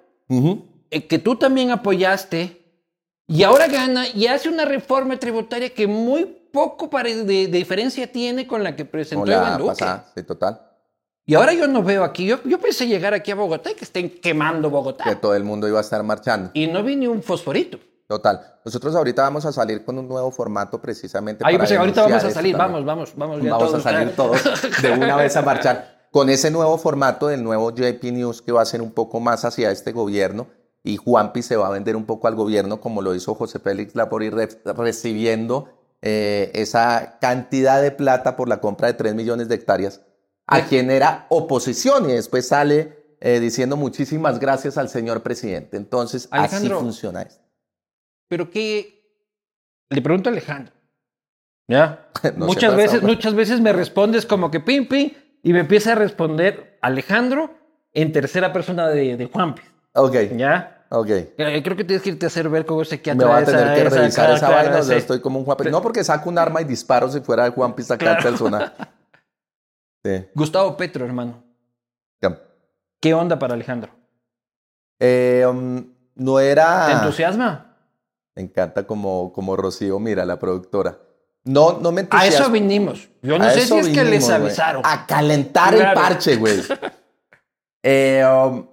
Eh, 0.91 1.07
que 1.07 1.19
tú 1.19 1.37
también 1.37 1.71
apoyaste, 1.71 2.55
y 3.27 3.43
ahora 3.43 3.67
gana 3.69 4.09
y 4.09 4.27
hace 4.27 4.49
una 4.49 4.65
reforma 4.65 5.19
tributaria 5.19 5.69
que 5.75 5.87
muy 5.87 6.25
poco 6.51 6.89
de, 6.89 7.25
de 7.25 7.47
diferencia 7.49 8.11
tiene 8.11 8.47
con 8.47 8.65
la 8.65 8.75
que 8.75 8.87
presentó 8.87 9.21
Como 9.21 9.27
la 9.27 9.37
Iván 9.37 9.59
Duque. 9.59 9.69
pasada, 9.69 10.11
sí, 10.15 10.23
total. 10.23 10.63
Y 11.29 11.35
ahora 11.35 11.53
yo 11.53 11.69
no 11.69 11.83
veo 11.83 12.05
aquí, 12.05 12.25
yo, 12.25 12.39
yo 12.45 12.59
pensé 12.59 12.87
llegar 12.87 13.13
aquí 13.13 13.31
a 13.31 13.35
Bogotá 13.35 13.71
y 13.71 13.75
que 13.75 13.85
estén 13.85 14.09
quemando 14.09 14.71
Bogotá. 14.71 15.05
que 15.05 15.15
todo 15.15 15.35
el 15.35 15.45
mundo 15.45 15.69
iba 15.69 15.77
a 15.77 15.83
estar 15.83 16.03
marchando. 16.03 16.51
Y 16.55 16.69
no 16.69 16.83
vi 16.83 16.97
ni 16.97 17.07
un 17.07 17.23
fosforito. 17.23 17.79
Total. 18.07 18.41
Nosotros 18.65 18.97
ahorita 18.97 19.21
vamos 19.21 19.45
a 19.45 19.53
salir 19.53 19.85
con 19.85 19.99
un 19.99 20.09
nuevo 20.09 20.31
formato 20.31 20.81
precisamente 20.81 21.45
Ahí 21.47 21.57
para 21.57 21.67
pues 21.69 21.79
ahorita 21.79 22.03
vamos 22.05 22.25
a 22.25 22.31
salir, 22.31 22.57
vamos, 22.57 22.83
vamos, 22.83 23.13
vamos. 23.15 23.43
ya 23.43 23.51
Vamos 23.51 23.75
a 23.75 23.81
salir 23.83 24.17
todos 24.17 24.41
de 24.81 24.91
una 24.93 25.17
vez 25.17 25.37
a 25.37 25.43
marchar 25.43 26.07
con 26.11 26.31
ese 26.31 26.51
nuevo 26.51 26.79
formato 26.79 27.27
del 27.27 27.45
nuevo 27.45 27.71
JP 27.75 28.03
News 28.05 28.41
que 28.41 28.51
va 28.53 28.63
a 28.63 28.65
ser 28.65 28.81
un 28.81 28.93
poco 28.93 29.21
más 29.21 29.45
hacia 29.45 29.71
este 29.71 29.93
gobierno 29.93 30.47
y 30.83 30.97
Juanpi 30.97 31.43
se 31.43 31.57
va 31.57 31.67
a 31.67 31.71
vender 31.71 31.95
un 31.97 32.07
poco 32.07 32.27
al 32.29 32.37
gobierno 32.37 32.81
como 32.81 33.03
lo 33.03 33.15
hizo 33.15 33.35
José 33.35 33.59
Félix 33.59 33.95
Lapori 33.95 34.31
re- 34.31 34.49
recibiendo 34.65 35.69
eh, 36.01 36.51
esa 36.55 37.19
cantidad 37.21 37.83
de 37.83 37.91
plata 37.91 38.37
por 38.37 38.49
la 38.49 38.63
compra 38.63 38.87
de 38.89 38.95
3 38.95 39.15
millones 39.15 39.49
de 39.49 39.57
hectáreas 39.57 40.01
a 40.49 40.63
quien 40.65 40.91
era 40.91 41.27
oposición 41.29 42.09
y 42.11 42.15
después 42.15 42.49
sale 42.49 42.97
eh, 43.21 43.39
diciendo 43.41 43.77
muchísimas 43.77 44.39
gracias 44.39 44.79
al 44.79 44.89
señor 44.89 45.23
presidente. 45.23 45.77
Entonces 45.77 46.29
Alejandro, 46.31 46.77
así 46.77 46.85
funciona 46.85 47.23
esto. 47.23 47.43
Pero 48.29 48.51
que 48.51 49.03
le 49.91 50.03
pregunto 50.03 50.29
a 50.29 50.33
Alejandro. 50.33 50.73
¿Ya? 51.69 52.09
No 52.37 52.47
muchas 52.47 52.75
veces, 52.75 53.03
muchas 53.03 53.35
veces 53.35 53.61
me 53.61 53.73
respondes 53.73 54.27
como 54.27 54.51
que 54.51 54.61
pim 54.61 54.89
pim 54.89 55.13
y 55.43 55.53
me 55.53 55.61
empieza 55.61 55.93
a 55.93 55.95
responder 55.95 56.79
Alejandro 56.83 57.55
en 57.93 58.13
tercera 58.13 58.53
persona 58.53 58.89
de, 58.89 59.17
de 59.17 59.27
Juanpi. 59.27 59.63
Ok, 59.95 60.15
¿Ya? 60.37 60.87
ok. 60.91 61.07
Creo 61.37 61.77
que 61.77 61.85
tienes 61.85 62.03
que 62.03 62.11
irte 62.11 62.27
a 62.27 62.29
hacer 62.29 62.49
ver 62.49 62.65
cómo 62.67 62.83
ese 62.83 63.01
que 63.01 63.15
Me 63.15 63.25
va 63.25 63.39
a 63.39 63.45
tener 63.45 63.61
esa- 63.63 63.75
que 63.75 63.85
revisar 63.89 64.31
esa 64.31 64.49
vaina, 64.51 64.71
o 64.79 64.83
sea, 64.83 64.97
ese- 64.97 64.97
estoy 64.97 65.21
como 65.21 65.39
un 65.39 65.45
Juan 65.45 65.57
No 65.71 65.83
porque 65.83 66.03
saco 66.05 66.29
un 66.29 66.39
arma 66.39 66.61
y 66.61 66.65
disparo 66.65 67.09
si 67.11 67.21
fuera 67.21 67.51
Juan 67.51 67.75
Pista 67.75 67.95
acá 67.95 68.05
Claro. 68.17 68.19
el 68.19 68.25
personaje. 68.25 68.73
Sí. 70.09 70.27
Gustavo 70.35 70.77
Petro, 70.77 71.05
hermano. 71.05 71.43
¿Qué 73.01 73.15
onda 73.15 73.39
para 73.39 73.55
Alejandro? 73.55 73.93
Eh, 74.99 75.47
um, 75.49 75.87
no 76.17 76.39
¿Te 76.39 76.51
era... 76.51 76.93
entusiasma? 76.93 77.77
Me 78.35 78.43
encanta 78.43 78.89
como, 78.89 79.33
como 79.33 79.55
Rocío 79.57 80.01
mira, 80.01 80.25
la 80.27 80.37
productora. 80.39 80.99
No, 81.45 81.79
no 81.79 81.93
me 81.93 82.01
A 82.01 82.05
entusiasma. 82.05 82.41
eso 82.41 82.51
vinimos. 82.51 83.09
Yo 83.23 83.39
no 83.39 83.45
A 83.45 83.51
sé 83.51 83.67
si 83.67 83.75
es 83.77 83.89
que 83.91 84.03
les 84.03 84.29
avisaron. 84.29 84.83
A 84.85 85.07
calentar 85.07 85.75
el 85.75 85.93
parche, 85.95 86.37
güey. 86.37 86.61
Eh, 87.85 88.25
um, 88.27 88.67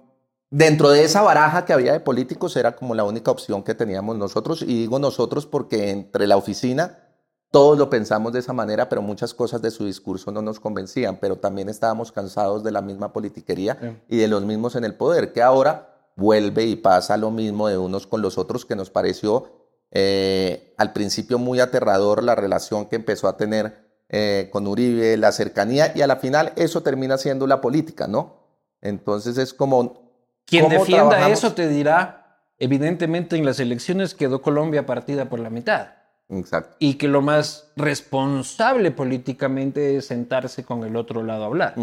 dentro 0.50 0.90
de 0.90 1.04
esa 1.04 1.22
baraja 1.22 1.64
que 1.64 1.72
había 1.72 1.92
de 1.92 2.00
políticos 2.00 2.56
era 2.56 2.74
como 2.74 2.92
la 2.92 3.04
única 3.04 3.30
opción 3.30 3.62
que 3.62 3.72
teníamos 3.72 4.16
nosotros. 4.18 4.62
Y 4.62 4.80
digo 4.80 4.98
nosotros 4.98 5.46
porque 5.46 5.90
entre 5.90 6.26
la 6.26 6.36
oficina 6.36 7.05
todos 7.50 7.78
lo 7.78 7.88
pensamos 7.88 8.32
de 8.32 8.40
esa 8.40 8.52
manera, 8.52 8.88
pero 8.88 9.02
muchas 9.02 9.32
cosas 9.32 9.62
de 9.62 9.70
su 9.70 9.86
discurso 9.86 10.30
no 10.32 10.42
nos 10.42 10.60
convencían. 10.60 11.18
Pero 11.20 11.36
también 11.36 11.68
estábamos 11.68 12.12
cansados 12.12 12.62
de 12.64 12.72
la 12.72 12.82
misma 12.82 13.12
politiquería 13.12 13.78
Sí. 13.80 13.96
y 14.08 14.16
de 14.18 14.28
los 14.28 14.44
mismos 14.44 14.76
en 14.76 14.84
el 14.84 14.94
poder, 14.94 15.32
que 15.32 15.42
ahora 15.42 15.94
vuelve 16.16 16.64
y 16.64 16.76
pasa 16.76 17.16
lo 17.16 17.30
mismo 17.30 17.68
de 17.68 17.78
unos 17.78 18.06
con 18.06 18.22
los 18.22 18.38
otros, 18.38 18.64
que 18.64 18.74
nos 18.76 18.90
pareció 18.90 19.50
eh, 19.92 20.74
al 20.76 20.92
principio 20.92 21.38
muy 21.38 21.60
aterrador 21.60 22.22
la 22.22 22.34
relación 22.34 22.86
que 22.86 22.96
empezó 22.96 23.28
a 23.28 23.36
tener 23.36 23.86
eh, 24.08 24.48
con 24.52 24.66
Uribe, 24.66 25.16
la 25.16 25.32
cercanía, 25.32 25.92
y 25.94 26.02
a 26.02 26.06
la 26.06 26.16
final 26.16 26.52
eso 26.56 26.82
termina 26.82 27.18
siendo 27.18 27.46
la 27.46 27.60
política, 27.60 28.06
¿no? 28.06 28.36
Entonces 28.80 29.38
es 29.38 29.54
como... 29.54 30.12
Quien 30.44 30.64
¿cómo 30.64 30.78
defienda 30.78 31.08
trabajamos? 31.10 31.38
eso 31.38 31.54
te 31.54 31.68
dirá, 31.68 32.40
evidentemente 32.58 33.36
en 33.36 33.44
las 33.44 33.58
elecciones 33.58 34.14
quedó 34.14 34.42
Colombia 34.42 34.86
partida 34.86 35.28
por 35.28 35.40
la 35.40 35.50
mitad. 35.50 35.88
Exacto. 36.28 36.76
Y 36.78 36.94
que 36.94 37.08
lo 37.08 37.22
más 37.22 37.70
responsable 37.76 38.90
políticamente 38.90 39.96
es 39.96 40.06
sentarse 40.06 40.64
con 40.64 40.84
el 40.84 40.96
otro 40.96 41.22
lado 41.22 41.44
a 41.44 41.46
hablar. 41.46 41.74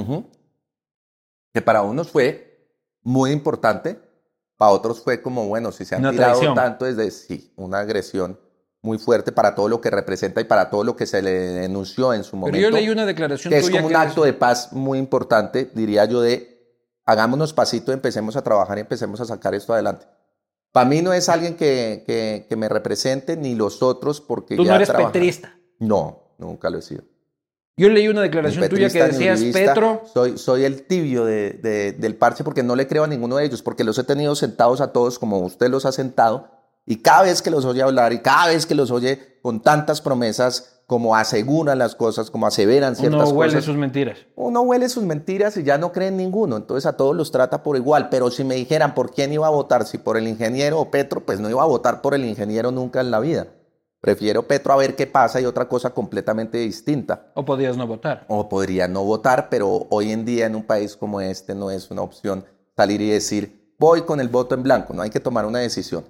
Que 1.54 1.62
para 1.62 1.82
unos 1.82 2.10
fue 2.12 2.68
muy 3.02 3.32
importante, 3.32 4.00
para 4.58 4.72
otros 4.72 5.02
fue 5.02 5.22
como, 5.22 5.48
bueno, 5.48 5.72
si 5.72 5.86
se 5.86 5.96
han 5.96 6.02
Una 6.02 6.12
tirado 6.12 6.32
traición. 6.34 6.56
tanto 6.56 6.86
desde, 6.86 7.10
sí, 7.12 7.54
una 7.56 7.80
agresión 7.80 8.40
muy 8.82 8.98
fuerte 8.98 9.32
para 9.32 9.56
todo 9.56 9.70
lo 9.70 9.80
que 9.80 9.90
representa 9.90 10.42
y 10.42 10.44
para 10.44 10.70
todo 10.70 10.84
lo 10.84 10.96
que 10.96 11.06
se 11.06 11.22
le 11.22 11.32
denunció 11.32 12.14
en 12.14 12.24
su 12.24 12.36
momento. 12.36 12.58
Pero 12.58 12.70
yo 12.70 12.76
leí 12.76 12.90
una 12.90 13.06
declaración 13.06 13.52
que 13.52 13.60
es 13.60 13.66
tuya 13.66 13.82
como 13.82 13.88
un 13.88 13.96
acto 13.96 14.24
de 14.24 14.34
paz 14.34 14.74
muy 14.74 15.00
importante, 15.00 15.72
diría 15.74 16.04
yo, 16.06 16.20
de 16.20 16.54
hagámonos 17.06 17.54
pasito, 17.54 17.94
empecemos 17.94 18.36
a 18.36 18.42
trabajar 18.42 18.78
y 18.78 18.82
empecemos 18.82 19.22
a 19.22 19.26
sacar 19.26 19.56
esto 19.56 19.74
adelante. 19.74 20.06
Para 20.74 20.90
mí 20.90 21.02
no 21.02 21.14
es 21.14 21.30
alguien 21.30 21.56
que, 21.56 22.04
que, 22.06 22.46
que 22.50 22.56
me 22.58 22.68
represente, 22.68 23.38
ni 23.38 23.56
los 23.56 23.82
otros, 23.82 24.20
porque 24.20 24.56
tú 24.58 24.66
ya 24.66 24.72
no 24.72 24.76
eres 24.78 24.90
petrista. 24.92 25.56
No, 25.80 26.34
nunca 26.38 26.70
lo 26.70 26.80
he 26.80 26.82
sido. 26.82 27.04
Yo 27.78 27.90
leí 27.90 28.08
una 28.08 28.22
declaración 28.22 28.68
tuya 28.70 28.90
que 28.90 29.04
decías. 29.04 29.40
Petro, 29.54 30.02
Soy, 30.14 30.38
soy 30.38 30.64
el 30.64 30.84
tibio 30.86 31.26
de, 31.26 31.52
de- 31.54 31.92
del 31.94 32.16
parche 32.16 32.44
porque 32.44 32.62
no 32.64 32.76
le 32.76 32.88
creo 32.88 33.04
a 33.04 33.08
ninguno 33.08 33.38
de 33.38 33.46
ellos, 33.46 33.62
porque 33.64 33.84
los 33.84 33.98
he 33.98 34.04
tenido 34.04 34.36
sentados 34.36 34.82
a 34.82 34.92
todos 34.92 35.18
como 35.18 35.40
usted 35.40 35.70
los 35.70 35.86
ha 35.86 35.92
sentado, 35.92 36.50
y 36.86 36.98
cada 36.98 37.24
vez 37.24 37.42
que 37.42 37.50
los 37.50 37.66
oye 37.66 37.82
hablar 37.82 38.14
y 38.14 38.20
cada 38.20 38.48
vez 38.48 38.66
que 38.66 38.76
los 38.76 38.92
oye 38.92 39.40
con 39.42 39.62
tantas 39.62 40.02
promesas, 40.02 40.74
como 40.86 41.16
aseguran 41.16 41.80
las 41.80 41.96
cosas, 41.96 42.30
como 42.30 42.46
aseveran 42.46 42.96
ciertas 42.96 43.30
uno 43.30 43.38
huele 43.38 43.54
cosas, 43.54 43.66
sus 43.66 43.78
mentiras. 43.78 44.20
uno 44.36 44.62
huele 44.62 44.90
sus 44.90 45.04
mentiras 45.04 45.56
y 45.58 45.64
ya 45.64 45.78
no 45.78 45.92
cree 45.92 46.10
en 46.10 46.18
ninguno, 46.18 46.58
entonces 46.58 46.86
a 46.86 46.98
todos 46.98 47.16
los 47.16 47.32
trata 47.32 47.64
por 47.64 47.78
igual, 47.78 48.10
pero 48.10 48.30
si 48.30 48.44
me 48.44 48.56
dijeran 48.56 48.94
por 48.94 49.12
quién 49.12 49.32
iba 49.34 49.48
a 49.48 49.52
votar, 49.52 49.86
si 49.86 49.98
por 49.98 50.18
el 50.18 50.28
ingeniero 50.28 50.80
o 50.80 50.92
Petro, 50.92 51.26
pues 51.26 51.40
no 51.40 51.50
iba 51.50 51.64
a 51.64 51.68
votar 51.68 52.02
por 52.02 52.14
el 52.14 52.26
ingeniero 52.26 52.72
nunca 52.72 53.02
en 53.02 53.12
la 53.12 53.20
vida. 53.20 53.48
Prefiero 54.02 54.44
Petro 54.44 54.74
a 54.74 54.76
ver 54.76 54.98
qué 54.98 55.08
pasa 55.08 55.40
y 55.40 55.46
otra 55.46 55.70
cosa 55.70 55.92
completamente 55.92 56.58
distinta. 56.58 57.32
O 57.36 57.46
podías 57.46 57.78
no 57.78 57.88
votar. 57.88 58.26
O 58.28 58.50
podría 58.50 58.90
no 58.90 59.06
votar, 59.06 59.48
pero 59.50 59.88
hoy 59.90 60.12
en 60.12 60.26
día 60.26 60.46
en 60.46 60.56
un 60.56 60.64
país 60.64 60.98
como 60.98 61.22
este 61.22 61.56
no 61.56 61.72
es 61.72 61.90
una 61.90 62.02
opción 62.02 62.44
salir 62.76 63.00
y 63.02 63.10
decir, 63.10 63.74
voy 63.80 64.02
con 64.02 64.20
el 64.20 64.28
voto 64.28 64.56
en 64.56 64.64
blanco, 64.64 64.94
no 64.94 65.02
hay 65.02 65.10
que 65.10 65.22
tomar 65.22 65.46
una 65.46 65.60
decisión. 65.60 66.04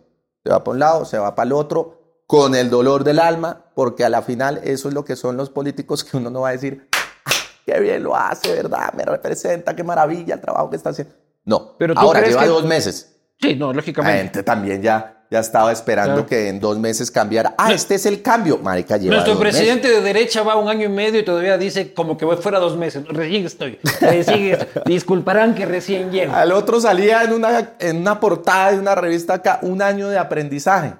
Se 0.44 0.50
va 0.50 0.64
para 0.64 0.74
un 0.74 0.80
lado, 0.80 1.06
se 1.06 1.18
va 1.18 1.36
para 1.36 1.46
el 1.48 1.54
otro, 1.54 2.00
con 2.28 2.54
el 2.56 2.70
dolor 2.70 3.04
del 3.04 3.20
alma, 3.20 3.66
porque 3.76 4.04
a 4.04 4.10
la 4.10 4.22
final 4.22 4.60
eso 4.64 4.88
es 4.90 4.94
lo 4.94 5.06
que 5.06 5.16
son 5.16 5.38
los 5.38 5.50
políticos 5.50 6.04
que 6.04 6.18
uno 6.18 6.30
no 6.30 6.42
va 6.42 6.50
a 6.50 6.52
decir, 6.54 6.90
"Ah, 7.26 7.32
qué 7.66 7.80
bien 7.80 8.04
lo 8.04 8.16
hace, 8.16 8.54
¿verdad? 8.54 8.92
Me 8.94 9.06
representa, 9.06 9.76
qué 9.76 9.84
maravilla 9.84 10.36
el 10.36 10.42
trabajo 10.42 10.70
que 10.70 10.76
está 10.76 10.90
haciendo. 10.90 11.14
No, 11.46 11.78
Pero 11.78 11.94
ahora 11.98 12.20
crees 12.20 12.34
lleva 12.34 12.44
que- 12.44 12.50
dos 12.50 12.66
meses. 12.66 13.16
Sí, 13.40 13.56
no, 13.56 13.68
La 13.68 13.74
lógicamente. 13.74 14.18
gente 14.24 14.44
también 14.44 14.82
ya, 14.82 15.23
ya 15.34 15.40
estaba 15.40 15.72
esperando 15.72 16.14
Claro. 16.14 16.28
que 16.28 16.48
en 16.48 16.60
dos 16.60 16.78
meses 16.78 17.10
cambiara. 17.10 17.56
Ah, 17.58 17.74
este 17.74 17.96
es 17.96 18.06
el 18.06 18.22
cambio. 18.22 18.60
Marica, 18.60 18.98
lleva 18.98 19.16
Nuestro 19.16 19.34
meses. 19.36 19.56
presidente 19.58 19.90
de 19.90 20.02
derecha 20.02 20.44
va 20.44 20.56
un 20.58 20.70
año 20.70 20.86
y 20.86 20.90
medio 20.90 21.20
y 21.20 21.26
todavía 21.26 21.58
dice 21.58 21.92
como 21.94 22.16
que 22.18 22.24
voy 22.26 22.38
fuera 22.38 22.60
dos 22.60 22.78
meses. 22.78 23.04
Recién 23.08 23.46
estoy. 23.46 23.80
Recién 24.00 24.44
estoy. 24.54 24.84
Disculparán 24.86 25.56
que 25.56 25.66
recién 25.66 26.12
llego. 26.12 26.34
Al 26.34 26.52
otro 26.52 26.80
salía 26.80 27.24
en 27.24 27.34
una, 27.34 27.72
en 27.80 27.98
una 27.98 28.20
portada 28.20 28.72
de 28.74 28.80
una 28.80 28.94
revista 28.94 29.34
acá, 29.34 29.58
un 29.64 29.82
año 29.82 30.08
de 30.10 30.20
aprendizaje. 30.20 30.94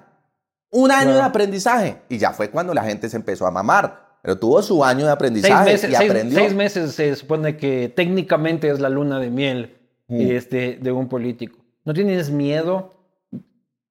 Un 0.70 0.90
año 0.90 1.02
Claro. 1.04 1.18
de 1.18 1.22
aprendizaje. 1.24 1.96
Y 2.08 2.18
ya 2.18 2.32
fue 2.32 2.50
cuando 2.50 2.74
la 2.74 2.82
gente 2.82 3.08
se 3.08 3.16
empezó 3.16 3.46
a 3.46 3.52
mamar. 3.52 4.02
Pero 4.20 4.38
tuvo 4.38 4.62
su 4.62 4.82
año 4.84 5.00
de 5.00 5.04
Seis 5.04 5.12
aprendizaje 5.12 5.64
meses, 5.72 5.90
y 5.90 5.94
seis- 5.94 6.10
aprendió. 6.10 6.38
seis 6.38 6.54
meses 6.54 6.92
se 6.94 7.14
supone 7.14 7.56
que 7.56 7.92
técnicamente 7.94 8.68
es 8.70 8.80
la 8.80 8.88
luna 8.88 9.20
de 9.20 9.30
miel 9.30 9.76
Mm. 10.08 10.20
este, 10.32 10.78
de 10.82 10.92
un 10.92 11.08
político. 11.08 11.58
¿No 11.84 11.92
tienes 11.94 12.30
miedo? 12.30 12.93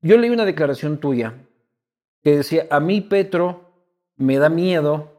Yo 0.03 0.17
leí 0.17 0.29
una 0.29 0.45
declaración 0.45 0.99
tuya 0.99 1.33
que 2.21 2.37
decía, 2.37 2.67
a 2.69 2.79
mí 2.79 3.01
Petro 3.01 3.71
me 4.17 4.37
da 4.37 4.49
miedo 4.49 5.09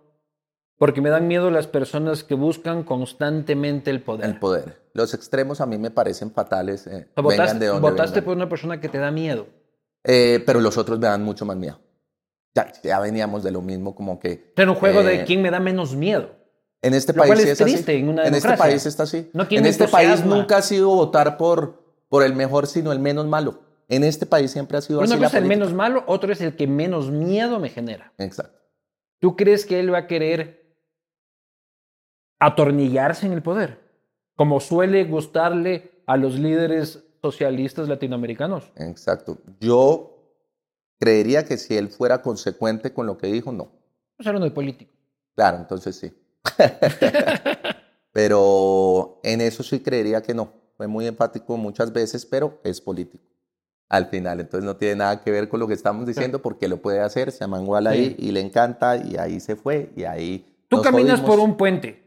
porque 0.79 1.01
me 1.01 1.11
dan 1.11 1.27
miedo 1.27 1.51
las 1.51 1.67
personas 1.67 2.23
que 2.25 2.35
buscan 2.35 2.83
constantemente 2.85 3.91
el 3.91 4.03
poder. 4.03 4.27
El 4.27 4.39
poder. 4.39 4.83
Los 4.93 5.15
extremos 5.15 5.61
a 5.61 5.67
mí 5.67 5.79
me 5.79 5.91
parecen 5.91 6.31
fatales. 6.31 6.87
eh, 6.87 7.09
O 7.17 7.23
sea, 7.23 7.23
vengan 7.23 7.25
votaste 7.25 7.59
de 7.59 7.67
donde 7.67 7.81
votaste 7.91 8.15
vengan. 8.21 8.25
por 8.25 8.37
una 8.37 8.49
persona 8.49 8.81
que 8.81 8.89
te 8.89 8.99
da 8.99 9.11
miedo. 9.11 9.47
Eh, 10.05 10.43
pero 10.45 10.61
los 10.61 10.77
otros 10.77 10.99
me 10.99 11.07
dan 11.07 11.23
mucho 11.25 11.45
más 11.47 11.57
miedo. 11.57 11.81
Ya, 12.55 12.71
ya 12.83 13.01
veníamos 13.01 13.43
de 13.43 13.51
lo 13.51 13.63
mismo, 13.63 13.95
como 13.95 14.21
que. 14.21 14.53
Era 14.57 14.71
un 14.71 14.77
juego 14.77 15.01
eh, 15.01 15.05
de 15.19 15.25
quién 15.25 15.43
me 15.43 15.51
da 15.51 15.59
menos 15.61 15.97
miedo. 15.97 16.31
En 16.83 16.93
este 16.95 17.13
Lo 17.15 17.21
país 17.23 17.33
cual 17.35 17.41
es 17.41 17.47
es 17.53 17.61
así. 17.61 17.73
triste 17.73 17.97
en 17.99 18.09
una 18.11 18.23
este 18.25 18.35
democracia. 18.35 18.65
país 18.65 18.87
está 18.87 19.03
así. 19.05 19.31
No, 19.33 19.49
¿quién 19.49 19.65
en 19.65 19.71
este 19.71 19.89
país 19.89 20.25
nunca 20.25 20.59
ha 20.59 20.63
sido 20.63 20.89
votar 20.91 21.37
por, 21.39 21.83
por 22.09 22.23
el 22.23 22.35
mejor, 22.35 22.67
sino 22.67 22.93
el 22.93 22.99
menos 22.99 23.27
malo. 23.27 23.61
En 23.89 24.05
este 24.05 24.27
país 24.27 24.51
siempre 24.51 24.79
ha 24.79 24.81
sido 24.81 25.01
Una 25.01 25.07
así. 25.07 25.15
la 25.15 25.27
cosa 25.27 25.39
es 25.39 25.43
el 25.43 25.49
menos 25.49 25.73
malo, 25.75 26.05
otro 26.07 26.33
es 26.33 26.41
el 26.41 26.57
que 26.57 26.67
menos 26.67 27.11
miedo 27.11 27.59
me 27.59 27.69
genera. 27.69 28.13
Exacto. 28.19 28.61
¿Tú 29.19 29.37
crees 29.37 29.67
que 29.67 29.81
él 29.81 29.93
va 29.93 29.99
a 29.99 30.07
querer 30.07 30.77
atornillarse 32.39 33.27
en 33.27 33.33
el 33.33 33.43
poder? 33.43 33.81
Como 34.37 34.61
suele 34.61 35.05
gustarle 35.05 36.03
a 36.07 36.17
los 36.17 36.39
líderes 36.39 37.05
socialistas 37.23 37.89
latinoamericanos. 37.89 38.71
Exacto. 38.77 39.39
Yo 39.61 40.15
creería 40.99 41.45
que 41.45 41.57
si 41.57 41.77
él 41.77 41.89
fuera 41.89 42.21
consecuente 42.23 42.93
con 42.93 43.07
lo 43.07 43.17
que 43.17 43.29
dijo, 43.29 43.53
no. 43.53 43.71
Estamos 44.13 44.27
hablando 44.27 44.45
de 44.47 44.51
político. 44.51 44.93
Claro, 45.35 45.59
entonces 45.59 45.97
sí. 45.97 46.13
pero 48.13 49.21
en 49.23 49.41
eso 49.41 49.63
sí 49.63 49.81
creería 49.81 50.23
que 50.23 50.35
no. 50.35 50.53
Fue 50.77 50.87
muy 50.87 51.07
enfático 51.07 51.57
muchas 51.57 51.93
veces, 51.93 52.27
pero 52.27 52.61
es 52.65 52.81
político. 52.81 53.25
Al 53.95 54.07
final, 54.07 54.41
entonces 54.41 54.65
no 54.65 54.77
tiene 54.77 54.97
nada 54.97 55.21
que 55.23 55.31
ver 55.31 55.49
con 55.49 55.61
lo 55.61 55.69
que 55.69 55.75
estamos 55.75 56.07
diciendo 56.07 56.41
porque 56.43 56.67
lo 56.69 56.79
puede 56.79 57.01
hacer, 57.01 57.31
se 57.31 57.45
amanguala 57.45 57.91
ahí 57.91 58.17
Sí. 58.19 58.27
y 58.29 58.33
le 58.33 58.41
encanta 58.41 58.97
y 58.97 59.17
ahí 59.17 59.39
se 59.41 59.55
fue 59.57 59.91
y 59.97 60.05
ahí... 60.05 60.45
Tú 60.69 60.83
caminas 60.83 61.21
jodimos. 61.21 61.37
por 61.37 61.39
un 61.49 61.57
puente. 61.57 62.03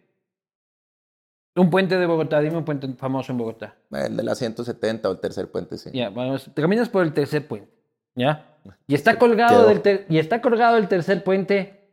Un 1.56 1.70
puente 1.70 1.98
de 1.98 2.06
Bogotá, 2.06 2.40
dime 2.40 2.58
un 2.58 2.66
puente 2.66 2.88
famoso 2.96 3.32
en 3.32 3.38
Bogotá. 3.38 3.76
El 3.92 4.18
de 4.18 4.24
la 4.24 4.36
170 4.36 5.10
o 5.10 5.12
el 5.14 5.20
tercer 5.20 5.50
puente, 5.50 5.78
sí. 5.78 5.90
Ya, 5.94 6.10
vamos, 6.10 6.52
te 6.54 6.62
caminas 6.62 6.90
por 6.90 7.04
el 7.04 7.14
tercer 7.14 7.48
puente. 7.48 7.72
¿Ya? 8.16 8.46
Y 8.86 8.94
está 8.96 9.18
colgado, 9.18 9.60
Quedó. 9.62 9.68
del 9.70 9.82
ter- 9.82 10.06
y 10.10 10.18
está 10.20 10.42
colgado 10.42 10.76
del 10.76 10.88
tercer 10.88 11.24
puente 11.24 11.90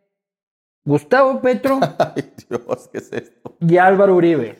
Gustavo 0.84 1.40
Petro 1.40 1.78
Ay, 1.98 2.32
Dios, 2.48 2.88
¿qué 2.90 2.98
es 2.98 3.12
esto? 3.12 3.56
y 3.60 3.76
Álvaro 3.78 4.16
Uribe. 4.16 4.58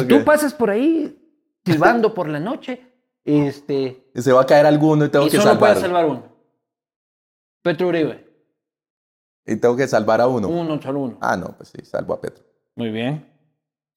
Y 0.00 0.04
tú 0.04 0.24
pasas 0.24 0.54
por 0.54 0.70
ahí 0.70 1.18
silbando 1.66 2.14
por 2.14 2.28
la 2.28 2.38
noche. 2.40 2.91
Este, 3.24 4.04
se 4.14 4.32
va 4.32 4.42
a 4.42 4.46
caer 4.46 4.66
alguno 4.66 5.04
y 5.04 5.08
tengo 5.08 5.26
y 5.26 5.30
que 5.30 5.36
solo 5.36 5.50
salvar. 5.50 5.58
puedes 5.70 5.80
salvar 5.80 6.04
uno. 6.06 6.24
Petro 7.62 7.88
Uribe. 7.88 8.26
Y 9.46 9.56
tengo 9.56 9.76
que 9.76 9.86
salvar 9.88 10.20
a 10.20 10.26
uno. 10.26 10.48
Uno, 10.48 10.80
solo 10.82 11.00
uno. 11.00 11.18
Ah, 11.20 11.36
no, 11.36 11.54
pues 11.56 11.68
sí, 11.70 11.84
salvo 11.84 12.14
a 12.14 12.20
Petro. 12.20 12.44
Muy 12.74 12.90
bien. 12.90 13.28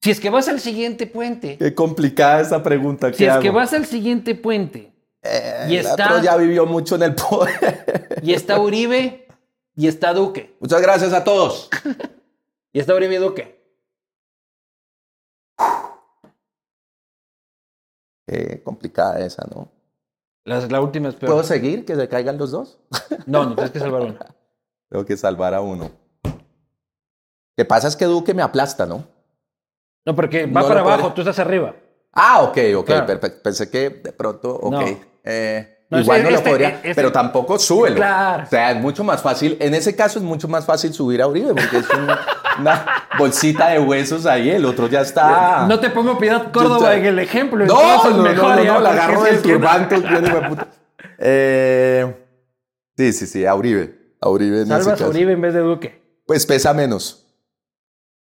Si 0.02 0.10
es 0.10 0.20
que 0.20 0.30
vas 0.30 0.48
al 0.48 0.60
siguiente 0.60 1.06
puente, 1.06 1.56
Qué 1.58 1.74
complicada 1.74 2.40
esa 2.40 2.62
pregunta. 2.62 3.12
si 3.12 3.24
es 3.24 3.36
que 3.38 3.50
vas 3.50 3.72
al 3.72 3.86
siguiente 3.86 4.34
puente 4.36 4.92
Eh, 5.22 5.66
y 5.70 5.76
el 5.76 5.86
está- 5.86 6.04
otro 6.12 6.22
ya 6.22 6.36
vivió 6.36 6.66
mucho 6.66 6.94
en 6.96 7.02
el 7.02 7.14
poder. 7.14 8.20
y 8.22 8.32
está 8.34 8.60
Uribe 8.60 9.26
y 9.74 9.88
está 9.88 10.12
Duque, 10.14 10.54
Muchas 10.60 10.80
gracias 10.82 11.12
a 11.12 11.24
todos. 11.24 11.68
y 12.72 12.78
está 12.78 12.94
Uribe 12.94 13.14
y 13.16 13.18
Duque, 13.18 13.55
Eh, 18.26 18.60
complicada 18.64 19.20
esa, 19.20 19.46
¿no? 19.54 19.68
La, 20.44 20.60
la 20.66 20.80
última 20.80 21.08
es 21.08 21.14
peor. 21.14 21.32
¿Puedo 21.32 21.44
seguir? 21.44 21.84
¿Que 21.84 21.94
se 21.96 22.08
caigan 22.08 22.38
los 22.38 22.50
dos? 22.50 22.78
No, 23.26 23.44
no, 23.44 23.54
tienes 23.54 23.72
que 23.72 23.78
salvar 23.80 24.02
uno. 24.02 24.18
Tengo 24.88 25.04
que 25.04 25.16
salvar 25.16 25.54
a 25.54 25.60
uno. 25.60 25.90
Lo 26.24 26.32
que 27.56 27.64
pasa 27.64 27.88
es 27.88 27.96
que 27.96 28.04
Duque 28.04 28.34
me 28.34 28.42
aplasta, 28.42 28.86
¿no? 28.86 29.04
No, 30.04 30.14
porque 30.14 30.46
va 30.46 30.62
No 30.62 30.68
para 30.68 30.80
abajo, 30.80 31.12
tú 31.12 31.22
estás 31.22 31.38
arriba. 31.40 31.74
Ah, 32.12 32.42
ok, 32.42 32.58
ok, 32.76 32.86
Claro. 32.86 33.06
perfecto. 33.06 33.42
Pensé 33.42 33.68
que 33.70 33.90
de 33.90 34.12
pronto, 34.12 34.54
ok. 34.54 34.70
No. 34.72 34.80
Eh, 35.24 35.75
No, 35.88 36.00
igual 36.00 36.24
no 36.24 36.30
lo 36.30 36.36
este- 36.36 36.50
podría, 36.50 36.68
este- 36.70 36.94
pero 36.94 37.12
tampoco 37.12 37.58
súbelo. 37.58 37.96
Claro. 37.96 38.42
O 38.42 38.46
sea, 38.46 38.72
es 38.72 38.80
mucho 38.80 39.04
más 39.04 39.22
fácil, 39.22 39.56
en 39.60 39.74
ese 39.74 39.94
caso 39.94 40.18
es 40.18 40.24
mucho 40.24 40.48
más 40.48 40.66
fácil 40.66 40.92
subir 40.92 41.22
a 41.22 41.28
Uribe, 41.28 41.54
porque 41.54 41.78
es 41.78 41.88
un- 41.90 42.08
una 42.60 42.86
bolsita 43.18 43.68
de 43.68 43.78
huesos 43.78 44.26
ahí, 44.26 44.50
el 44.50 44.64
otro 44.64 44.88
ya 44.88 45.02
está. 45.02 45.66
No 45.68 45.78
te 45.78 45.90
pongo 45.90 46.18
Piedad 46.18 46.50
Córdoba 46.52 46.96
en 46.96 47.06
el 47.06 47.18
ejemplo. 47.18 47.64
No, 47.66 47.74
no, 48.04 48.16
no, 48.16 48.22
mejor 48.22 48.56
no, 48.56 48.64
no, 48.64 48.80
la 48.80 48.90
agarro 48.90 49.22
del 49.24 49.42
turbante. 49.42 49.96
Eh, 51.18 52.26
sí, 52.96 53.12
sí, 53.12 53.26
sí, 53.26 53.46
a 53.46 53.54
Uribe. 53.54 54.16
A 54.20 54.28
Uribe 54.28 54.66
Salvas 54.66 55.00
a. 55.00 55.08
Uribe 55.08 55.32
en 55.32 55.40
vez 55.40 55.54
de 55.54 55.60
Duque. 55.60 56.02
Pues 56.26 56.46
pesa 56.46 56.74
menos. 56.74 57.22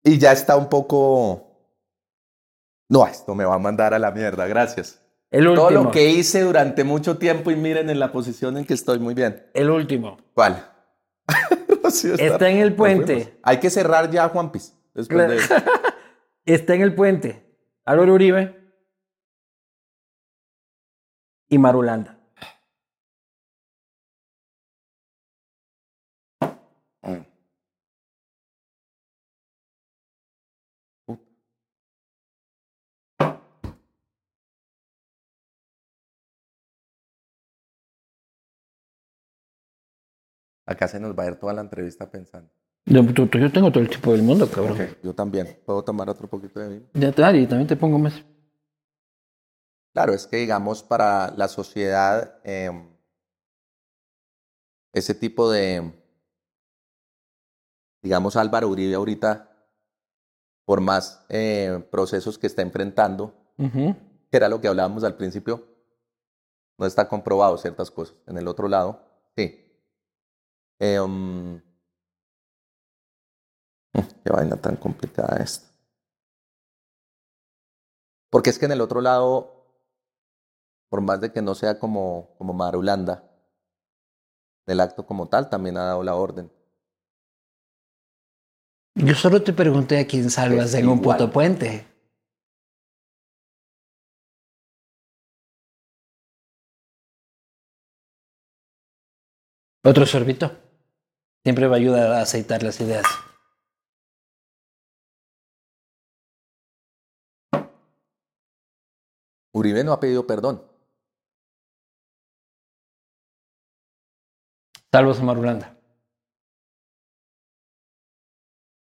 Y 0.03 0.17
ya 0.17 0.31
está 0.33 0.57
un 0.57 0.67
poco... 0.69 1.41
No, 2.89 3.07
esto 3.07 3.33
me 3.33 3.45
va 3.45 3.55
a 3.55 3.59
mandar 3.59 3.93
a 3.93 3.99
la 3.99 4.11
mierda, 4.11 4.45
gracias. 4.45 4.99
El 5.35 5.49
último. 5.49 5.67
Todo 5.67 5.83
lo 5.83 5.91
que 5.91 6.09
hice 6.11 6.43
durante 6.43 6.85
mucho 6.85 7.17
tiempo 7.17 7.51
y 7.51 7.57
miren 7.57 7.89
en 7.89 7.99
la 7.99 8.13
posición 8.13 8.55
en 8.55 8.63
que 8.63 8.73
estoy 8.73 8.99
muy 8.99 9.13
bien. 9.13 9.45
El 9.53 9.69
último. 9.69 10.17
¿Cuál? 10.33 10.71
Sí, 11.91 12.11
Está 12.17 12.49
en 12.49 12.57
el 12.57 12.73
puente. 12.73 13.37
Hay 13.43 13.59
que 13.59 13.69
cerrar 13.69 14.09
ya. 14.09 14.31
Después 14.93 15.07
de 15.29 15.37
Claro. 15.37 15.63
Está 16.45 16.73
en 16.73 16.81
el 16.81 16.95
puente. 16.95 17.45
Álvaro 17.85 18.15
Uribe 18.15 18.59
y 21.47 21.59
Marulanda. 21.59 22.14
Acá 40.65 40.87
se 40.87 40.99
nos 40.99 41.17
va 41.17 41.23
a 41.23 41.27
ir 41.27 41.35
toda 41.35 41.53
la 41.53 41.61
entrevista 41.61 42.09
pensando. 42.09 42.49
Yo, 42.85 43.01
yo 43.03 43.51
tengo 43.51 43.71
todo 43.71 43.83
el 43.83 43.89
tipo 43.89 44.11
del 44.11 44.21
mundo, 44.23 44.47
cabrón. 44.49 44.73
Ok, 44.73 44.97
Yo 45.03 45.13
también. 45.13 45.59
¿Puedo 45.65 45.83
tomar 45.83 46.09
otro 46.09 46.27
poquito 46.27 46.59
de 46.59 46.69
vino? 46.69 46.85
Ya 46.93 47.09
está, 47.09 47.35
y 47.35 47.47
también 47.47 47.67
te 47.67 47.75
pongo 47.75 47.97
más. 47.97 48.23
Claro, 49.93 50.13
es 50.13 50.27
que 50.27 50.37
digamos 50.37 50.83
para 50.83 51.31
la 51.37 51.47
sociedad 51.47 52.39
eh, 52.43 52.69
ese 54.93 55.15
tipo 55.15 55.49
de, 55.49 55.93
digamos 58.01 58.35
Álvaro 58.35 58.67
Uribe 58.67 58.95
ahorita, 58.95 59.49
por 60.65 60.81
más 60.81 61.25
eh, 61.29 61.81
procesos 61.91 62.37
que 62.37 62.47
está 62.47 62.61
enfrentando, 62.61 63.33
Ujú. 63.57 63.95
que 64.29 64.37
era 64.37 64.49
lo 64.49 64.59
que 64.59 64.67
hablábamos 64.67 65.03
al 65.03 65.15
principio, 65.15 65.63
no 66.77 66.85
está 66.85 67.07
comprobado 67.07 67.57
ciertas 67.57 67.89
cosas. 67.89 68.15
En 68.27 68.37
el 68.37 68.47
otro 68.47 68.67
lado, 68.67 69.01
sí. 69.37 69.64
Eh, 70.79 70.99
um, 70.99 71.61
qué 73.93 74.31
vaina 74.31 74.57
tan 74.57 74.75
complicada 74.75 75.37
esta. 75.41 75.67
Porque 78.29 78.49
es 78.49 78.59
que 78.59 78.65
en 78.65 78.73
el 78.73 78.81
otro 78.81 78.99
lado, 78.99 79.65
por 80.89 81.01
más 81.01 81.21
de 81.21 81.31
que 81.31 81.41
no 81.41 81.55
sea 81.55 81.79
como, 81.79 82.35
como 82.37 82.53
Marulanda, 82.53 83.23
del 84.65 84.81
acto 84.81 85.05
como 85.05 85.27
tal, 85.27 85.49
también 85.49 85.77
ha 85.77 85.85
dado 85.85 86.03
la 86.03 86.15
orden. 86.15 86.51
Yo 88.95 89.13
solo 89.13 89.41
te 89.41 89.53
pregunté 89.53 89.99
a 89.99 90.07
quién 90.07 90.29
salvas 90.29 90.73
Es 90.73 90.75
en 90.75 90.89
un 90.89 91.01
puto 91.01 91.31
puente. 91.31 91.85
Otro 99.85 100.03
sorbito. 100.07 100.51
Siempre 101.43 101.67
va 101.67 101.75
a 101.75 101.77
ayudar 101.77 102.11
a 102.11 102.21
aceitar 102.21 102.63
las 102.63 102.81
ideas. 102.81 103.05
Uribe 109.53 109.83
no 109.83 109.93
ha 109.93 109.99
pedido 109.99 110.25
perdón. 110.25 110.63
Salvas 114.91 115.19
a 115.19 115.23
Marulanda. 115.23 115.77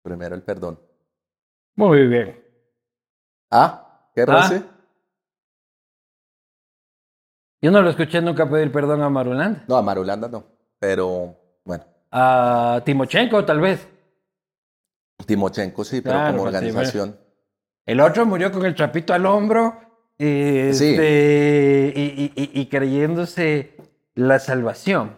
Primero 0.03 0.35
el 0.35 0.43
perdón. 0.43 0.79
Muy 1.75 2.07
bien. 2.07 2.39
Ah, 3.49 4.11
¿qué 4.13 4.27
roce? 4.27 4.63
Yo 7.63 7.71
no 7.71 7.81
lo 7.81 7.89
escuché 7.89 8.21
nunca 8.21 8.47
pedir 8.47 8.71
perdón 8.71 9.01
a 9.01 9.09
Marulanda. 9.09 9.65
No, 9.67 9.75
a 9.75 9.81
Marulanda 9.81 10.27
no. 10.27 10.53
Pero 10.83 11.37
bueno, 11.63 11.85
A 12.11 12.81
Timochenko, 12.83 13.45
tal 13.45 13.61
vez. 13.61 13.87
Timochenko 15.25 15.85
sí, 15.85 16.01
pero 16.01 16.15
Claro, 16.15 16.31
como 16.33 16.43
pues 16.43 16.51
sí, 16.51 16.57
organización. 16.57 17.17
El 17.85 18.01
otro 18.01 18.25
murió 18.25 18.51
con 18.51 18.65
el 18.65 18.75
trapito 18.75 19.13
al 19.13 19.25
hombro 19.25 19.79
este, 20.17 21.93
y, 21.95 22.01
y- 22.01 22.33
y- 22.35 22.61
y 22.61 22.65
creyéndose 22.67 23.77
la 24.15 24.39
salvación. 24.39 25.15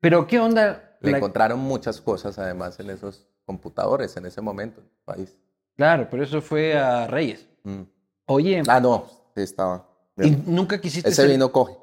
Pero 0.00 0.26
¿qué 0.26 0.38
onda? 0.40 0.98
Le 1.00 1.12
La- 1.12 1.16
encontraron 1.16 1.58
muchas 1.60 1.98
cosas 2.02 2.38
además 2.38 2.78
en 2.80 2.90
esos 2.90 3.26
computadores 3.46 4.14
en 4.18 4.26
ese 4.26 4.42
momento 4.42 4.82
en 4.82 4.88
el 4.88 4.92
país. 5.06 5.38
Claro, 5.74 6.06
pero 6.10 6.22
eso 6.22 6.42
fue 6.42 6.76
a 6.78 7.06
Reyes. 7.06 7.46
Mm. 7.62 7.80
Oye, 8.26 8.62
Ah, 8.68 8.78
no, 8.78 9.06
sí 9.34 9.40
estaba. 9.40 9.88
¿y 10.18 10.30
nunca 10.32 10.78
quisiste 10.78 11.08
Ese 11.08 11.22
ser, 11.22 11.30
vino 11.30 11.50
coge. 11.50 11.78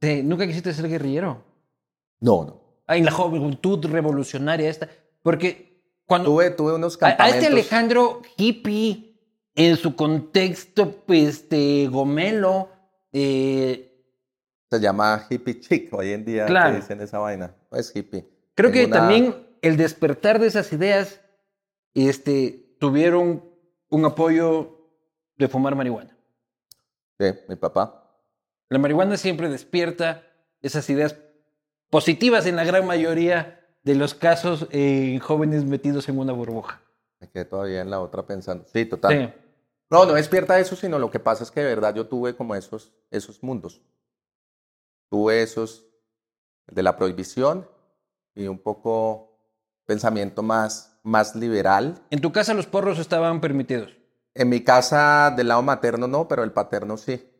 Nunca 0.00 0.46
quisiste 0.46 0.72
ser 0.72 0.88
guerrillero? 0.88 1.42
No, 2.20 2.44
no. 2.44 2.62
Ah, 2.86 2.96
en 2.96 3.04
la 3.04 3.10
juventud 3.10 3.84
revolucionaria 3.86 4.68
esta. 4.70 4.88
Porque 5.22 5.82
cuando 6.06 6.30
Tuve, 6.30 6.50
tuve 6.50 6.74
unos 6.74 6.94
a, 7.02 7.06
a 7.06 7.08
campamentos. 7.10 7.42
este 7.42 7.52
Alejandro 7.52 8.22
hippie, 8.36 9.18
en 9.54 9.76
su 9.76 9.96
contexto, 9.96 10.90
pues, 11.06 11.28
este, 11.28 11.88
gomelo, 11.88 12.68
eh, 13.12 13.82
Se 14.70 14.78
llama 14.80 15.26
hippie 15.30 15.60
chic 15.60 15.92
hoy 15.94 16.12
en 16.12 16.24
día. 16.24 16.46
Claro. 16.46 16.72
Que 16.74 16.76
dicen 16.80 17.00
esa 17.00 17.18
vaina. 17.18 17.54
No 17.70 17.78
es 17.78 17.94
hippie. 17.94 18.28
Creo 18.54 18.70
que 18.70 18.84
una- 18.86 18.96
también 18.98 19.46
el 19.62 19.76
despertar 19.76 20.38
de 20.38 20.46
esas 20.48 20.72
ideas 20.72 21.20
este, 21.94 22.76
tuvieron 22.78 23.44
un 23.88 24.04
apoyo 24.04 24.90
de 25.36 25.48
fumar 25.48 25.74
marihuana. 25.74 26.16
Sí, 27.18 27.26
mi 27.48 27.56
papá. 27.56 28.05
La 28.68 28.78
marihuana 28.78 29.16
siempre 29.16 29.48
despierta 29.48 30.24
esas 30.60 30.88
ideas 30.90 31.16
positivas 31.90 32.46
en 32.46 32.56
la 32.56 32.64
gran 32.64 32.86
mayoría 32.86 33.60
de 33.84 33.94
los 33.94 34.14
casos 34.14 34.66
en 34.70 35.18
jóvenes 35.20 35.64
metidos 35.64 36.08
en 36.08 36.18
una 36.18 36.32
burbuja. 36.32 36.80
Me 37.20 37.28
quedé 37.30 37.44
todavía 37.44 37.80
en 37.80 37.90
la 37.90 38.00
otra 38.00 38.26
pensando. 38.26 38.64
Sí, 38.72 38.84
total. 38.84 39.12
Sí. 39.12 39.42
No, 39.88 40.04
no 40.04 40.14
despierta 40.14 40.58
eso, 40.58 40.74
sino 40.74 40.98
lo 40.98 41.10
que 41.10 41.20
pasa 41.20 41.44
es 41.44 41.50
que 41.50 41.60
de 41.60 41.66
verdad 41.66 41.94
yo 41.94 42.06
tuve 42.06 42.34
como 42.34 42.56
esos, 42.56 42.92
esos 43.10 43.42
mundos. 43.42 43.80
Tuve 45.08 45.42
esos 45.42 45.84
de 46.66 46.82
la 46.82 46.96
prohibición 46.96 47.68
y 48.34 48.48
un 48.48 48.58
poco 48.58 49.38
pensamiento 49.86 50.42
más, 50.42 50.98
más 51.04 51.36
liberal. 51.36 52.02
En 52.10 52.20
tu 52.20 52.32
casa 52.32 52.54
los 52.54 52.66
porros 52.66 52.98
estaban 52.98 53.40
permitidos. 53.40 53.96
En 54.34 54.48
mi 54.48 54.62
casa 54.64 55.32
del 55.34 55.48
lado 55.48 55.62
materno 55.62 56.08
no, 56.08 56.26
pero 56.26 56.42
el 56.42 56.52
paterno 56.52 56.96
sí. 56.96 57.30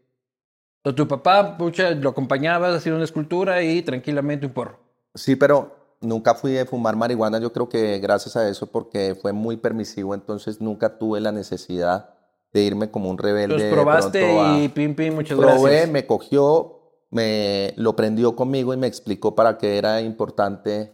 O 0.86 0.94
tu 0.94 1.08
papá, 1.08 1.58
pucha, 1.58 1.90
lo 1.90 2.10
acompañabas 2.10 2.72
haciendo 2.72 2.98
una 2.98 3.04
escultura 3.04 3.60
y 3.60 3.82
tranquilamente 3.82 4.46
un 4.46 4.52
porro. 4.52 4.78
Sí, 5.16 5.34
pero 5.34 5.96
nunca 6.00 6.36
fui 6.36 6.52
de 6.52 6.64
fumar 6.64 6.94
marihuana, 6.94 7.40
yo 7.40 7.52
creo 7.52 7.68
que 7.68 7.98
gracias 7.98 8.36
a 8.36 8.48
eso, 8.48 8.68
porque 8.68 9.16
fue 9.20 9.32
muy 9.32 9.56
permisivo, 9.56 10.14
entonces 10.14 10.60
nunca 10.60 10.96
tuve 10.96 11.20
la 11.20 11.32
necesidad 11.32 12.10
de 12.52 12.62
irme 12.62 12.88
como 12.88 13.10
un 13.10 13.18
rebelde. 13.18 13.54
Los 13.54 13.62
de 13.62 13.70
probaste 13.72 14.40
a- 14.40 14.58
y 14.58 14.68
pim, 14.68 14.94
pim, 14.94 15.12
muchas 15.12 15.36
Probé, 15.36 15.70
gracias. 15.70 15.90
me 15.90 16.06
cogió, 16.06 16.78
me 17.10 17.74
lo 17.76 17.96
prendió 17.96 18.36
conmigo 18.36 18.72
y 18.72 18.76
me 18.76 18.86
explicó 18.86 19.34
para 19.34 19.58
qué 19.58 19.78
era 19.78 20.00
importante 20.02 20.92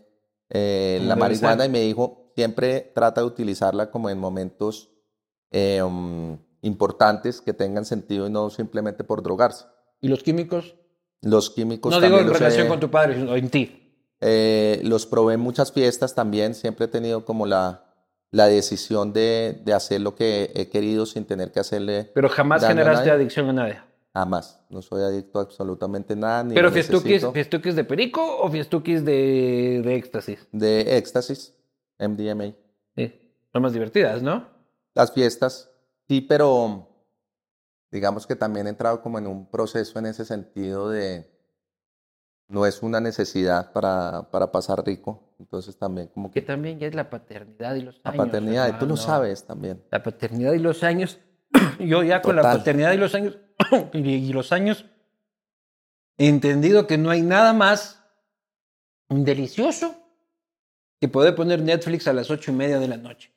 eh, 0.49 1.03
la 1.03 1.17
marihuana 1.17 1.67
y 1.67 1.69
me 1.69 1.81
dijo, 1.81 2.33
siempre 2.35 2.93
trata 2.95 3.21
de 3.21 3.27
utilizarla 3.27 3.91
como 3.91 4.09
en 4.09 4.19
momentos 4.19 4.91
eh, 5.51 5.83
um, 5.83 6.39
importantes 6.63 7.43
que 7.43 7.53
tengan 7.53 7.85
sentido 7.85 8.27
y 8.27 8.31
no 8.31 8.49
simplemente 8.49 9.05
por 9.05 9.23
drogarse. 9.23 9.67
¿Y 10.03 10.09
los 10.09 10.23
químicos? 10.23 10.75
Los 11.23 11.49
químicos 11.51 11.91
no 11.93 12.01
digo 12.01 12.19
en 12.19 12.29
relación 12.29 12.67
he- 12.67 12.69
con 12.69 12.81
tu 12.81 12.91
padre, 12.91 13.15
sino 13.15 13.35
en 13.35 13.49
ti. 13.49 13.79
eh, 14.21 14.81
los 14.85 15.07
probé 15.07 15.35
en 15.35 15.41
muchas 15.41 15.73
fiestas 15.73 16.15
también, 16.15 16.55
siempre 16.55 16.85
he 16.85 16.89
tenido 16.89 17.25
como 17.25 17.47
la, 17.47 17.85
la 18.31 18.47
decisión 18.49 19.13
de, 19.13 19.61
de 19.65 19.73
hacer 19.73 20.01
lo 20.01 20.15
que 20.15 20.51
he 20.55 20.69
querido 20.69 21.07
sin 21.07 21.25
tener 21.25 21.51
que 21.53 21.61
hacerle 21.61 22.11
Pero 22.15 22.29
jamás 22.29 22.63
a 22.65 22.69
generaste 22.69 23.11
adicción 23.11 23.49
a 23.49 23.53
nadie. 23.53 23.81
Jamás. 24.15 24.61
No 24.69 24.83
soy 24.83 25.03
adicto 25.03 25.39
a 25.39 25.43
absolutamente 25.43 26.15
nada. 26.15 26.45
Ni 26.45 26.55
Pero 26.55 26.71
fiestuquis, 26.71 27.25
fiestuquis 27.33 27.75
de 27.75 27.85
perico 27.85 28.21
o 28.43 28.51
fiestuquis 28.51 29.05
de, 29.05 29.81
de 29.83 29.95
éxtasis. 29.97 30.47
De 30.53 30.99
éxtasis, 30.99 31.55
MDMA. 31.99 32.53
Sí. 32.97 33.13
Son 33.53 33.63
más 33.63 33.73
divertidas, 33.73 34.23
¿no? 34.23 34.47
Las 34.95 35.13
fiestas, 35.13 35.71
sí, 36.09 36.21
pero 36.21 36.89
digamos 37.93 38.27
que 38.27 38.35
también 38.35 38.67
he 38.67 38.71
entrado 38.71 39.03
como 39.03 39.19
en 39.19 39.27
un 39.27 39.47
proceso 39.47 39.99
en 39.99 40.07
ese 40.07 40.25
sentido 40.25 40.89
de 40.91 41.31
no 42.49 42.67
es 42.67 42.83
una 42.83 43.01
necesidad 43.01 43.73
para, 43.73 44.31
para 44.31 44.51
pasar 44.51 44.85
rico. 44.85 45.35
Entonces 45.39 45.77
también 45.77 46.09
como 46.09 46.31
Que 46.31 46.41
que 46.41 46.47
también 46.47 46.79
ya 46.79 46.87
es 46.87 46.95
la 46.95 47.11
paternidad 47.11 47.75
y 47.75 47.83
los 47.83 48.01
la 48.03 48.11
años. 48.11 48.27
paternidad, 48.27 48.69
y 48.69 48.79
tú 48.79 48.87
lo 48.87 48.97
sabes 48.97 49.45
también. 49.45 49.83
La 49.91 50.03
paternidad 50.03 50.53
y 50.55 50.59
los 50.59 50.83
años. 50.83 51.19
Yo 51.79 52.03
ya 52.03 52.23
con 52.23 52.37
la 52.37 52.43
paternidad 52.43 52.93
y 52.93 52.97
los 52.97 53.15
años 53.15 53.39
y, 53.93 53.99
y 53.99 54.33
los 54.33 54.53
años 54.53 54.87
he 56.17 56.29
entendido 56.29 56.87
que 56.87 56.99
no 56.99 57.11
hay 57.11 57.23
nada 57.23 57.53
más 57.53 58.03
delicioso 59.09 59.95
que 61.01 61.09
poder 61.09 61.35
poner 61.35 61.61
Netflix 61.61 62.07
a 62.07 62.13
las 62.13 62.31
ocho 62.31 62.53
y 62.53 62.55
media 62.55 62.79
de 62.79 62.89
la 62.89 62.97
noche. 62.97 63.32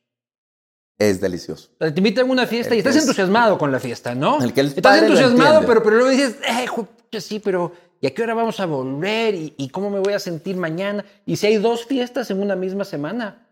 Es 0.98 1.20
delicioso. 1.20 1.70
Te 1.78 1.88
invitan 1.98 2.28
a 2.30 2.32
una 2.32 2.48
fiesta 2.48 2.74
y 2.74 2.78
estás 2.80 2.96
es- 2.96 3.02
entusiasmado 3.04 3.58
con 3.58 3.72
la 3.72 3.80
fiesta, 3.80 4.16
¿no? 4.16 4.42
el 4.42 4.54
que 4.54 4.62
el 4.62 4.68
estás 4.68 5.02
entusiasmado, 5.02 5.66
pero, 5.66 5.84
pero 5.84 5.98
luego 5.98 6.10
dices, 6.12 6.38
eh, 6.48 6.66
pucha, 6.74 7.20
sí, 7.20 7.40
pero 7.40 7.74
¿y 8.00 8.08
a 8.08 8.14
qué 8.14 8.24
hora 8.24 8.34
vamos 8.34 8.60
a 8.62 8.66
volver? 8.66 9.36
¿Y, 9.36 9.54
y 9.58 9.70
cómo 9.70 9.90
me 9.90 10.00
voy 10.00 10.14
a 10.14 10.20
sentir 10.20 10.56
mañana? 10.56 11.04
Y 11.26 11.36
si 11.36 11.48
hay 11.48 11.58
dos 11.58 11.86
fiestas 11.86 12.32
en 12.32 12.42
una 12.42 12.56
misma 12.56 12.86
semana, 12.86 13.46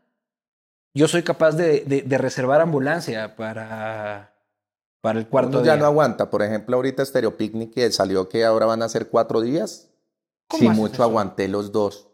yo 0.96 1.08
soy 1.10 1.24
capaz 1.24 1.52
de, 1.54 1.82
de- 1.82 2.04
de 2.04 2.18
reservar 2.18 2.62
ambulancia 2.62 3.36
para, 3.36 4.34
para 5.02 5.20
el 5.20 5.28
cuarto 5.28 5.58
Uno 5.58 5.66
ya 5.66 5.74
día. 5.74 5.82
no 5.82 5.86
aguanta. 5.88 6.30
Por 6.30 6.44
ejemplo, 6.44 6.78
ahorita 6.78 7.04
Stereo 7.06 7.36
Picnic 7.36 7.74
que 7.74 7.92
salió 7.92 8.30
que 8.30 8.46
ahora 8.46 8.68
van 8.68 8.84
a 8.84 8.88
ser 8.90 9.10
cuatro 9.10 9.42
días. 9.42 9.90
¿Cómo 10.48 10.70
haces 10.70 10.80
mucho 10.80 10.94
eso? 10.94 11.04
aguanté 11.04 11.48
los 11.50 11.72
dos. 11.74 12.08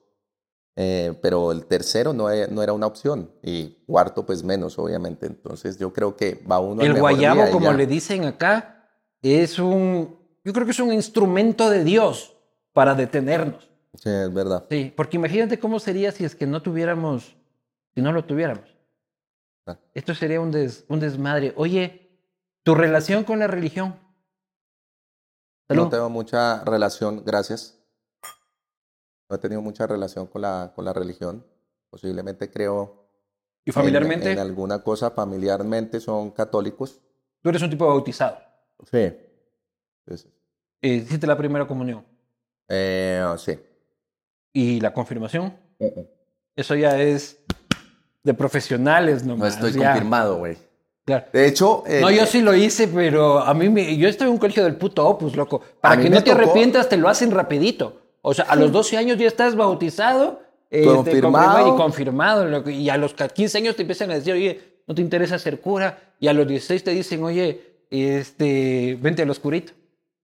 Eh, 0.82 1.14
pero 1.22 1.52
el 1.52 1.66
tercero 1.66 2.14
no, 2.14 2.32
e- 2.32 2.48
no 2.48 2.64
era 2.64 2.72
una 2.72 2.88
opción. 2.88 3.30
Y 3.44 3.84
cuarto, 3.86 4.26
pues 4.26 4.44
menos, 4.44 4.80
obviamente. 4.80 5.26
Entonces 5.26 5.78
yo 5.78 5.92
creo 5.92 6.16
que 6.16 6.42
va 6.50 6.60
uno 6.60 6.82
El 6.82 6.98
guayabo, 6.98 7.42
día 7.44 7.52
como 7.52 7.66
ya. 7.66 7.74
le 7.74 7.86
dicen 7.86 8.24
acá, 8.24 8.88
es 9.22 9.60
un, 9.60 10.18
yo 10.46 10.54
creo 10.54 10.64
que 10.66 10.72
es 10.72 10.80
un 10.80 10.94
instrumento 10.94 11.70
de 11.70 11.84
Dios 11.84 12.34
para 12.72 12.96
detenernos. 12.96 13.70
Sí, 13.96 14.10
es 14.10 14.34
verdad. 14.34 14.66
Sí, 14.70 14.94
porque 14.96 15.18
imagínate 15.18 15.60
cómo 15.60 15.80
sería 15.82 16.14
si 16.14 16.24
es 16.24 16.34
que 16.34 16.48
no 16.48 16.62
tuviéramos, 16.62 17.36
si 17.94 18.02
no 18.02 18.14
lo 18.14 18.24
tuviéramos. 18.24 18.70
Ah. 19.66 19.78
Esto 19.94 20.16
sería 20.16 20.40
un, 20.40 20.52
des- 20.52 20.86
un 20.88 21.02
desmadre. 21.02 21.54
Oye, 21.58 22.10
tu 22.64 22.74
relación 22.74 23.26
con 23.26 23.40
la 23.40 23.48
religión. 23.48 23.96
Salud. 25.68 25.84
No 25.84 25.90
tengo 25.90 26.10
mucha 26.10 26.64
relación, 26.64 27.22
gracias. 27.26 27.79
No 29.30 29.36
he 29.36 29.40
tenido 29.40 29.62
mucha 29.62 29.86
relación 29.86 30.26
con 30.28 30.42
la, 30.42 30.72
con 30.76 30.84
la 30.86 30.94
religión. 30.94 31.46
Posiblemente 31.90 32.50
creo 32.50 33.06
¿Y 33.64 33.70
en- 33.70 33.74
familiarmente? 33.74 34.32
En, 34.32 34.40
alguna 34.40 34.80
cosa. 34.84 35.12
Familiarmente 35.12 36.00
son 36.00 36.32
católicos. 36.32 37.00
Tú 37.42 37.50
eres 37.50 37.62
un 37.62 37.70
tipo 37.70 37.86
bautizado. 37.88 38.38
Sí. 38.92 38.98
Eh, 40.82 40.94
hiciste 40.96 41.28
la 41.28 41.38
primera 41.38 41.68
comunión. 41.68 42.04
Eh, 42.68 43.24
sí. 43.38 43.60
¿Y 44.54 44.80
la 44.80 44.94
confirmación? 44.94 45.54
Eso 46.56 46.76
ya 46.76 47.00
es 47.00 47.40
de 48.24 48.34
profesionales 48.34 49.24
No 49.24 49.34
nomás. 49.36 49.54
estoy 49.56 49.74
ya. 49.74 49.92
confirmado, 49.92 50.38
güey. 50.40 50.58
Claro. 51.06 51.26
De 51.32 51.48
hecho, 51.48 51.84
eh, 51.88 52.02
No, 52.02 52.12
yo 52.12 52.26
sí 52.26 52.42
lo 52.42 52.54
hice, 52.56 52.88
pero 52.88 53.40
a 53.40 53.54
mí 53.54 53.70
me, 53.70 53.96
yo 53.98 54.08
estoy 54.08 54.28
en 54.28 54.34
un 54.34 54.40
colegio 54.40 54.64
del 54.64 54.76
puto 54.76 55.08
opus, 55.08 55.36
loco. 55.36 55.62
Para 55.82 56.02
que 56.02 56.10
no 56.10 56.24
te 56.24 56.32
arrepientas, 56.32 56.90
te 56.90 56.98
lo 56.98 57.08
hacen 57.10 57.32
rapidito. 57.32 58.02
O 58.22 58.34
sea, 58.34 58.46
a 58.46 58.56
los 58.56 58.72
12 58.72 58.98
años 58.98 59.18
ya 59.18 59.28
estás 59.28 59.56
bautizado. 59.56 60.42
este, 60.70 60.86
Confirmado. 60.86 61.74
Y 61.74 61.78
confirmado. 61.78 62.70
Y 62.70 62.90
a 62.90 62.98
los 62.98 63.14
15 63.14 63.58
años 63.58 63.76
te 63.76 63.84
empiezan 63.84 64.12
a 64.12 64.16
decir, 64.16 64.34
oye, 64.34 64.82
no 64.88 64.96
te 64.96 65.02
interesa 65.02 65.40
ser 65.40 65.62
cura. 65.62 66.14
Y 66.20 66.28
a 66.28 66.34
los 66.34 66.48
16 66.48 66.84
te 66.84 66.92
dicen, 66.92 67.24
oye, 67.24 67.84
este, 67.90 68.98
vente 69.02 69.22
al 69.22 69.30
oscurito. 69.30 69.74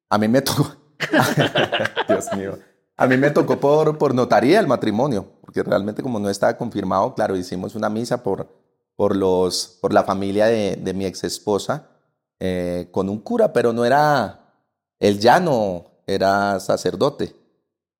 A 0.09 0.17
mí 0.17 0.27
me 0.27 0.41
tocó. 0.41 0.75
Dios 2.07 2.25
mío. 2.35 2.57
A 2.97 3.07
mí 3.07 3.17
me 3.17 3.29
tocó 3.31 3.59
por, 3.59 3.97
por 3.97 4.15
notaría 4.15 4.59
el 4.59 4.67
matrimonio, 4.67 5.27
porque 5.41 5.61
realmente 5.63 6.01
como 6.01 6.17
no 6.17 6.29
estaba 6.29 6.55
confirmado, 6.55 7.13
claro, 7.13 7.35
hicimos 7.35 7.75
una 7.75 7.89
misa 7.89 8.23
por, 8.23 8.47
por, 8.95 9.17
los, 9.17 9.77
por 9.81 9.93
la 9.93 10.03
familia 10.03 10.45
de, 10.45 10.77
de 10.77 10.93
mi 10.93 11.05
ex 11.05 11.25
esposa 11.25 11.89
eh, 12.39 12.89
con 12.91 13.09
un 13.09 13.19
cura, 13.19 13.53
pero 13.53 13.71
no 13.71 13.85
era, 13.85 14.53
él 14.99 15.19
ya 15.19 15.39
no 15.39 15.85
era 16.05 16.59
sacerdote, 16.59 17.35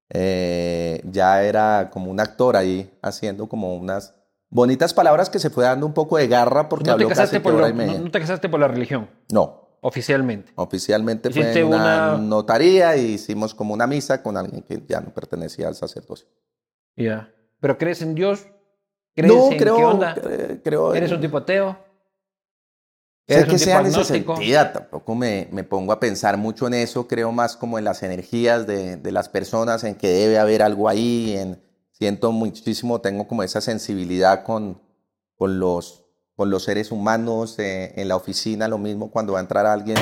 Eh, 0.10 1.02
ya 1.06 1.44
era 1.44 1.90
como 1.92 2.12
un 2.12 2.20
actor 2.20 2.56
ahí 2.56 2.92
haciendo 3.02 3.48
como 3.50 3.76
unas 3.76 4.14
bonitas 4.50 4.94
palabras 4.94 5.30
que 5.30 5.40
se 5.40 5.50
fue 5.50 5.64
dando 5.64 5.86
un 5.86 5.94
poco 5.94 6.18
de 6.18 6.28
garra 6.28 6.70
porque 6.70 6.84
No 6.92 6.98
te, 6.98 7.04
habló 7.04 7.10
casaste 7.10 7.38
casi 7.38 7.44
por 7.44 7.54
que 7.54 7.58
hora 7.58 7.68
lo- 7.70 7.74
y 7.74 7.78
media. 7.78 7.94
no, 7.98 8.06
no 8.06 8.12
te 8.12 8.20
casaste 8.20 8.48
por 8.48 8.60
la 8.60 8.68
religión, 8.68 9.10
no, 9.32 9.78
oficialmente. 9.82 10.52
Oficialmente 10.56 11.32
fue 11.32 11.42
Hiciste 11.42 11.62
en 11.62 11.68
una, 11.68 11.78
una- 12.14 12.18
notaría 12.18 12.96
y 12.98 13.14
hicimos 13.14 13.56
como 13.56 13.74
una 13.74 13.88
misa 13.88 14.22
con 14.22 14.38
alguien 14.38 14.62
que 14.62 14.82
ya 14.88 15.02
no 15.02 15.12
pertenecía 15.14 15.68
al 15.68 15.76
sacerdocio. 15.76 16.28
Ya. 16.96 17.32
¿Pero 17.60 17.78
crees 17.78 18.02
en 18.04 18.14
Dios? 18.16 18.46
¿Crees 19.16 19.34
No, 19.34 19.52
en 19.52 19.58
creo, 19.58 19.76
qué 19.78 19.84
onda? 19.86 20.16
creo. 20.64 20.94
¿Eres 20.94 21.12
un 21.12 21.20
tipo 21.22 21.38
ateo? 21.38 21.78
Sé 23.28 23.34
¿Eres 23.36 23.46
que 23.48 23.60
sea 23.60 23.80
en 23.80 23.88
ese 23.88 24.04
sentido, 24.04 24.72
tampoco 24.72 25.16
me, 25.16 25.48
me 25.52 25.64
pongo 25.64 25.92
a 25.92 26.00
pensar 26.00 26.38
mucho 26.38 26.68
en 26.68 26.76
eso, 26.76 27.08
creo 27.08 27.32
más 27.32 27.58
como 27.58 27.78
en 27.80 27.84
las 27.86 28.04
energías 28.04 28.68
de, 28.68 28.98
de 28.98 29.12
las 29.12 29.30
personas, 29.30 29.84
en 29.84 29.96
que 29.96 30.10
debe 30.10 30.38
haber 30.38 30.62
algo 30.62 30.88
ahí, 30.90 31.36
en, 31.38 31.62
siento 31.92 32.32
muchísimo, 32.32 33.02
tengo 33.02 33.28
como 33.28 33.42
esa 33.44 33.62
sensibilidad 33.62 34.44
con, 34.44 34.82
con, 35.36 35.60
los, 35.60 36.04
con 36.36 36.50
los 36.50 36.64
seres 36.64 36.92
humanos, 36.92 37.58
eh, 37.60 37.94
en 38.00 38.08
la 38.10 38.16
oficina 38.16 38.68
lo 38.68 38.78
mismo, 38.78 39.10
cuando 39.12 39.34
va 39.34 39.40
a 39.40 39.42
entrar 39.42 39.66
alguien, 39.66 39.98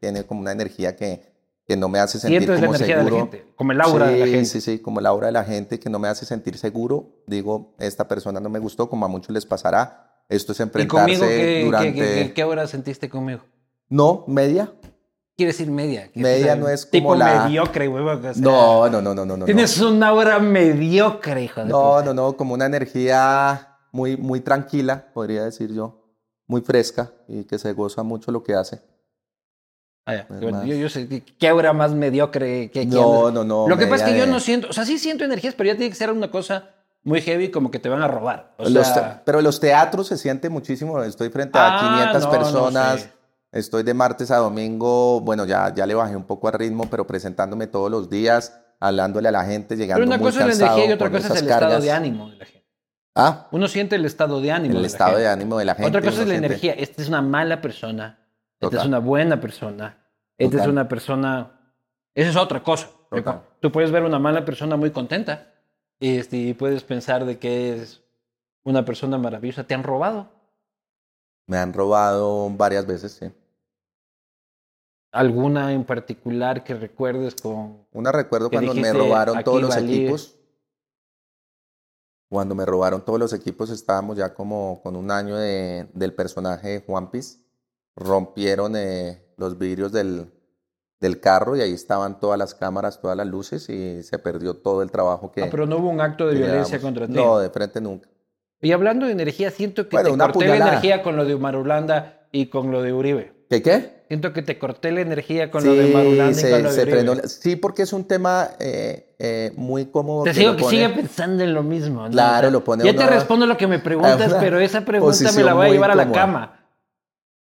tiene 0.00 0.24
como 0.24 0.40
una 0.40 0.52
energía 0.52 0.96
que, 0.96 1.32
que 1.66 1.76
no 1.76 1.88
me 1.88 1.98
hace 1.98 2.18
sentir 2.18 2.40
Sientes 2.40 2.60
la 2.60 2.66
como 2.66 2.74
energía 2.76 2.96
seguro. 2.98 3.14
de 3.16 3.20
la 3.22 3.30
gente, 3.30 3.52
como 3.56 3.72
el 3.72 3.80
aura 3.80 4.06
de 4.08 4.18
la 4.18 4.24
Sí, 4.26 4.30
gente. 4.32 4.48
Sí, 4.50 4.60
sí, 4.60 4.78
como 4.80 5.00
el 5.00 5.06
aura 5.06 5.26
de 5.28 5.32
la 5.32 5.44
gente 5.44 5.78
que 5.80 5.88
no 5.88 5.98
me 5.98 6.08
hace 6.08 6.26
sentir 6.26 6.58
seguro. 6.58 7.22
Digo, 7.26 7.74
esta 7.78 8.06
persona 8.08 8.40
no 8.40 8.50
me 8.50 8.58
gustó, 8.58 8.90
como 8.90 9.06
a 9.06 9.08
muchos 9.08 9.32
les 9.32 9.46
pasará. 9.46 10.13
Esto 10.28 10.52
es 10.52 10.60
¿Y 10.60 10.62
enfrentarse 10.62 11.04
conmigo 11.18 11.26
qué, 11.26 11.62
durante... 11.64 11.92
qué, 11.92 12.00
qué- 12.26 12.32
qué 12.32 12.44
hora 12.44 12.66
sentiste 12.66 13.08
conmigo? 13.08 13.42
No, 13.88 14.24
media. 14.26 14.72
Quiere 15.36 15.52
decir 15.52 15.70
media. 15.70 16.10
Media 16.14 16.54
no 16.56 16.68
es 16.68 16.88
tipo 16.88 17.08
como 17.08 17.16
la- 17.18 17.44
mediocre, 17.44 17.88
güey. 17.88 18.04
o 18.04 18.22
sea, 18.22 18.32
No, 18.36 18.88
no, 18.88 19.02
no, 19.02 19.14
no, 19.14 19.24
no. 19.26 19.36
no. 19.36 19.44
Tienes 19.44 19.80
una 19.80 20.08
aura 20.08 20.38
mediocre, 20.38 21.42
hijo 21.42 21.60
de 21.64 21.66
No, 21.70 21.94
puta. 21.96 22.04
no, 22.06 22.14
no, 22.14 22.36
como 22.36 22.54
una 22.54 22.66
energía 22.66 23.76
muy, 23.92 24.16
muy 24.16 24.40
tranquila, 24.40 25.06
podría 25.12 25.44
decir 25.44 25.72
yo. 25.72 26.00
Muy 26.46 26.60
fresca 26.60 27.12
y 27.26 27.44
que 27.44 27.58
se 27.58 27.72
goza 27.72 28.02
mucho 28.02 28.30
lo 28.30 28.42
que 28.42 28.54
hace. 28.54 28.80
Ah, 30.06 30.14
ya, 30.16 30.26
bueno, 30.28 30.64
yo, 30.66 30.74
yo 30.76 30.88
sé, 30.90 31.08
¿qué 31.38 31.48
aura 31.48 31.72
más 31.72 31.94
mediocre 31.94 32.70
que 32.70 32.84
No, 32.84 33.30
no, 33.30 33.42
no. 33.42 33.66
Lo 33.66 33.78
que 33.78 33.86
pasa 33.86 34.06
es 34.06 34.12
que 34.12 34.18
yo 34.18 34.26
no 34.26 34.38
siento, 34.38 34.68
o 34.68 34.72
sea, 34.74 34.84
sí 34.84 34.98
siento 34.98 35.24
energías, 35.24 35.54
pero 35.54 35.68
ya 35.68 35.76
tiene 35.76 35.88
que 35.90 35.96
ser 35.96 36.10
una 36.12 36.30
cosa 36.30 36.70
muy 37.04 37.20
heavy 37.20 37.50
como 37.50 37.70
que 37.70 37.78
te 37.78 37.88
van 37.88 38.02
a 38.02 38.08
robar. 38.08 38.54
O 38.58 38.68
Los 38.68 38.86
sea, 38.86 39.16
te- 39.18 39.22
pero 39.24 39.40
los 39.42 39.60
teatros 39.60 40.06
se 40.08 40.16
siente 40.18 40.48
muchísimo. 40.48 41.02
Estoy 41.02 41.28
frente 41.28 41.58
a 41.58 41.76
Ah, 41.76 41.80
500 42.10 42.22
no, 42.22 42.26
no 42.26 42.38
personas. 42.38 43.00
sé. 43.02 43.12
Estoy 43.52 43.82
de 43.84 43.94
martes 43.94 44.30
a 44.30 44.38
domingo. 44.38 45.20
Bueno, 45.20 45.44
ya, 45.44 45.72
ya 45.74 45.86
le 45.86 45.94
bajé 45.94 46.16
un 46.16 46.24
poco 46.24 46.48
al 46.48 46.54
ritmo, 46.54 46.88
pero 46.90 47.06
presentándome 47.06 47.66
todos 47.68 47.90
los 47.90 48.10
días, 48.10 48.58
hablándole 48.80 49.28
a 49.28 49.32
la 49.32 49.44
gente, 49.44 49.76
llegando 49.76 50.00
pero 50.00 50.06
una 50.08 50.16
muy 50.18 50.26
cosa 50.26 50.40
es 50.40 50.44
la 50.46 50.50
cansado 50.50 50.72
energía 50.78 50.90
y 50.90 50.92
otra 50.94 51.10
cosa 51.10 51.34
es 51.34 51.40
el 51.42 51.48
estado 51.48 51.80
de 51.80 51.92
ánimo 51.92 52.30
de 52.30 52.36
la 52.36 52.44
gente. 52.46 52.64
Ah, 53.14 53.46
Uno 53.52 53.68
siente 53.68 53.94
el 53.94 54.04
estado 54.06 54.40
de 54.40 54.50
ánimo. 54.50 54.72
el 54.72 54.76
de 54.78 54.80
la 54.82 54.86
estado 54.88 55.10
gente. 55.10 55.22
de 55.22 55.28
ánimo 55.28 55.58
de 55.58 55.64
la 55.66 55.74
gente. 55.76 55.88
Otra 55.88 56.00
cosa 56.00 56.12
es 56.14 56.18
la 56.26 56.34
siente- 56.34 56.46
energía. 56.46 56.72
Esta 56.72 57.00
es 57.02 57.08
una 57.08 57.22
mala 57.22 57.60
persona. 57.60 58.18
Esta 58.60 58.78
es 58.80 58.84
una 58.86 58.98
buena 58.98 59.40
persona. 59.40 59.98
Esta 60.36 60.62
es 60.62 60.66
una 60.66 60.88
persona. 60.88 61.60
Esa 62.12 62.30
es 62.30 62.36
otra 62.36 62.60
cosa. 62.62 62.88
Tú 63.60 63.70
puedes 63.70 63.92
ver 63.92 64.02
una 64.02 64.18
mala 64.18 64.44
persona 64.44 64.76
muy 64.76 64.90
contenta 64.90 65.52
este, 66.00 66.36
y 66.36 66.54
puedes 66.54 66.82
pensar 66.84 67.24
de 67.24 67.38
que 67.38 67.74
es 67.74 68.02
una 68.64 68.84
persona 68.84 69.18
maravillosa. 69.18 69.64
¿Te 69.64 69.74
han 69.74 69.82
robado? 69.82 70.30
Me 71.46 71.58
han 71.58 71.72
robado 71.72 72.48
varias 72.50 72.86
veces, 72.86 73.12
sí. 73.12 73.30
¿Alguna 75.12 75.72
en 75.72 75.84
particular 75.84 76.64
que 76.64 76.74
recuerdes 76.74 77.34
con... 77.36 77.86
Una 77.92 78.10
recuerdo 78.10 78.50
cuando 78.50 78.74
me 78.74 78.92
robaron 78.92 79.36
"Aquí 79.36 79.44
todos 79.44 79.60
los 79.62 79.70
valí". 79.70 79.94
equipos. 80.02 80.36
Cuando 82.28 82.54
me 82.56 82.66
robaron 82.66 83.04
todos 83.04 83.20
los 83.20 83.32
equipos 83.32 83.70
estábamos 83.70 84.16
ya 84.16 84.34
como 84.34 84.80
con 84.82 84.96
un 84.96 85.10
año 85.12 85.36
de- 85.36 85.88
del 85.92 86.14
personaje 86.14 86.68
de 86.68 86.80
Juan 86.80 87.10
Piz. 87.10 87.40
Rompieron 87.94 88.74
eh, 88.74 89.22
los 89.36 89.56
vidrios 89.56 89.92
del, 89.92 90.32
del 91.04 91.20
carro 91.20 91.54
y 91.56 91.60
ahí 91.60 91.72
estaban 91.72 92.18
todas 92.18 92.38
las 92.38 92.54
cámaras, 92.54 93.00
todas 93.00 93.16
las 93.16 93.26
luces 93.26 93.68
y 93.68 94.02
se 94.02 94.18
perdió 94.18 94.54
todo 94.54 94.82
el 94.82 94.90
trabajo 94.90 95.30
que, 95.30 95.42
Ah, 95.42 95.48
pero 95.50 95.66
no 95.66 95.76
hubo 95.76 95.88
un 95.90 96.00
acto 96.00 96.26
de 96.26 96.34
violencia 96.36 96.80
contra 96.80 97.06
ti. 97.06 97.12
No, 97.12 97.38
de 97.38 97.50
frente 97.50 97.80
nunca. 97.80 98.08
Y 98.62 98.72
hablando 98.72 99.04
de 99.06 99.12
energía, 99.12 99.50
siento 99.50 99.88
que 99.88 99.96
Bueno, 99.96 100.12
te 100.12 100.16
corté 100.18 100.26
la 100.26 100.32
puñalada. 100.32 100.70
energía 100.72 101.02
con 101.02 101.16
lo 101.16 101.24
de 101.26 101.36
Marulanda 101.36 102.26
y 102.32 102.46
con 102.46 102.70
lo 102.72 102.80
de 102.82 102.92
Uribe. 102.94 103.32
¿Qué 103.50 103.62
qué? 103.62 104.04
Siento 104.08 104.32
que 104.32 104.40
te 104.42 104.58
corté 104.58 104.90
la 104.92 105.02
energía 105.02 105.50
con 105.50 105.64
lo 105.64 105.74
de 105.74 105.92
Marulanda 105.92 106.40
y 106.40 106.50
con 106.50 106.62
lo 106.62 106.72
de 106.72 106.82
Uribe. 106.82 106.96
frenó 106.96 107.14
la- 107.14 107.28
Sí, 107.28 107.56
porque 107.56 107.82
es 107.82 107.92
un 107.92 108.04
tema 108.04 108.48
eh, 108.58 109.14
eh, 109.18 109.52
muy 109.56 109.86
cómodo. 109.86 110.24
Te 110.24 110.30
que 110.30 110.36
sigo 110.36 110.52
lo 110.52 110.56
que 110.56 110.62
pone- 110.64 110.76
sigue 110.76 110.88
pensando 110.88 111.44
en 111.44 111.52
lo 111.52 111.62
mismo. 111.62 112.04
¿no? 112.04 112.10
Claro, 112.10 112.50
lo 112.50 112.64
pone 112.64 112.84
Ya 112.84 112.96
te 112.96 113.06
respondo 113.06 113.44
lo 113.46 113.56
que 113.58 113.66
me 113.66 113.78
preguntas, 113.78 114.28
una 114.30 114.40
pero 114.40 114.58
esa 114.58 114.80
pregunta 114.86 115.30
me 115.32 115.42
la 115.42 115.52
voy 115.52 115.66
a 115.68 115.70
llevar 115.72 115.90
a 115.90 115.94
la 115.94 116.10
cama. 116.10 116.63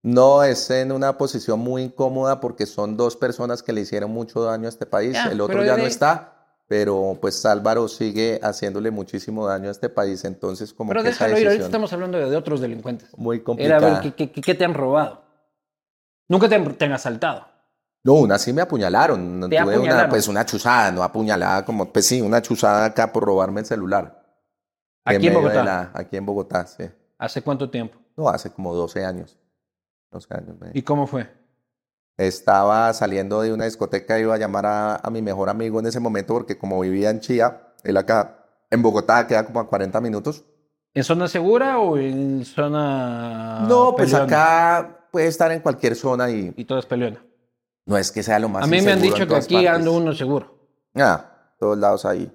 No, 0.04 0.44
es 0.44 0.70
en 0.70 0.92
una 0.92 1.18
posición 1.18 1.60
muy 1.60 1.84
incómoda 1.84 2.40
porque 2.42 2.66
son 2.66 2.98
dos 2.98 3.16
personas 3.16 3.64
que 3.64 3.72
le 3.72 3.82
hicieron 3.82 4.12
mucho 4.12 4.44
daño 4.44 4.66
a 4.66 4.70
este 4.70 4.86
país. 4.86 5.14
Ya, 5.14 5.28
El 5.32 5.40
otro 5.40 5.64
ya 5.64 5.78
no 5.78 5.86
está, 5.86 6.58
pero 6.68 7.18
pues 7.22 7.46
Álvaro 7.46 7.88
sigue 7.88 8.38
haciéndole 8.44 8.92
muchísimo 8.92 9.48
daño 9.48 9.70
a 9.70 9.72
este 9.72 9.88
país. 9.90 10.26
Entonces, 10.26 10.74
como 10.74 10.90
Pero 10.90 11.04
que 11.04 11.10
esa 11.10 11.26
déjalo 11.26 11.40
ir, 11.40 11.48
ahorita 11.48 11.50
decisión 11.52 11.66
estamos 11.68 11.94
hablando 11.94 12.18
de, 12.18 12.30
de 12.30 12.36
otros 12.36 12.60
delincuentes. 12.60 13.18
muy 13.18 13.38
Era 13.38 13.44
a 13.44 13.46
complicada. 13.46 14.02
ver 14.02 14.14
¿qué, 14.14 14.30
qué, 14.30 14.42
qué 14.42 14.56
te 14.56 14.66
han 14.66 14.74
robado. 14.74 15.22
Nunca 16.28 16.50
te 16.50 16.56
han, 16.56 16.76
te 16.76 16.84
han 16.86 16.92
asaltado. 16.94 17.48
No, 18.04 18.16
una 18.16 18.38
sí 18.38 18.52
me 18.52 18.62
apuñalaron. 18.62 19.40
¿Te 19.50 19.56
Tuve 19.56 19.64
una, 19.64 19.74
apuñalaron? 19.76 20.10
pues 20.10 20.28
una 20.28 20.46
chuzada, 20.46 20.92
no 20.92 21.02
apuñalada, 21.04 21.64
como, 21.64 21.94
pues 21.94 22.06
sí, 22.06 22.22
una 22.22 22.42
chuzada 22.42 22.84
acá 22.86 23.14
por 23.14 23.24
robarme 23.24 23.62
el 23.62 23.66
celular. 23.66 24.22
Aquí 25.06 25.28
en 25.28 25.34
Bogotá. 25.34 25.64
la- 25.64 25.92
aquí 25.94 26.18
en 26.18 26.26
Bogotá, 26.26 26.66
sí. 26.68 26.84
¿Hace 27.18 27.42
cuánto 27.42 27.70
tiempo? 27.70 27.98
No, 28.18 28.28
hace 28.28 28.50
como 28.52 28.74
12 28.74 29.06
años. 29.06 29.38
12 30.14 30.34
años. 30.34 30.56
me- 30.60 30.72
¿Y 30.74 30.82
cómo 30.84 31.06
fue? 31.08 31.28
Estaba 32.18 32.94
saliendo 32.94 33.42
de 33.42 33.52
una 33.52 33.66
discoteca, 33.66 34.20
iba 34.20 34.36
a 34.36 34.38
llamar 34.38 34.66
a, 34.68 34.96
a 34.98 35.10
mi 35.10 35.22
mejor 35.22 35.50
amigo 35.50 35.80
en 35.80 35.88
ese 35.88 36.00
momento, 36.00 36.34
porque 36.36 36.58
como 36.58 36.80
vivía 36.80 37.10
en 37.10 37.20
Chía, 37.20 37.74
él 37.84 37.98
acá 37.98 38.46
en 38.70 38.82
Bogotá 38.84 39.26
queda 39.26 39.46
como 39.46 39.60
a 39.60 39.68
40 39.68 40.00
minutos. 40.00 40.44
¿En 40.94 41.04
zona 41.04 41.28
segura 41.28 41.80
o 41.80 41.98
en 41.98 42.46
zona. 42.46 43.66
no, 43.68 43.96
pues 43.96 44.12
peleona? 44.12 44.26
acá 44.26 45.08
puede 45.12 45.26
estar 45.28 45.52
en 45.52 45.60
cualquier 45.62 45.96
zona 45.96 46.30
y 46.30 46.54
Y 46.56 46.66
todo 46.66 46.78
es 46.78 46.86
peleona. 46.86 47.20
no 47.88 47.98
es 47.98 48.12
que 48.12 48.22
sea 48.22 48.38
lo 48.38 48.48
más 48.48 48.64
A 48.64 48.68
mí 48.68 48.80
me 48.82 48.92
han 48.92 49.02
dicho 49.02 49.28
que 49.28 49.36
aquí 49.36 49.56
partes. 49.56 49.72
ando 49.72 49.94
uno 49.94 50.14
seguro. 50.14 50.56
Ah, 50.96 51.54
todos 51.60 51.78
lados 51.80 52.06
ahí. 52.06 52.32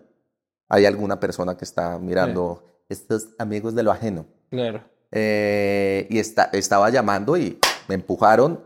Hay 0.69 0.87
alguna 0.87 1.21
persona 1.21 1.57
que 1.57 1.65
está 1.65 1.99
mirando 2.01 2.65
estos 2.89 3.29
amigos 3.39 3.75
de 3.77 3.85
lo 3.85 3.93
ajeno. 3.93 4.27
Claro. 4.51 4.83
Eh, 5.13 6.07
y 6.11 6.19
está, 6.19 6.51
estaba 6.53 6.91
llamando 6.91 7.37
y 7.37 7.59
me 7.89 7.95
empujaron, 7.97 8.65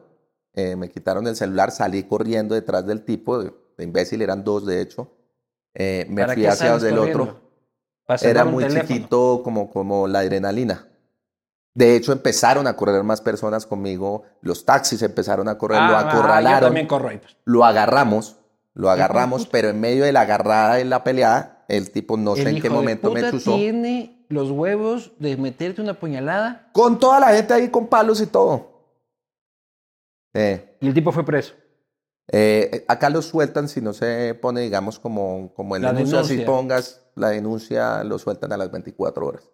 eh, 0.55 0.77
me 0.77 0.91
quitaron 0.91 1.27
el 1.27 1.37
celular, 1.37 1.71
salí 1.71 2.03
corriendo 2.05 2.55
detrás 2.55 2.87
del 2.87 3.05
tipo, 3.05 3.39
de, 3.43 3.53
de 3.79 3.85
imbécil, 3.85 4.21
eran 4.23 4.45
dos 4.45 4.67
de 4.67 4.81
hecho. 4.83 5.11
Eh, 5.75 6.07
me 6.11 6.27
¿Para 6.27 6.35
fui 6.35 6.47
hacia 6.47 6.71
sales 6.71 6.73
donde 6.73 6.91
el 6.91 6.97
corriendo? 6.97 7.23
otro. 7.23 7.41
Era 8.21 8.45
muy 8.45 8.65
teléfono. 8.65 8.83
chiquito 8.89 9.43
como, 9.43 9.71
como 9.71 10.09
la 10.09 10.21
adrenalina. 10.21 10.89
De 11.75 11.97
hecho, 11.97 12.13
empezaron 12.13 12.67
a 12.67 12.77
correr 12.77 13.03
más 13.03 13.23
personas 13.23 13.65
conmigo, 13.65 14.25
los 14.43 14.67
taxis 14.67 15.01
empezaron 15.03 15.49
a 15.49 15.57
correr, 15.57 15.83
lo 15.85 15.97
Ah, 15.97 16.01
ah, 16.01 16.11
acorralaron, 16.11 16.61
yo 16.61 16.67
también 16.67 16.87
corro 16.87 17.09
ahí. 17.09 17.19
pues. 17.19 17.37
lo 17.47 17.65
agarramos, 17.65 18.37
lo 18.75 18.91
agarramos, 18.91 19.47
pero 19.47 19.71
en 19.71 19.81
medio 19.81 20.05
de 20.05 20.13
la 20.13 20.23
agarrada 20.23 20.81
y 20.81 20.85
la 20.85 21.03
pelea, 21.05 21.65
el 21.69 21.91
tipo 21.91 22.19
no 22.19 22.37
sé 22.37 22.43
El 22.43 22.49
en 22.49 22.57
hijo 22.57 22.69
qué 22.69 22.71
momento 22.71 23.11
me 23.11 23.21
puta 23.21 23.31
chuzó. 23.31 23.55
tiene 23.55 24.27
los 24.29 24.51
huevos 24.51 25.13
de 25.19 25.37
meterte 25.39 25.81
una 25.81 25.95
puñalada 25.99 26.69
Con 26.73 26.99
toda 26.99 27.21
la 27.21 27.29
gente 27.29 27.55
ahí 27.55 27.69
con 27.71 27.87
palos 27.87 28.21
y 28.21 28.27
todo. 28.27 28.72
Eh, 30.35 30.77
y 30.81 30.89
el 30.89 30.95
tipo 30.95 31.13
fue 31.13 31.25
preso. 31.25 31.55
eh, 32.29 32.85
acá 32.89 33.11
lo 33.11 33.21
sueltan 33.23 33.69
si 33.69 33.81
no 33.81 33.93
se 33.93 34.35
pone, 34.41 34.61
digamos, 34.63 34.99
como, 34.99 35.53
como 35.55 35.77
en 35.77 35.83
La 35.83 35.93
denuncia, 35.93 36.25
si 36.25 36.39
pongas 36.47 37.03
la 37.15 37.29
denuncia, 37.31 38.03
lo 38.05 38.19
sueltan 38.19 38.53
a 38.53 38.57
las 38.57 38.71
24 38.71 39.27
horas. 39.27 39.51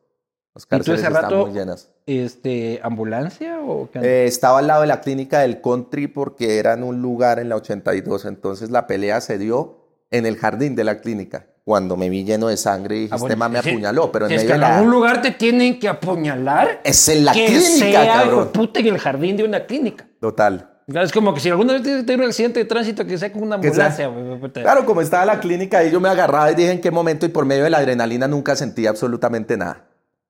Las 0.54 0.64
¿Y 0.70 0.80
tú 0.82 0.92
cárceles 0.92 1.00
ese 1.00 1.08
están 1.08 1.22
rato, 1.22 1.46
muy 1.46 1.52
llenas. 1.52 1.90
este, 2.06 2.80
ambulancia 2.82 3.60
o 3.60 3.90
qué? 3.90 3.98
Eh, 4.00 4.26
estaba 4.26 4.60
al 4.60 4.66
lado 4.68 4.82
de 4.82 4.86
la 4.88 5.00
clínica 5.00 5.40
del 5.40 5.60
country 5.60 6.06
porque 6.08 6.58
era 6.58 6.74
en 6.74 6.84
un 6.84 7.02
lugar 7.02 7.38
en 7.38 7.48
la 7.48 7.56
82, 7.56 8.24
entonces 8.24 8.70
la 8.70 8.86
pelea 8.86 9.20
se 9.20 9.38
dio 9.38 9.78
en 10.10 10.26
el 10.26 10.36
jardín 10.36 10.74
de 10.76 10.84
la 10.84 11.00
clínica. 11.00 11.47
Cuando 11.68 11.98
me 11.98 12.08
vi 12.08 12.24
lleno 12.24 12.48
de 12.48 12.56
sangre 12.56 12.96
y 12.96 13.00
dije, 13.00 13.14
Ah, 13.14 13.18
bueno, 13.18 13.34
este 13.34 13.36
man 13.38 13.52
me 13.52 13.58
apuñaló, 13.58 14.10
pero 14.10 14.26
en 14.26 14.34
medio 14.34 14.54
en 14.54 14.64
algún 14.64 14.90
lugar 14.90 15.20
te 15.20 15.32
tienen 15.32 15.78
que 15.78 15.86
apuñalar. 15.86 16.80
Es 16.82 17.10
en 17.10 17.26
la 17.26 17.34
que 17.34 17.44
clínica, 17.44 17.66
sea, 17.66 18.12
cabrón. 18.22 18.48
puta, 18.54 18.80
en 18.80 18.86
el 18.86 18.98
jardín 18.98 19.36
de 19.36 19.44
una 19.44 19.66
clínica. 19.66 20.08
Total. 20.18 20.80
Es 20.86 21.12
como 21.12 21.34
que 21.34 21.40
si 21.40 21.50
alguna 21.50 21.74
vez 21.74 21.82
tienes 21.82 22.16
un 22.16 22.22
accidente 22.24 22.60
de 22.60 22.64
tránsito 22.64 23.04
que 23.04 23.18
sea 23.18 23.30
con 23.30 23.42
una 23.42 23.56
ambulancia. 23.56 24.10
Claro, 24.54 24.86
como 24.86 25.02
estaba 25.02 25.26
la 25.26 25.40
clínica 25.40 25.80
ahí, 25.80 25.90
yo 25.90 26.00
me 26.00 26.08
agarraba 26.08 26.50
y 26.50 26.54
dije 26.54 26.72
en 26.72 26.80
qué 26.80 26.90
momento 26.90 27.26
y 27.26 27.28
por 27.28 27.44
medio 27.44 27.64
de 27.64 27.68
la 27.68 27.76
adrenalina 27.76 28.26
nunca 28.26 28.56
sentí 28.56 28.86
absolutamente 28.86 29.58
nada. 29.58 29.84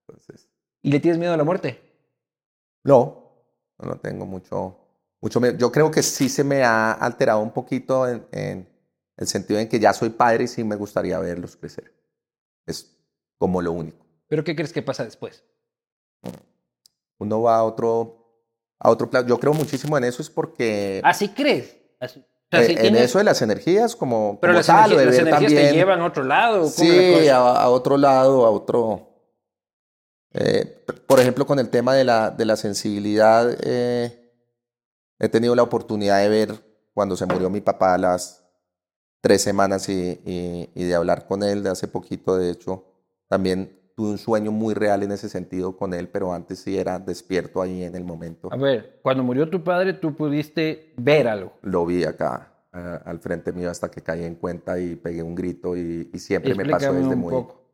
Entonces, 0.09 0.49
¿Y 0.83 0.91
le 0.91 0.99
tienes 0.99 1.21
miedo 1.21 1.33
a 1.35 1.37
la 1.37 1.45
muerte? 1.45 1.81
no, 2.83 3.45
no, 3.79 3.91
no 3.91 3.97
tengo 3.99 4.27
mucho, 4.27 4.77
mucho 5.21 5.41
miedo. 5.41 5.57
Yo 5.57 5.71
creo 5.71 5.89
que 5.93 6.03
sí 6.03 6.29
se 6.29 6.43
me 6.43 6.65
ha 6.65 6.91
alterado 6.91 7.39
un 7.39 7.53
poquito 7.53 8.09
en, 8.09 8.27
en 8.33 8.69
el 9.19 9.27
sentido 9.27 9.61
en 9.61 9.69
que 9.69 9.79
ya 9.79 9.93
soy 9.93 10.09
padre 10.11 10.45
y 10.45 10.49
sí 10.49 10.65
me 10.65 10.77
gustaría 10.77 11.19
verlos 11.19 11.57
crecer. 11.57 11.93
Es 12.67 12.97
como 13.37 13.61
lo 13.61 13.73
único. 13.73 14.07
¿Pero 14.29 14.43
qué 14.45 14.55
crees 14.57 14.73
que 14.73 14.83
pasa 14.83 15.05
después? 15.05 15.45
Uno 17.19 17.43
va 17.43 17.57
a 17.59 17.65
otro, 17.65 18.43
a 18.79 18.91
otro 18.91 19.11
plano. 19.11 19.27
Yo 19.29 19.39
creo 19.39 19.53
muchísimo 19.53 19.99
en 19.99 20.05
eso, 20.05 20.23
es 20.23 20.31
porque 20.31 21.01
¿Así 21.05 21.29
crees? 21.31 21.77
Así- 22.01 22.21
o 22.21 22.51
sea, 22.51 22.63
eh, 22.63 22.67
si 22.67 22.73
en 22.73 22.79
tienes- 22.81 23.03
eso 23.03 23.19
de 23.19 23.25
las 23.25 23.43
energías, 23.43 23.95
como, 23.95 24.39
Pero 24.41 24.53
como 24.55 24.59
las, 24.61 24.67
tal, 24.67 24.93
energías, 24.93 25.07
las 25.07 25.19
energías 25.41 25.53
te 25.53 25.73
llevan 25.75 26.01
a 26.01 26.07
otro 26.07 26.25
lado. 26.25 26.61
¿cómo 26.61 26.69
es 26.71 26.79
la 26.79 27.21
Sí, 27.23 27.29
a, 27.29 27.37
a 27.39 27.69
otro 27.69 27.97
lado, 27.99 28.47
a 28.47 28.51
otro. 28.51 29.05
Eh, 30.33 30.85
por 31.07 31.21
ejemplo, 31.21 31.45
con 31.47 31.59
el 31.59 31.69
tema 31.69 31.95
de 31.95 32.05
la, 32.05 32.31
de 32.31 32.45
la 32.47 32.57
sensibilidad, 32.57 33.55
eh, 33.63 34.33
he 35.19 35.29
tenido 35.29 35.55
la 35.55 35.63
oportunidad 35.63 36.21
de 36.21 36.29
ver 36.29 36.55
cuando 36.95 37.17
se 37.17 37.27
murió 37.27 37.51
mi 37.51 37.61
papá 37.61 37.99
las 37.99 38.48
tres 39.21 39.43
semanas 39.43 39.89
y, 39.89 40.21
y- 40.25 40.71
y 40.75 40.85
de 40.85 40.95
hablar 40.95 41.27
con 41.27 41.43
él 41.43 41.63
de 41.63 41.71
hace 41.71 41.89
poquito, 41.89 42.37
de 42.37 42.51
hecho, 42.51 42.85
también 43.29 43.77
tuve 43.97 44.11
un 44.11 44.19
sueño 44.19 44.53
muy 44.53 44.75
real 44.75 45.03
en 45.03 45.11
ese 45.13 45.29
sentido 45.29 45.77
con 45.77 45.93
él, 45.93 46.09
pero 46.09 46.33
antes 46.33 46.61
sí 46.61 46.79
era 46.79 46.99
despierto 47.01 47.61
ahí 47.61 47.83
en 47.83 47.97
el 47.97 48.05
momento. 48.05 48.49
A 48.53 48.57
ver, 48.57 49.01
cuando 49.03 49.25
murió 49.25 49.51
tu 49.51 49.65
padre, 49.65 49.93
tú 49.95 50.15
pudiste 50.15 50.93
ver 50.97 51.27
algo. 51.27 51.53
Lo 51.63 51.85
vi 51.85 52.05
acá 52.05 52.53
al 52.71 53.19
frente 53.19 53.53
mío 53.53 53.71
hasta 53.71 53.91
que 53.91 54.03
caí 54.03 54.23
en 54.25 54.37
cuenta 54.37 54.79
y 54.79 54.95
pegué 54.95 55.23
un 55.23 55.35
grito 55.35 55.77
y, 55.77 56.11
y 56.13 56.19
siempre 56.21 56.55
me 56.55 56.65
pasó 56.67 56.93
desde 56.93 57.09
un 57.09 57.19
muy... 57.19 57.35
poco. 57.35 57.65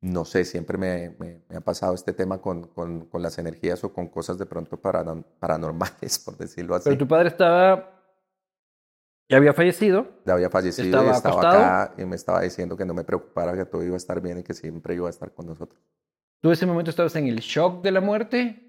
No 0.00 0.24
sé, 0.26 0.44
siempre 0.44 0.76
me, 0.78 1.16
me- 1.18 1.40
me 1.48 1.56
ha 1.56 1.60
pasado 1.60 1.94
este 1.94 2.12
tema 2.12 2.38
con, 2.38 2.68
con- 2.68 3.06
con 3.06 3.22
las 3.22 3.38
energías 3.38 3.82
o 3.84 3.92
con 3.92 4.06
cosas 4.08 4.38
de 4.38 4.44
pronto 4.46 4.76
paranormales, 4.76 6.18
por 6.24 6.36
decirlo 6.36 6.74
así. 6.74 6.84
Pero 6.84 6.98
tu 6.98 7.08
padre 7.08 7.28
estaba. 7.30 7.93
Ya 9.28 9.38
había 9.38 9.52
fallecido. 9.54 10.06
Ya 10.26 10.34
había 10.34 10.50
fallecido 10.50 10.86
¿Estaba 10.86 11.06
y 11.08 11.10
estaba 11.16 11.34
acostado? 11.34 11.58
acá 11.64 11.94
y 11.96 12.04
me 12.04 12.16
estaba 12.16 12.40
diciendo 12.42 12.76
que 12.76 12.84
no 12.84 12.92
me 12.94 13.04
preocupara, 13.04 13.54
que 13.56 13.64
todo 13.64 13.82
iba 13.82 13.94
a 13.94 13.96
estar 13.96 14.20
bien 14.20 14.38
y 14.38 14.42
que 14.42 14.52
siempre 14.54 14.94
iba 14.94 15.06
a 15.06 15.10
estar 15.10 15.32
con 15.32 15.46
nosotros. 15.46 15.80
¿Tú 16.40 16.48
en 16.48 16.52
ese 16.52 16.66
momento 16.66 16.90
estabas 16.90 17.16
en 17.16 17.26
el 17.26 17.38
shock 17.40 17.82
de 17.82 17.90
la 17.90 18.00
muerte? 18.02 18.60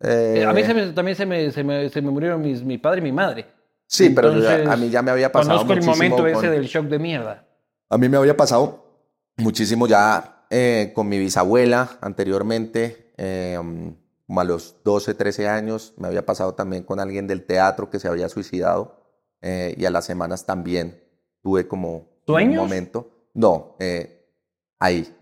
Eh, 0.00 0.36
Eh, 0.38 0.44
a 0.44 0.52
mí 0.52 0.62
se 0.62 0.72
me- 0.74 0.92
también 0.92 1.16
se 1.16 1.26
me, 1.26 1.50
se, 1.50 1.64
me, 1.64 1.88
se 1.88 2.00
me 2.00 2.10
murieron 2.10 2.40
mis, 2.40 2.62
mi 2.62 2.78
padre 2.78 3.00
y 3.00 3.02
mi 3.02 3.10
madre. 3.12 3.46
Sí, 3.86 4.10
pero 4.10 4.32
yo 4.32 4.40
ya- 4.40 4.52
Entonces, 4.52 4.72
a 4.72 4.76
mí 4.76 4.90
ya 4.90 5.02
me 5.02 5.10
había 5.10 5.32
pasado 5.32 5.58
Conozco 5.58 5.72
el 5.72 5.78
muchísimo 5.80 5.96
momento 6.16 6.32
con- 6.38 6.44
ese 6.44 6.54
del 6.54 6.66
shock 6.66 6.86
de 6.86 6.98
mierda. 7.00 7.46
A 7.90 7.98
mí 7.98 8.08
me 8.08 8.16
había 8.18 8.36
pasado 8.36 8.84
muchísimo 9.36 9.86
ya 9.88 10.44
eh, 10.50 10.92
con 10.94 11.08
mi 11.08 11.18
bisabuela 11.18 11.98
anteriormente, 12.00 13.12
eh, 13.16 13.58
como 14.26 14.40
a 14.40 14.44
los 14.44 14.76
12, 14.84 15.14
13 15.14 15.48
años. 15.48 15.94
Me 15.96 16.06
había 16.06 16.24
pasado 16.24 16.54
también 16.54 16.84
con 16.84 17.00
alguien 17.00 17.26
del 17.26 17.44
teatro 17.44 17.90
que 17.90 17.98
se 17.98 18.06
había 18.08 18.28
suicidado. 18.28 18.97
Eh, 19.42 19.74
y 19.76 19.84
a 19.84 19.90
las 19.90 20.04
semanas 20.04 20.44
también 20.46 21.02
tuve 21.42 21.66
como 21.68 21.96
un 21.96 22.08
¿Sueños? 22.26 22.62
momento. 22.62 23.28
No, 23.34 23.76
eh, 23.78 24.26
ahí, 24.78 25.14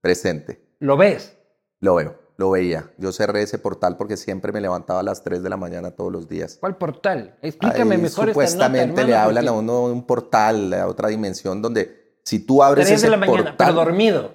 presente. 0.00 0.74
¿Lo 0.78 0.96
ves? 0.96 1.36
Lo 1.80 1.94
veo, 1.96 2.18
lo 2.36 2.50
veía. 2.50 2.90
Yo 2.98 3.12
cerré 3.12 3.42
ese 3.42 3.58
portal 3.58 3.96
porque 3.96 4.16
siempre 4.16 4.52
me 4.52 4.60
levantaba 4.60 5.00
a 5.00 5.02
las 5.02 5.22
3 5.22 5.42
de 5.42 5.50
la 5.50 5.56
mañana 5.56 5.90
todos 5.92 6.10
los 6.12 6.28
días. 6.28 6.56
¿Cuál 6.60 6.76
portal? 6.76 7.36
Explícame 7.42 7.94
Ahí 7.96 8.02
mejor 8.02 8.28
Supuestamente 8.28 8.90
esta 8.90 9.02
nota, 9.02 9.06
le 9.10 9.16
hablan 9.16 9.44
a 9.48 9.52
porque- 9.52 9.58
uno 9.60 9.86
de 9.88 9.92
un 9.94 10.06
portal, 10.06 10.72
a 10.74 10.86
otra 10.86 11.08
dimensión, 11.08 11.60
donde 11.62 12.18
si 12.24 12.38
tú 12.40 12.62
abres 12.62 12.90
ese 12.90 13.06
de 13.06 13.10
la 13.10 13.16
mañana, 13.16 13.36
portal, 13.50 13.56
pero 13.58 13.72
dormido. 13.74 14.34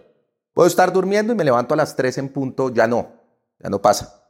puedo 0.53 0.67
estar 0.67 0.91
durmiendo 0.93 1.33
y 1.33 1.36
me 1.36 1.43
levanto 1.43 1.73
a 1.73 1.77
las 1.77 1.95
3 1.95 2.17
en 2.17 2.29
punto, 2.29 2.69
ya 2.73 2.88
no, 2.88 3.11
ya 3.59 3.69
no 3.69 3.81
pasa. 3.81 4.21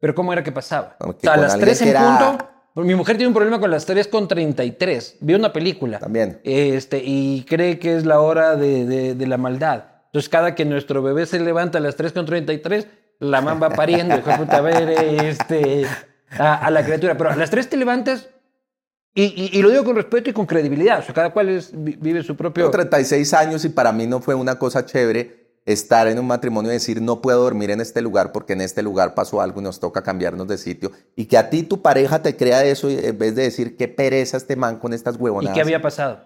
Pero 0.00 0.14
¿cómo 0.14 0.32
era 0.32 0.42
que 0.44 0.52
pasaba? 0.52 0.96
O 1.00 1.12
sea, 1.18 1.32
a 1.32 1.36
las 1.36 1.52
alguien 1.54 1.66
3 1.68 1.82
en 1.82 1.88
era- 1.88 2.18
punto. 2.38 2.48
Mi 2.84 2.94
mujer 2.94 3.16
tiene 3.16 3.28
un 3.28 3.34
problema 3.34 3.58
con 3.60 3.70
las 3.70 3.86
3 3.86 4.08
con 4.08 4.28
33. 4.28 5.16
Vio 5.20 5.36
una 5.36 5.52
película. 5.52 5.98
También. 5.98 6.40
Este, 6.44 7.02
y 7.04 7.44
cree 7.48 7.78
que 7.78 7.96
es 7.96 8.06
la 8.06 8.20
hora 8.20 8.56
de, 8.56 8.84
de- 8.86 9.14
de 9.14 9.26
la 9.26 9.36
maldad. 9.36 9.84
Entonces, 10.06 10.28
cada 10.28 10.54
que 10.54 10.64
nuestro 10.64 11.02
bebé 11.02 11.26
se 11.26 11.38
levanta 11.40 11.78
a 11.78 11.80
las 11.80 11.96
3 11.96 12.12
con 12.12 12.24
33, 12.26 12.86
la 13.20 13.40
mamá 13.40 13.68
va 13.68 13.74
pariendo. 13.74 14.14
a 14.14 14.60
ver, 14.60 14.90
este, 15.24 15.86
a, 16.38 16.54
a 16.66 16.70
la 16.70 16.84
criatura. 16.84 17.16
Pero 17.16 17.30
a 17.30 17.36
las 17.36 17.50
3 17.50 17.68
te 17.68 17.76
levantas, 17.76 18.28
y, 19.14 19.24
y- 19.24 19.58
y 19.58 19.62
lo 19.62 19.70
digo 19.70 19.84
con 19.84 19.96
respeto 19.96 20.30
y 20.30 20.32
con 20.32 20.46
credibilidad. 20.46 21.00
O 21.00 21.02
sea, 21.02 21.14
cada 21.14 21.30
cual 21.30 21.48
es- 21.48 21.72
vi- 21.74 21.96
vive 22.00 22.22
su 22.22 22.36
propio. 22.36 22.64
Tengo 22.64 22.70
36 22.70 23.34
años 23.34 23.64
y 23.64 23.68
para 23.70 23.92
mí 23.92 24.06
no 24.06 24.20
fue 24.20 24.34
una 24.34 24.58
cosa 24.58 24.86
chévere 24.86 25.37
estar 25.72 26.08
en 26.08 26.18
un 26.18 26.26
matrimonio 26.26 26.70
y 26.70 26.74
decir 26.74 27.02
no 27.02 27.20
puedo 27.20 27.42
dormir 27.42 27.70
en 27.70 27.80
este 27.80 28.00
lugar 28.00 28.32
porque 28.32 28.54
en 28.54 28.62
este 28.62 28.82
lugar 28.82 29.14
pasó 29.14 29.40
algo 29.42 29.60
y 29.60 29.64
nos 29.64 29.80
toca 29.80 30.02
cambiarnos 30.02 30.48
de 30.48 30.56
sitio. 30.56 30.92
Y 31.14 31.26
que 31.26 31.36
a 31.36 31.50
ti 31.50 31.62
tu 31.62 31.82
pareja 31.82 32.22
te 32.22 32.36
crea 32.36 32.64
eso 32.64 32.90
y 32.90 32.98
en 32.98 33.18
vez 33.18 33.34
de 33.34 33.42
decir 33.42 33.76
qué 33.76 33.86
pereza 33.86 34.38
este 34.38 34.56
man 34.56 34.78
con 34.78 34.92
estas 34.94 35.16
¿Y 35.16 35.18
huevonadas. 35.18 35.54
qué 35.54 35.60
había 35.60 35.82
pasado? 35.82 36.20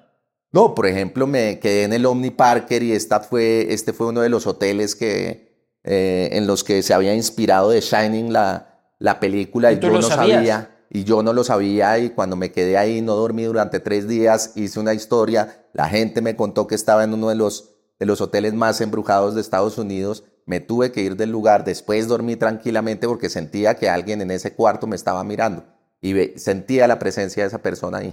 No, 0.52 0.74
por 0.74 0.86
ejemplo, 0.86 1.26
me 1.26 1.58
quedé 1.58 1.84
en 1.84 1.92
el 1.92 2.06
Omni 2.06 2.30
Parker 2.30 2.82
y 2.82 2.92
esta 2.92 3.20
fue, 3.20 3.72
este 3.72 3.92
fue 3.92 4.08
uno 4.08 4.20
de 4.20 4.28
los 4.28 4.46
hoteles 4.46 4.94
que, 4.94 5.66
eh, 5.82 6.28
en 6.32 6.46
los 6.46 6.62
que 6.62 6.82
se 6.82 6.94
había 6.94 7.14
inspirado 7.14 7.70
de 7.70 7.80
Shining 7.80 8.32
la, 8.32 8.94
la 8.98 9.18
película 9.18 9.72
¿Y 9.72 9.76
y, 9.76 9.78
yo 9.80 9.90
no 9.90 10.02
sabías? 10.02 10.36
sabía. 10.36 10.68
Y 10.94 11.04
yo 11.04 11.22
no 11.22 11.32
lo 11.32 11.42
sabía 11.42 11.98
y 11.98 12.10
cuando 12.10 12.36
me 12.36 12.52
quedé 12.52 12.76
ahí 12.76 13.00
no 13.00 13.14
dormí 13.16 13.44
durante 13.44 13.80
tres 13.80 14.06
días, 14.06 14.52
hice 14.56 14.78
una 14.78 14.92
historia, 14.92 15.64
la 15.72 15.88
gente 15.88 16.20
me 16.20 16.36
contó 16.36 16.66
que 16.66 16.74
estaba 16.74 17.02
en 17.02 17.14
uno 17.14 17.30
de 17.30 17.34
los, 17.34 17.71
de 18.02 18.06
los 18.06 18.20
hoteles 18.20 18.52
más 18.52 18.80
embrujados 18.80 19.36
de 19.36 19.40
Estados 19.40 19.78
Unidos, 19.78 20.24
me 20.44 20.58
tuve 20.58 20.90
que 20.90 21.02
ir 21.02 21.14
del 21.14 21.30
lugar, 21.30 21.62
después 21.62 22.08
dormí 22.08 22.34
tranquilamente 22.34 23.06
porque 23.06 23.28
sentía 23.28 23.76
que 23.76 23.88
alguien 23.88 24.20
en 24.20 24.32
ese 24.32 24.56
cuarto 24.56 24.88
me 24.88 24.96
estaba 24.96 25.22
mirando 25.22 25.62
y 26.00 26.12
sentía 26.36 26.88
la 26.88 26.98
presencia 26.98 27.44
de 27.44 27.46
esa 27.46 27.62
persona 27.62 27.98
ahí. 27.98 28.12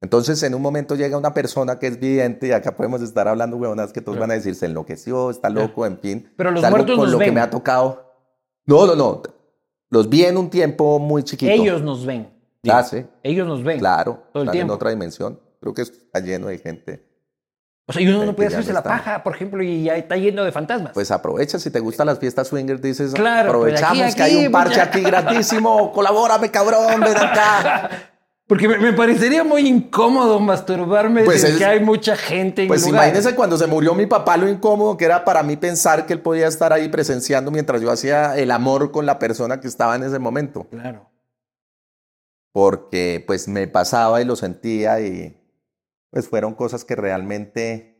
Entonces, 0.00 0.42
en 0.44 0.54
un 0.54 0.62
momento 0.62 0.94
llega 0.94 1.18
una 1.18 1.34
persona 1.34 1.78
que 1.78 1.88
es 1.88 2.00
vidente 2.00 2.46
y 2.46 2.52
acá 2.52 2.74
podemos 2.74 3.02
estar 3.02 3.28
hablando 3.28 3.58
huevonas 3.58 3.92
que 3.92 4.00
todos 4.00 4.18
van 4.18 4.30
a 4.30 4.34
decir, 4.34 4.54
se 4.54 4.64
enloqueció, 4.64 5.28
está 5.28 5.50
loco, 5.50 5.84
en 5.84 5.98
fin. 5.98 6.32
Pero 6.38 6.50
los 6.50 6.62
muertos 6.62 6.96
con 6.96 7.04
nos 7.04 7.12
lo 7.12 7.18
que 7.18 7.32
me 7.32 7.40
ha 7.42 7.50
tocado. 7.50 8.10
No, 8.64 8.86
no, 8.86 8.96
no. 8.96 9.22
Los 9.90 10.08
vi 10.08 10.24
en 10.24 10.38
un 10.38 10.48
tiempo 10.48 10.98
muy 10.98 11.22
chiquito. 11.22 11.52
Ellos 11.52 11.82
nos 11.82 12.06
ven. 12.06 12.32
Ah, 12.66 12.82
sí, 12.82 13.04
Ellos 13.22 13.46
nos 13.46 13.62
ven. 13.62 13.78
claro. 13.78 14.22
Todo 14.32 14.44
el 14.44 14.50
tiempo. 14.50 14.72
en 14.72 14.76
otra 14.76 14.88
dimensión. 14.88 15.38
Creo 15.60 15.74
que 15.74 15.82
está 15.82 16.20
lleno 16.20 16.46
de 16.46 16.56
gente. 16.56 17.09
O 17.86 17.92
sea, 17.92 18.02
y 18.02 18.06
uno 18.08 18.24
no 18.24 18.36
puede 18.36 18.48
hacerse 18.48 18.68
no 18.68 18.74
la 18.74 18.82
paja, 18.84 19.22
por 19.24 19.34
ejemplo, 19.34 19.62
y 19.62 19.84
ya 19.84 19.96
está 19.96 20.16
lleno 20.16 20.44
de 20.44 20.52
fantasmas. 20.52 20.92
Pues 20.94 21.10
aprovecha, 21.10 21.58
si 21.58 21.70
te 21.70 21.80
gustan 21.80 22.06
las 22.06 22.18
fiestas 22.20 22.46
swingers, 22.48 22.80
dices, 22.80 23.12
Claro, 23.14 23.60
pues 23.60 23.82
aprovechamos 23.82 24.02
aquí, 24.06 24.14
que 24.14 24.22
hay 24.22 24.46
un 24.46 24.52
parche 24.52 24.80
aquí 24.80 25.00
gratísimo, 25.02 25.90
colabórame 25.94 26.50
cabrón, 26.50 27.00
ven 27.00 27.16
acá. 27.16 27.90
Porque 28.46 28.66
me, 28.66 28.78
me 28.78 28.92
parecería 28.92 29.44
muy 29.44 29.66
incómodo 29.68 30.40
masturbarme 30.40 31.22
Pues 31.24 31.44
es- 31.44 31.56
que 31.56 31.64
hay 31.64 31.80
mucha 31.80 32.16
gente 32.16 32.62
en 32.62 32.68
Pues 32.68 32.82
lugar. 32.84 33.04
imagínese 33.06 33.34
cuando 33.36 33.56
se 33.56 33.66
murió 33.68 33.94
mi 33.94 34.06
papá 34.06 34.36
lo 34.36 34.48
incómodo 34.48 34.96
que 34.96 35.04
era 35.04 35.24
para 35.24 35.42
mí 35.44 35.56
pensar 35.56 36.04
que 36.04 36.12
él 36.12 36.20
podía 36.20 36.48
estar 36.48 36.72
ahí 36.72 36.88
presenciando 36.88 37.52
mientras 37.52 37.80
yo 37.80 37.92
hacía 37.92 38.36
el 38.36 38.50
amor 38.50 38.90
con 38.90 39.06
la 39.06 39.20
persona 39.20 39.60
que 39.60 39.68
estaba 39.68 39.94
en 39.94 40.02
ese 40.02 40.18
momento. 40.18 40.66
Claro. 40.70 41.08
Porque 42.52 43.22
pues 43.26 43.46
me 43.46 43.68
pasaba 43.68 44.20
y 44.20 44.24
lo 44.24 44.34
sentía 44.34 45.00
y 45.00 45.39
pues 46.10 46.28
fueron 46.28 46.54
cosas 46.54 46.84
que 46.84 46.96
realmente 46.96 47.90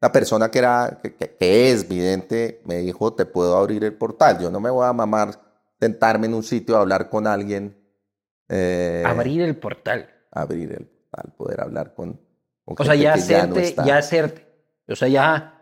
la 0.00 0.12
persona 0.12 0.50
que 0.50 0.60
era, 0.60 1.00
que, 1.02 1.36
es 1.40 1.88
vidente 1.88 2.62
me 2.64 2.76
dijo 2.78 3.12
te 3.12 3.26
puedo 3.26 3.56
abrir 3.56 3.84
el 3.84 3.94
portal. 3.94 4.38
Yo 4.38 4.50
no 4.50 4.60
me 4.60 4.70
voy 4.70 4.86
a 4.86 4.92
mamar 4.92 5.40
sentarme 5.78 6.26
en 6.26 6.34
un 6.34 6.42
sitio 6.42 6.76
a 6.76 6.80
hablar 6.80 7.10
con 7.10 7.26
alguien. 7.26 7.76
eh, 8.48 9.02
Abrir 9.06 9.42
el 9.42 9.56
portal. 9.56 10.08
abrir 10.30 10.72
el 10.72 10.86
portal, 10.86 11.34
poder 11.36 11.60
hablar 11.60 11.94
con, 11.94 12.20
con 12.64 12.76
O 12.78 12.84
sea, 12.84 12.94
ya 12.94 13.14
que 13.14 13.20
ya 13.20 13.46
no 13.46 13.56
hacerte, 13.56 13.82
ya 13.84 13.98
hacerte. 13.98 14.46
O 14.88 14.96
sea, 14.96 15.08
ya. 15.08 15.56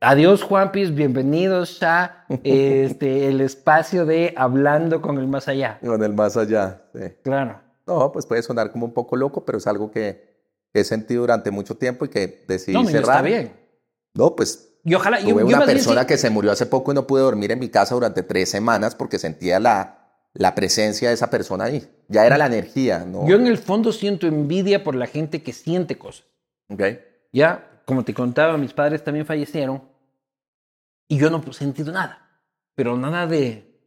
Adiós, 0.00 0.42
Juanpis, 0.42 0.94
bienvenidos 0.94 1.80
a 1.82 2.26
este, 2.42 3.28
el 3.28 3.40
espacio 3.40 4.04
de 4.04 4.34
Hablando 4.36 5.00
con 5.00 5.18
el 5.18 5.28
Más 5.28 5.46
Allá. 5.46 5.78
Con 5.80 6.02
el 6.02 6.12
más 6.12 6.36
allá, 6.36 6.82
sí. 6.92 7.14
Claro. 7.22 7.60
No, 7.86 8.10
pues 8.10 8.26
puede 8.26 8.42
sonar 8.42 8.72
como 8.72 8.86
un 8.86 8.92
poco 8.92 9.14
loco, 9.14 9.44
pero 9.44 9.58
es 9.58 9.66
algo 9.68 9.92
que 9.92 10.31
he 10.74 10.84
sentido 10.84 11.22
durante 11.22 11.50
mucho 11.50 11.76
tiempo 11.76 12.04
y 12.04 12.08
que 12.08 12.44
decidí 12.48 12.72
No, 12.74 12.82
no, 12.84 12.88
cerrar. 12.90 13.16
está 13.16 13.22
bien. 13.22 13.52
No, 14.14 14.34
pues 14.36 14.68
Y 14.84 14.94
ojalá. 14.94 15.20
yo- 15.20 15.28
tuve 15.30 15.40
yo 15.42 15.46
una 15.46 15.58
más 15.58 15.66
bien 15.66 15.76
persona 15.78 16.06
que 16.06 16.16
se 16.18 16.30
murió 16.30 16.52
hace 16.52 16.66
poco 16.66 16.92
y 16.92 16.94
no 16.94 17.06
pude 17.06 17.22
dormir 17.22 17.52
en 17.52 17.58
mi 17.58 17.68
casa 17.68 17.94
durante 17.94 18.22
tres 18.22 18.48
semanas 18.50 18.94
porque 18.94 19.18
sentía 19.18 19.60
la, 19.60 19.98
la 20.34 20.54
presencia 20.54 21.08
de 21.08 21.14
esa 21.14 21.30
persona 21.30 21.64
ahí. 21.64 21.86
Ya 22.08 22.26
era 22.26 22.36
la 22.38 22.46
energía, 22.46 23.04
¿no? 23.06 23.26
Yo 23.28 23.36
en 23.36 23.46
el 23.46 23.58
fondo 23.58 23.92
siento 23.92 24.26
envidia 24.26 24.82
por 24.84 24.94
la 24.94 25.06
gente 25.06 25.42
que 25.42 25.52
siente 25.52 25.98
cosas. 25.98 26.24
Ok. 26.70 26.82
Ya, 27.32 27.82
como 27.86 28.04
te 28.04 28.12
contaba, 28.14 28.56
mis 28.58 28.72
padres 28.72 29.02
también 29.04 29.26
fallecieron 29.26 29.82
y 31.08 31.18
yo 31.18 31.30
no 31.30 31.42
he 31.46 31.52
sentido 31.52 31.92
nada, 31.92 32.42
pero 32.74 32.96
nada 32.96 33.26
de, 33.26 33.78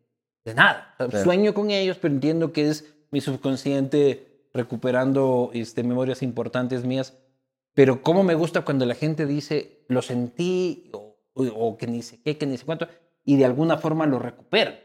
de 0.43 0.53
nada. 0.53 0.93
O 0.99 1.09
sea, 1.09 1.19
Sí. 1.19 1.23
Sueño 1.23 1.53
con 1.53 1.71
ellos, 1.71 1.97
pero 1.99 2.13
entiendo 2.13 2.51
que 2.53 2.69
es 2.69 2.85
mi 3.11 3.21
subconsciente 3.21 4.34
recuperando 4.55 5.51
este, 5.53 5.83
memorias 5.83 6.23
importantes 6.23 6.85
mías. 6.85 7.13
Pero 7.73 8.01
cómo 8.01 8.23
me 8.23 8.35
gusta 8.35 8.63
cuando 8.65 8.85
la 8.85 8.95
gente 8.95 9.25
dice, 9.27 9.85
lo 9.89 10.01
sentí, 10.01 10.89
o, 10.93 11.17
o- 11.35 11.77
que 11.77 11.87
ni 11.87 12.01
sé 12.01 12.21
qué, 12.23 12.37
que 12.37 12.47
ni 12.47 12.57
sé 12.57 12.65
cuánto, 12.65 12.87
y 13.23 13.37
de 13.37 13.45
alguna 13.45 13.77
forma 13.77 14.05
lo 14.07 14.17
recupera 14.19 14.79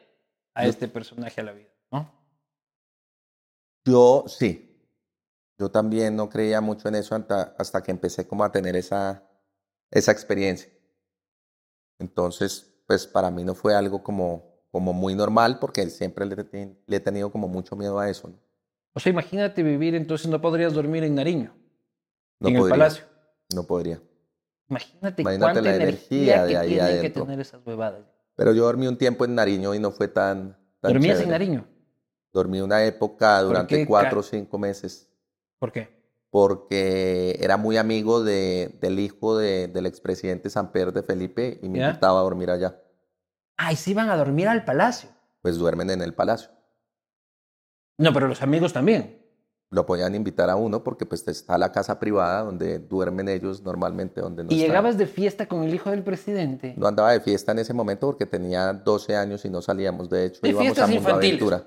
a 0.54 0.66
este 0.66 0.88
personaje 0.88 1.40
a 1.40 1.44
la 1.44 1.52
vida, 1.52 1.70
¿no? 1.92 2.10
Yo 3.86 4.24
sí. 4.26 4.66
Yo 5.58 5.70
también 5.70 6.16
no 6.16 6.28
creía 6.30 6.60
mucho 6.60 6.88
en 6.88 6.94
eso 6.96 7.14
hasta, 7.14 7.54
hasta 7.58 7.82
que 7.82 7.90
empecé 7.90 8.26
como 8.26 8.44
a 8.44 8.50
tener 8.52 8.76
esa, 8.76 9.28
esa 9.90 10.10
experiencia. 10.12 10.70
Entonces, 11.98 12.74
pues 12.86 13.06
para 13.06 13.30
mí 13.30 13.44
no 13.44 13.54
fue 13.54 13.74
algo 13.74 14.02
como, 14.02 14.42
como 14.70 14.92
muy 14.92 15.14
normal 15.14 15.58
porque 15.58 15.88
siempre 15.90 16.24
le, 16.26 16.34
he- 16.88 17.00
tenido 17.00 17.30
como 17.30 17.46
mucho 17.48 17.76
miedo 17.76 17.98
a 17.98 18.08
eso. 18.08 18.32
O 18.92 19.00
sea, 19.00 19.10
imagínate 19.10 19.62
vivir, 19.62 19.94
entonces 19.94 20.28
no 20.28 20.40
podrías 20.40 20.72
dormir 20.74 21.04
en 21.04 21.14
Nariño, 21.14 21.54
No 22.40 22.48
en 22.48 22.56
podría, 22.56 22.74
el 22.74 22.80
palacio. 22.80 23.04
No 23.54 23.64
podría. 23.64 24.00
Imagínate, 24.68 25.22
Imagínate 25.22 25.52
cuánta 25.52 25.60
la 25.62 25.76
energía, 25.76 26.34
energía 26.36 26.42
de 26.44 26.48
que 26.52 26.56
ahí 26.58 26.68
tienen 26.68 26.86
que 26.86 26.98
adentro. 26.98 27.24
tener 27.24 27.40
esas 27.40 27.60
huevadas. 27.66 28.04
Pero 28.36 28.52
yo 28.52 28.64
dormí 28.64 28.86
un 28.86 28.96
tiempo 28.96 29.24
en 29.24 29.34
Nariño 29.34 29.74
y 29.74 29.78
no 29.78 29.90
fue 29.90 30.08
tan, 30.08 30.56
tan 30.80 30.92
¿Dormías 30.92 31.16
en 31.18 31.24
chévere. 31.26 31.30
Nariño? 31.38 31.66
Dormí 32.32 32.60
una 32.60 32.84
época 32.84 33.40
durante 33.42 33.84
cuatro 33.86 34.20
o 34.20 34.22
cinco 34.22 34.56
meses 34.58 35.08
¿Por 35.58 35.72
qué? 35.72 35.88
porque 36.30 37.36
era 37.40 37.56
muy 37.56 37.76
amigo 37.76 38.22
de, 38.22 38.78
del 38.80 39.00
hijo 39.00 39.36
de- 39.36 39.66
del 39.66 39.86
expresidente 39.86 40.48
Samper 40.48 40.92
de 40.92 41.02
Felipe 41.02 41.58
y 41.60 41.68
me 41.68 41.80
¿Ya? 41.80 41.88
invitaba 41.88 42.20
a 42.20 42.22
dormir 42.22 42.50
allá. 42.50 42.80
Ay, 43.56 43.74
sí 43.74 43.90
iban 43.90 44.08
a 44.10 44.16
dormir 44.16 44.46
al 44.48 44.64
palacio. 44.64 45.10
Pues 45.42 45.56
duermen 45.58 45.90
en 45.90 46.02
el 46.02 46.14
palacio. 46.14 46.50
No, 48.00 48.14
pero 48.14 48.28
los 48.28 48.40
amigos 48.40 48.72
también. 48.72 49.18
Lo 49.70 49.84
podían 49.86 50.14
invitar 50.14 50.48
a 50.48 50.56
uno 50.56 50.82
porque 50.82 51.04
pues 51.04 51.28
está 51.28 51.58
la 51.58 51.70
casa 51.70 52.00
privada 52.00 52.42
donde 52.42 52.78
duermen 52.78 53.28
ellos 53.28 53.62
normalmente, 53.62 54.20
donde 54.20 54.42
no 54.42 54.50
y 54.50 54.56
llegabas 54.56 54.96
de 54.98 55.06
fiesta 55.06 55.46
con 55.46 55.62
el 55.62 55.72
hijo 55.72 55.90
del 55.90 56.02
presidente. 56.02 56.74
No 56.76 56.88
andaba 56.88 57.12
de 57.12 57.20
fiesta 57.20 57.52
en 57.52 57.60
ese 57.60 57.74
momento 57.74 58.08
porque 58.08 58.26
tenía 58.26 58.72
12 58.72 59.14
años 59.14 59.44
y 59.44 59.50
no 59.50 59.60
salíamos. 59.60 60.08
De 60.08 60.24
hecho, 60.24 60.40
De 60.42 60.48
íbamos 60.48 60.78
a 60.78 60.86
Mundo 60.86 60.96
infantiles. 60.96 61.42
Aventura. 61.42 61.64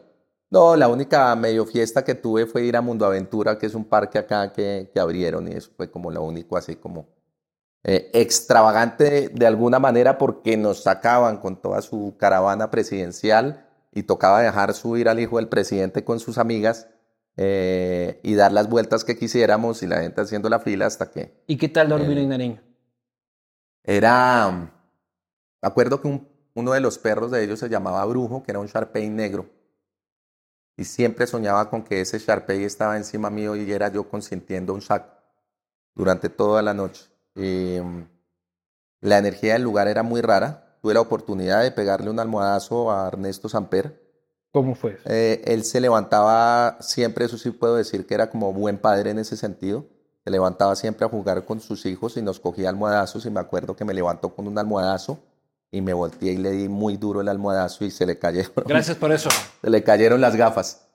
No, 0.50 0.76
la 0.76 0.88
única 0.88 1.36
medio 1.36 1.66
fiesta 1.66 2.04
que 2.04 2.16
tuve 2.16 2.46
fue 2.48 2.64
ir 2.64 2.76
a 2.76 2.82
Mundo 2.82 3.06
Aventura, 3.06 3.58
que 3.58 3.68
es 3.68 3.76
un 3.76 3.86
parque 3.86 4.18
acá 4.18 4.52
que, 4.52 4.90
que 4.92 5.00
abrieron 5.00 5.48
y 5.48 5.52
eso 5.52 5.72
fue 5.78 5.90
como 5.90 6.12
lo 6.12 6.24
único 6.24 6.58
así 6.58 6.76
como 6.76 7.08
eh, 7.84 8.10
extravagante 8.14 9.04
de, 9.04 9.30
de 9.30 9.46
alguna 9.46 9.80
manera 9.80 10.18
porque 10.18 10.58
nos 10.58 10.84
sacaban 10.84 11.38
con 11.38 11.62
toda 11.62 11.82
su 11.82 12.16
caravana 12.18 12.70
presidencial 12.70 13.66
y 13.94 14.04
tocaba 14.04 14.42
dejar 14.42 14.74
subir 14.74 15.08
al 15.10 15.20
hijo 15.20 15.38
del 15.38 15.48
presidente 15.50 16.04
con 16.04 16.20
sus 16.20 16.38
amigas 16.38 16.88
eh, 17.38 18.20
y 18.24 18.36
dar 18.36 18.52
las 18.52 18.70
vueltas 18.70 19.04
que 19.04 19.18
quisiéramos 19.18 19.82
y 19.84 19.88
la 19.88 20.02
gente 20.02 20.22
haciendo 20.22 20.50
la 20.50 20.60
fila 20.60 20.86
hasta 20.86 21.10
que 21.12 21.44
¿Y 21.48 21.58
qué 21.58 21.70
tal 21.70 21.90
dormir 21.90 22.18
Eh, 22.18 22.24
en 22.24 22.30
Nariño? 22.30 22.62
era, 23.84 24.52
me 24.52 25.68
acuerdo 25.68 26.02
que 26.02 26.08
un- 26.08 26.28
uno 26.56 26.72
de 26.74 26.80
los 26.82 26.98
perros 27.00 27.32
de 27.32 27.44
ellos 27.44 27.60
se 27.60 27.70
llamaba 27.70 28.06
Brujo, 28.06 28.44
que 28.44 28.52
era 28.52 28.60
un 28.60 28.68
Sharpei 28.68 29.10
negro. 29.10 29.50
Y 30.78 30.86
siempre 30.86 31.28
soñaba 31.28 31.70
con 31.70 31.84
que 31.84 32.02
ese 32.02 32.20
Sharpei 32.20 32.64
estaba 32.64 32.98
encima 32.98 33.30
mío 33.30 33.56
y 33.56 33.72
era 33.72 33.90
yo 33.92 34.08
consintiendo 34.10 34.74
un 34.74 34.82
saco 34.82 35.12
durante 35.96 36.30
toda 36.30 36.62
la 36.62 36.74
noche. 36.74 37.06
Y, 37.36 37.80
mm, 37.82 38.08
la 39.02 39.18
energía 39.18 39.54
del 39.54 39.64
lugar 39.64 39.88
era 39.88 40.04
muy 40.04 40.22
rara. 40.22 40.63
Tuve 40.84 40.96
la 40.96 41.00
oportunidad 41.00 41.64
de 41.64 41.72
pegarle 41.72 42.10
un 42.10 42.20
almohadazo 42.20 42.92
a 42.92 43.08
Ernesto 43.08 43.48
Samper. 43.48 44.04
¿Cómo 44.52 44.76
fue? 44.76 44.98
Eh, 45.06 45.42
él 45.46 45.64
se 45.64 45.80
levantaba 45.80 46.76
siempre, 46.82 47.24
eso 47.24 47.38
sí 47.38 47.52
puedo 47.52 47.78
decir 47.78 48.06
que 48.06 48.14
era 48.14 48.30
como 48.30 48.52
buen 48.52 48.78
padre 48.78 49.12
en 49.12 49.20
ese 49.20 49.38
sentido. 49.38 49.86
Se 50.26 50.30
levantaba 50.30 50.76
siempre 50.76 51.06
a 51.06 51.10
jugar 51.10 51.46
con 51.46 51.62
sus 51.62 51.86
hijos 51.86 52.18
y 52.18 52.22
nos 52.22 52.42
cogía 52.42 52.68
almohadazos 52.68 53.26
y 53.26 53.30
me 53.30 53.40
acuerdo 53.40 53.78
que 53.78 53.86
me 53.86 53.94
levantó 53.94 54.36
con 54.36 54.46
un 54.46 54.58
almohadazo 54.58 55.20
y 55.72 55.80
me 55.80 55.94
volteé 55.94 56.34
y 56.34 56.38
le 56.38 56.52
di 56.52 56.68
muy 56.68 56.98
duro 56.98 57.22
el 57.22 57.30
almohadazo 57.30 57.86
y 57.86 57.90
se 57.90 58.06
le 58.06 58.20
cayeron, 58.20 58.52
Gracias 58.66 58.98
por 58.98 59.14
eso. 59.14 59.30
se 59.62 59.70
le 59.70 59.84
cayeron 59.86 60.20
las 60.20 60.36
gafas. 60.36 60.86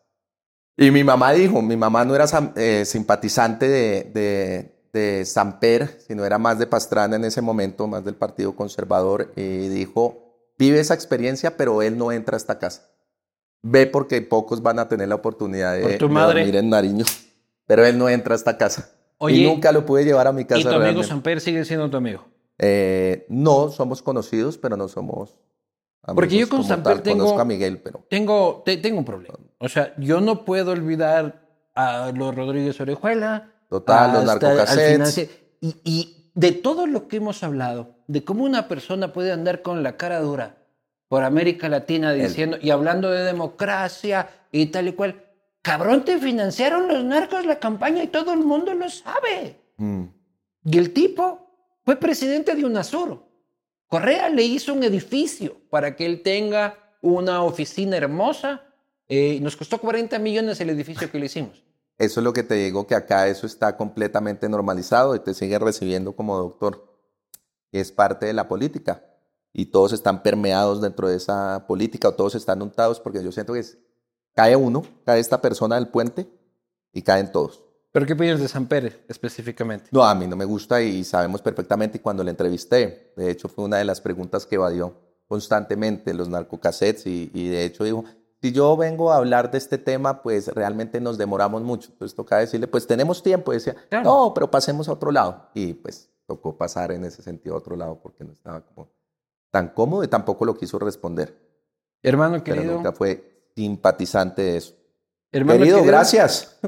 Y 0.77 0.91
mi 0.91 1.03
mamá 1.03 1.33
dijo, 1.33 1.63
mi 1.63 1.79
mamá 1.79 2.05
no 2.05 2.15
era 2.15 2.27
eh, 2.57 2.85
simpatizante 2.85 3.67
de, 3.67 4.11
de, 4.13 4.78
de 4.99 5.25
Samper, 5.25 5.99
sino 6.07 6.25
era 6.25 6.39
más 6.39 6.59
de 6.59 6.67
Pastrana 6.67 7.17
en 7.17 7.25
ese 7.25 7.41
momento, 7.43 7.87
más 7.87 8.05
del 8.05 8.15
Partido 8.15 8.55
Conservador, 8.57 9.33
y 9.37 9.69
dijo, 9.69 10.53
vive 10.59 10.81
esa 10.81 10.95
experiencia, 10.95 11.57
pero 11.57 11.83
él 11.83 11.97
no 11.97 12.13
entra 12.13 12.37
a 12.37 12.39
esta 12.39 12.59
casa. 12.59 12.91
Ve 13.63 13.87
porque 13.87 14.21
pocos 14.23 14.63
van 14.63 14.79
a 14.79 14.89
tener 14.89 15.09
la 15.09 15.17
oportunidad 15.17 15.75
de, 15.75 15.83
Por 15.83 15.95
tu 15.99 16.09
de 16.09 16.15
madre. 16.15 16.41
dormir 16.41 16.57
en 16.57 16.71
Nariño, 16.71 17.05
pero 17.67 17.85
él 17.87 17.99
no 17.99 18.09
entra 18.09 18.35
a 18.35 18.37
esta 18.37 18.57
casa. 18.57 18.91
Oye, 19.19 19.37
y 19.39 19.45
nunca 19.47 19.73
lo 19.73 19.85
pude 19.85 20.05
llevar 20.05 20.27
a 20.29 20.33
mi 20.33 20.45
casa 20.45 20.61
¿Y 20.61 20.63
tu 20.63 20.69
amigo 20.69 20.81
realmente. 20.83 21.09
Samper 21.09 21.41
sigue 21.41 21.65
siendo 21.65 21.91
tu 21.91 21.97
amigo? 21.97 22.25
Eh, 22.59 23.27
no 23.29 23.69
somos 23.71 24.03
conocidos, 24.03 24.59
pero 24.59 24.77
no 24.77 24.87
somos. 24.89 25.31
amigos 26.03 26.15
Porque 26.15 26.39
yo 26.39 26.49
con 26.49 26.63
Samper 26.65 27.01
tengo- 27.03 27.19
Conozco 27.25 27.41
a 27.41 27.45
Miguel, 27.45 27.81
pero. 27.83 28.05
Tengo, 28.09 28.63
te- 28.65 28.77
tengo 28.77 28.99
un 28.99 29.05
problema. 29.05 29.37
O 29.59 29.69
sea, 29.69 29.93
yo 29.99 30.21
no 30.21 30.45
puedo 30.45 30.71
olvidar 30.71 31.49
a 31.75 32.13
los 32.15 32.35
Rodríguez 32.35 32.81
Orejuela. 32.81 33.53
Total, 33.69 34.13
los 34.13 34.21
al 34.21 34.27
narcocassettes. 34.27 35.29
y 35.61 36.31
de 36.35 36.53
todo 36.53 36.87
lo 36.87 37.09
que 37.09 37.17
hemos 37.17 37.43
hablado, 37.43 37.97
de 38.07 38.25
cómo 38.25 38.45
una 38.45 38.69
persona 38.69 39.13
puede 39.13 39.33
andar 39.33 39.63
con 39.63 39.83
la 39.83 39.97
cara 39.97 40.21
dura 40.21 40.57
por 41.09 41.25
América 41.25 41.69
Latina 41.69 42.13
diciendo 42.13 42.59
y 42.61 42.71
hablando 42.71 43.11
de 43.11 43.25
democracia 43.25 44.29
y 44.53 44.67
tal 44.67 44.89
y 44.89 44.93
cual. 44.93 45.25
Cabrón, 45.63 46.05
te 46.05 46.19
financiaron 46.19 46.87
los 46.87 47.03
narcos 47.05 47.45
la 47.45 47.59
campaña 47.59 48.03
y 48.03 48.07
todo 48.07 48.33
el 48.33 48.39
mundo 48.41 48.73
lo 48.75 48.89
sabe. 48.89 49.57
Mm, 49.77 50.05
Y 50.65 50.79
el 50.79 50.93
tipo 50.93 51.51
fue 51.85 51.97
presidente 51.97 52.55
de 52.55 52.65
UNASUR. 52.65 53.23
Correa 53.89 54.29
le 54.29 54.45
hizo 54.45 54.73
un 54.73 54.83
edificio 54.85 55.61
para 55.71 55.97
que 55.97 56.07
él 56.07 56.23
tenga 56.23 56.79
una 57.01 57.43
oficina 57.43 57.97
hermosa. 57.97 58.63
Eh, 59.09 59.41
nos 59.41 59.57
costó 59.57 59.79
40 59.79 60.19
millones 60.19 60.61
el 60.61 60.71
edificio 60.71 61.11
que 61.11 61.19
le 61.19 61.27
hicimos. 61.27 61.65
Eso 61.99 62.21
es 62.21 62.25
lo 62.25 62.33
que 62.33 62.45
te 62.45 62.55
digo, 62.55 62.87
que 62.87 62.95
acá 62.95 63.27
eso 63.27 63.47
está 63.47 63.77
completamente 63.77 64.49
normalizado 64.49 65.15
y 65.17 65.19
te 65.21 65.35
siguen 65.35 65.61
recibiendo 65.61 66.15
como 66.15 66.39
doctor. 66.39 66.97
Es 67.73 67.91
parte 67.93 68.27
de 68.27 68.33
la 68.33 68.47
política. 68.49 69.05
Y 69.53 69.67
todos 69.67 69.93
están 69.93 70.23
permeados 70.23 70.81
dentro 70.81 71.09
de 71.09 71.17
esa 71.17 71.65
política 71.67 72.09
o 72.09 72.15
todos 72.15 72.35
están 72.37 72.63
untados 72.63 73.01
porque 73.01 73.23
yo 73.23 73.33
siento 73.33 73.55
que 73.55 73.61
es- 73.61 73.79
cae 74.35 74.55
uno, 74.55 74.85
cae 75.05 75.19
esta 75.19 75.41
persona 75.41 75.75
del 75.75 75.89
puente 75.89 76.29
y 76.93 77.03
caen 77.03 77.33
todos. 77.33 77.65
¿Pero 77.91 78.07
qué 78.07 78.13
opinas 78.13 78.39
de 78.39 78.47
San 78.47 78.67
Pérez 78.67 79.01
específicamente? 79.09 79.89
No, 79.91 80.05
a 80.05 80.15
mí 80.15 80.27
no 80.29 80.37
me 80.37 80.45
gusta 80.45 80.81
y 80.81 81.03
sabemos 81.03 81.43
perfectamente 81.43 81.97
y 81.99 82.01
cuando 82.01 82.23
le 82.23 82.31
entrevisté, 82.31 83.13
de 83.17 83.31
hecho 83.31 83.49
fue 83.49 83.65
una 83.65 83.79
de 83.79 83.85
las 83.85 84.01
preguntas 84.01 84.47
que 84.47 84.55
evadió 84.55 84.95
constantemente 85.27 86.15
los 86.15 86.29
narcocassettes 86.29 87.07
y, 87.07 87.31
y 87.35 87.49
de 87.49 87.65
hecho 87.65 87.85
dijo, 87.85 88.05
si 88.41 88.53
yo 88.53 88.77
vengo 88.77 89.11
a 89.13 89.17
hablar 89.17 89.51
de 89.51 89.59
este 89.59 89.79
tema, 89.79 90.23
pues 90.23 90.49
realmente 90.49 91.01
nos 91.01 91.19
demoramos 91.19 91.63
mucho. 91.63 91.91
Entonces 91.93 92.15
toca 92.15 92.39
decirle, 92.39 92.67
pues 92.69 92.87
tenemos 92.87 93.23
tiempo. 93.23 93.53
Y 93.53 93.57
decía, 93.57 93.75
Claro. 93.89 94.05
no, 94.05 94.33
pero 94.35 94.51
pasemos 94.51 94.89
a 94.89 94.93
otro 94.93 95.11
lado. 95.11 95.49
Y 95.55 95.75
pues 95.75 96.11
tocó 96.27 96.57
pasar 96.57 96.93
en 96.93 97.05
ese 97.05 97.23
sentido 97.23 97.55
a 97.55 97.59
otro 97.59 97.75
lado 97.77 97.99
porque 98.03 98.23
no 98.25 98.33
estaba 98.33 98.61
como 98.61 98.91
tan 99.51 99.69
cómodo 99.69 100.05
y 100.05 100.09
tampoco 100.09 100.45
lo 100.45 100.55
quiso 100.57 100.79
responder. 100.79 101.35
Hermano 102.03 102.43
Pero 102.45 102.57
querido, 102.57 102.75
nunca 102.77 102.93
fue 102.93 103.51
simpatizante 103.57 104.43
de 104.43 104.57
eso. 104.59 104.75
hermano 105.33 105.59
Querido, 105.59 105.79
querido, 105.79 105.93
gracias. 105.93 106.59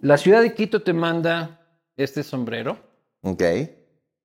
La 0.00 0.16
ciudad 0.16 0.40
de 0.40 0.54
Quito 0.54 0.82
te 0.82 0.92
manda 0.94 1.60
este 1.96 2.22
sombrero 2.22 2.78
Ok, 3.22 3.42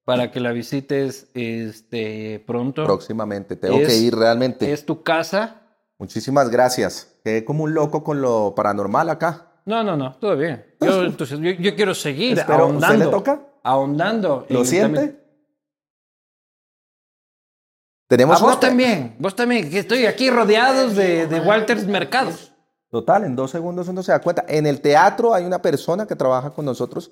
para 0.06 0.32
que 0.32 0.39
la 0.39 0.52
visites 0.54 1.28
este, 1.34 2.41
pronto. 2.48 2.86
próximamente. 2.86 3.56
Tengo 3.58 3.78
Es- 3.80 3.88
que 3.88 3.96
ir 3.98 4.16
realmente. 4.16 4.72
Es 4.72 4.86
tu 4.86 5.02
casa. 5.04 5.62
Muchísimas 5.98 6.50
gracias. 6.50 7.16
Quedé 7.24 7.46
como 7.46 7.64
un 7.64 7.74
loco 7.74 8.04
con 8.04 8.22
lo 8.22 8.54
paranormal 8.56 9.10
acá. 9.10 9.52
No, 9.66 9.84
no, 9.84 9.96
no, 9.96 10.16
todo 10.18 10.36
bien. 10.38 10.66
Yo, 10.82 11.04
entonces, 11.06 11.39
yo, 11.39 11.52
yo 11.52 11.76
quiero 11.76 11.96
seguir 11.96 12.38
Espero, 12.38 12.68
¿usted 12.68 12.84
ahondando. 12.84 13.06
le 13.06 13.12
toca? 13.12 13.41
Ahondando. 13.64 14.46
¿Lo 14.50 14.60
en- 14.60 14.66
siente? 14.66 15.22
Tenemos 18.08 18.38
A 18.39 18.43
vos 18.43 18.52
una 18.54 18.60
pe- 18.60 18.68
también, 18.68 19.16
vos 19.18 19.36
también, 19.36 19.70
que 19.70 19.80
estoy 19.80 20.06
aquí 20.06 20.30
rodeados 20.30 20.96
de, 20.96 21.26
de 21.28 21.39
Walters 21.39 21.88
Mercados. 21.88 22.52
Total, 22.91 23.24
en 23.24 23.36
dos 23.36 23.50
segundos 23.52 23.88
uno 23.88 24.04
se 24.04 24.12
da 24.12 24.22
cuenta. 24.22 24.46
En 24.48 24.68
el 24.68 24.80
teatro 24.80 25.34
hay 25.34 25.43
una 25.43 25.60
persona 25.62 26.06
que 26.06 26.16
trabaja 26.16 26.52
con 26.52 26.66
nosotros. 26.66 27.12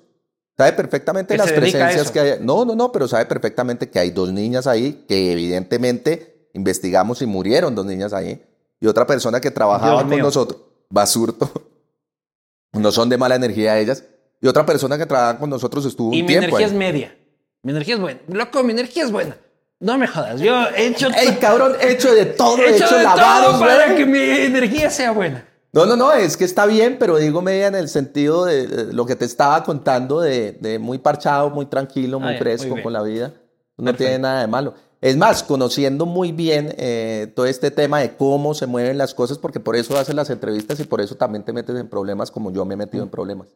Sabe 0.56 0.72
perfectamente 0.72 1.36
las 1.36 1.50
presencias 1.50 2.12
que 2.12 2.20
hay. 2.20 2.38
No, 2.40 2.64
no, 2.64 2.76
no, 2.76 2.92
pero 2.92 3.08
sabe 3.08 3.26
perfectamente 3.26 3.90
que 3.90 3.98
hay 3.98 4.12
dos 4.12 4.32
niñas 4.32 4.68
ahí 4.68 5.04
que 5.08 5.32
evidentemente 5.32 6.48
investigamos 6.54 7.20
y 7.22 7.26
murieron 7.26 7.74
dos 7.74 7.84
niñas 7.84 8.12
ahí. 8.12 8.40
Y 8.80 8.86
otra 8.86 9.06
persona 9.06 9.40
que 9.40 9.50
trabajaba 9.50 9.92
Dios 9.92 10.02
con 10.02 10.10
mío. 10.10 10.24
nosotros. 10.24 10.60
Basurto. 10.90 11.50
No 12.72 12.90
son 12.90 13.08
de 13.08 13.16
mala 13.16 13.36
energía 13.36 13.78
ellas. 13.78 14.02
Y 14.40 14.48
otra 14.48 14.66
persona 14.66 14.98
que 14.98 15.06
trabaja 15.06 15.38
con 15.38 15.48
nosotros 15.48 15.84
estuvo 15.86 16.12
Y 16.12 16.20
un 16.20 16.26
mi 16.26 16.26
tiempo 16.26 16.58
energía 16.58 16.66
ahí. 16.66 16.72
es 16.72 16.76
media. 16.76 17.16
Mi 17.62 17.70
energía 17.70 17.94
es 17.94 18.00
buena. 18.00 18.20
Loco, 18.26 18.64
mi 18.64 18.72
energía 18.72 19.04
es 19.04 19.12
buena. 19.12 19.36
No 19.78 19.96
me 19.96 20.08
jodas. 20.08 20.40
Yo 20.40 20.60
he 20.76 20.86
hecho, 20.88 21.08
¡Ey, 21.16 21.36
cabrón! 21.40 21.74
Hecho 21.80 22.12
de 22.12 22.26
todo, 22.26 22.58
he 22.58 22.70
he 22.70 22.76
hecho 22.76 22.96
de 22.96 23.04
lavados, 23.04 23.60
para 23.60 23.94
que 23.94 24.04
mi 24.04 24.18
energía 24.18 24.90
sea 24.90 25.12
buena. 25.12 25.46
No, 25.72 25.86
no, 25.86 25.94
no, 25.96 26.12
es 26.12 26.36
que 26.36 26.44
está 26.44 26.66
bien, 26.66 26.96
pero 26.98 27.16
digo 27.18 27.42
media 27.42 27.68
en 27.68 27.74
el 27.76 27.88
sentido 27.88 28.44
de, 28.44 28.66
de 28.66 28.92
lo 28.92 29.06
que 29.06 29.14
te 29.16 29.24
estaba 29.24 29.62
contando, 29.62 30.20
de, 30.20 30.52
de 30.60 30.78
muy 30.80 30.98
parchado, 30.98 31.50
muy 31.50 31.66
tranquilo, 31.66 32.18
muy 32.18 32.34
Ah, 32.34 32.38
fresco 32.38 32.70
muy 32.74 32.82
con 32.82 32.92
la 32.92 33.02
vida. 33.02 33.32
No 33.76 33.84
Perfecto. 33.84 33.98
tiene 34.04 34.18
nada 34.18 34.40
de 34.40 34.46
malo. 34.48 34.74
Es 35.04 35.18
más, 35.18 35.42
conociendo 35.42 36.06
muy 36.06 36.32
bien 36.32 36.74
eh, 36.78 37.30
todo 37.36 37.44
este 37.44 37.70
tema 37.70 38.00
de 38.00 38.16
cómo 38.16 38.54
se 38.54 38.66
mueven 38.66 38.96
las 38.96 39.12
cosas, 39.12 39.36
porque 39.36 39.60
por 39.60 39.76
eso 39.76 39.98
haces 39.98 40.14
las 40.14 40.30
entrevistas 40.30 40.80
y 40.80 40.84
por 40.84 41.02
eso 41.02 41.14
también 41.14 41.44
te 41.44 41.52
metes 41.52 41.76
en 41.76 41.90
problemas 41.90 42.30
como 42.30 42.50
yo 42.50 42.64
me 42.64 42.72
he 42.72 42.76
metido 42.78 43.04
en 43.04 43.10
problemas. 43.10 43.48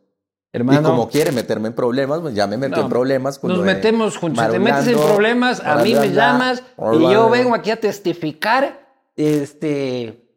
Hermano, 0.53 0.81
y 0.81 0.83
como 0.83 1.09
quiere 1.09 1.33
meterme 1.33 1.69
en 1.69 1.75
problemas, 1.75 2.21
pues 2.21 2.35
ya 2.35 2.47
me 2.47 2.59
metió 2.59 2.77
No, 2.77 2.83
en 2.83 2.89
problemas. 2.91 3.39
con 3.39 3.49
nos 3.51 3.61
metemos 3.61 4.19
juntos. 4.19 4.45
Si 4.45 4.51
te 4.51 4.59
metes 4.59 4.89
en 4.89 4.99
problemas, 4.99 5.61
a 5.65 5.77
mí 5.77 5.95
me 5.95 6.13
llamas 6.13 6.63
y 6.93 7.01
yo 7.01 7.31
vengo 7.31 7.55
aquí 7.55 7.71
a 7.71 7.81
testificar 7.81 8.87
este, 9.17 10.29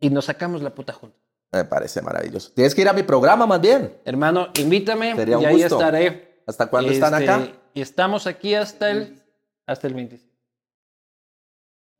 y 0.00 0.10
nos 0.10 0.24
sacamos 0.24 0.60
la 0.60 0.74
puta 0.74 0.92
junta. 0.92 1.16
Me 1.52 1.64
parece 1.66 2.02
maravilloso. 2.02 2.50
Tienes 2.52 2.74
que 2.74 2.80
ir 2.80 2.88
a 2.88 2.92
mi 2.92 3.04
programa 3.04 3.46
más 3.46 3.60
bien. 3.60 3.96
Hermano, 4.04 4.48
invítame 4.58 5.14
Sería 5.14 5.38
un 5.38 5.44
y 5.44 5.46
ahí 5.46 5.62
estaré. 5.62 6.42
¿Hasta 6.48 6.66
cuándo 6.66 6.90
están 6.90 7.14
Este, 7.14 7.30
acá? 7.30 7.48
Y 7.74 7.80
estamos 7.80 8.26
aquí 8.26 8.56
hasta 8.56 8.90
el, 8.90 9.22
hasta 9.64 9.86
el 9.86 9.94
25. 9.94 10.27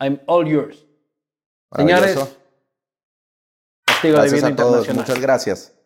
I'm 0.00 0.20
all 0.26 0.46
yours. 0.46 0.86
Señores. 1.74 2.16
Castigo 3.86 4.14
Gracias 4.14 4.32
Divino 4.32 4.48
a 4.48 4.56
todos. 4.56 4.88
Internacional. 4.88 5.04
Muchas 5.06 5.20
gracias. 5.20 5.77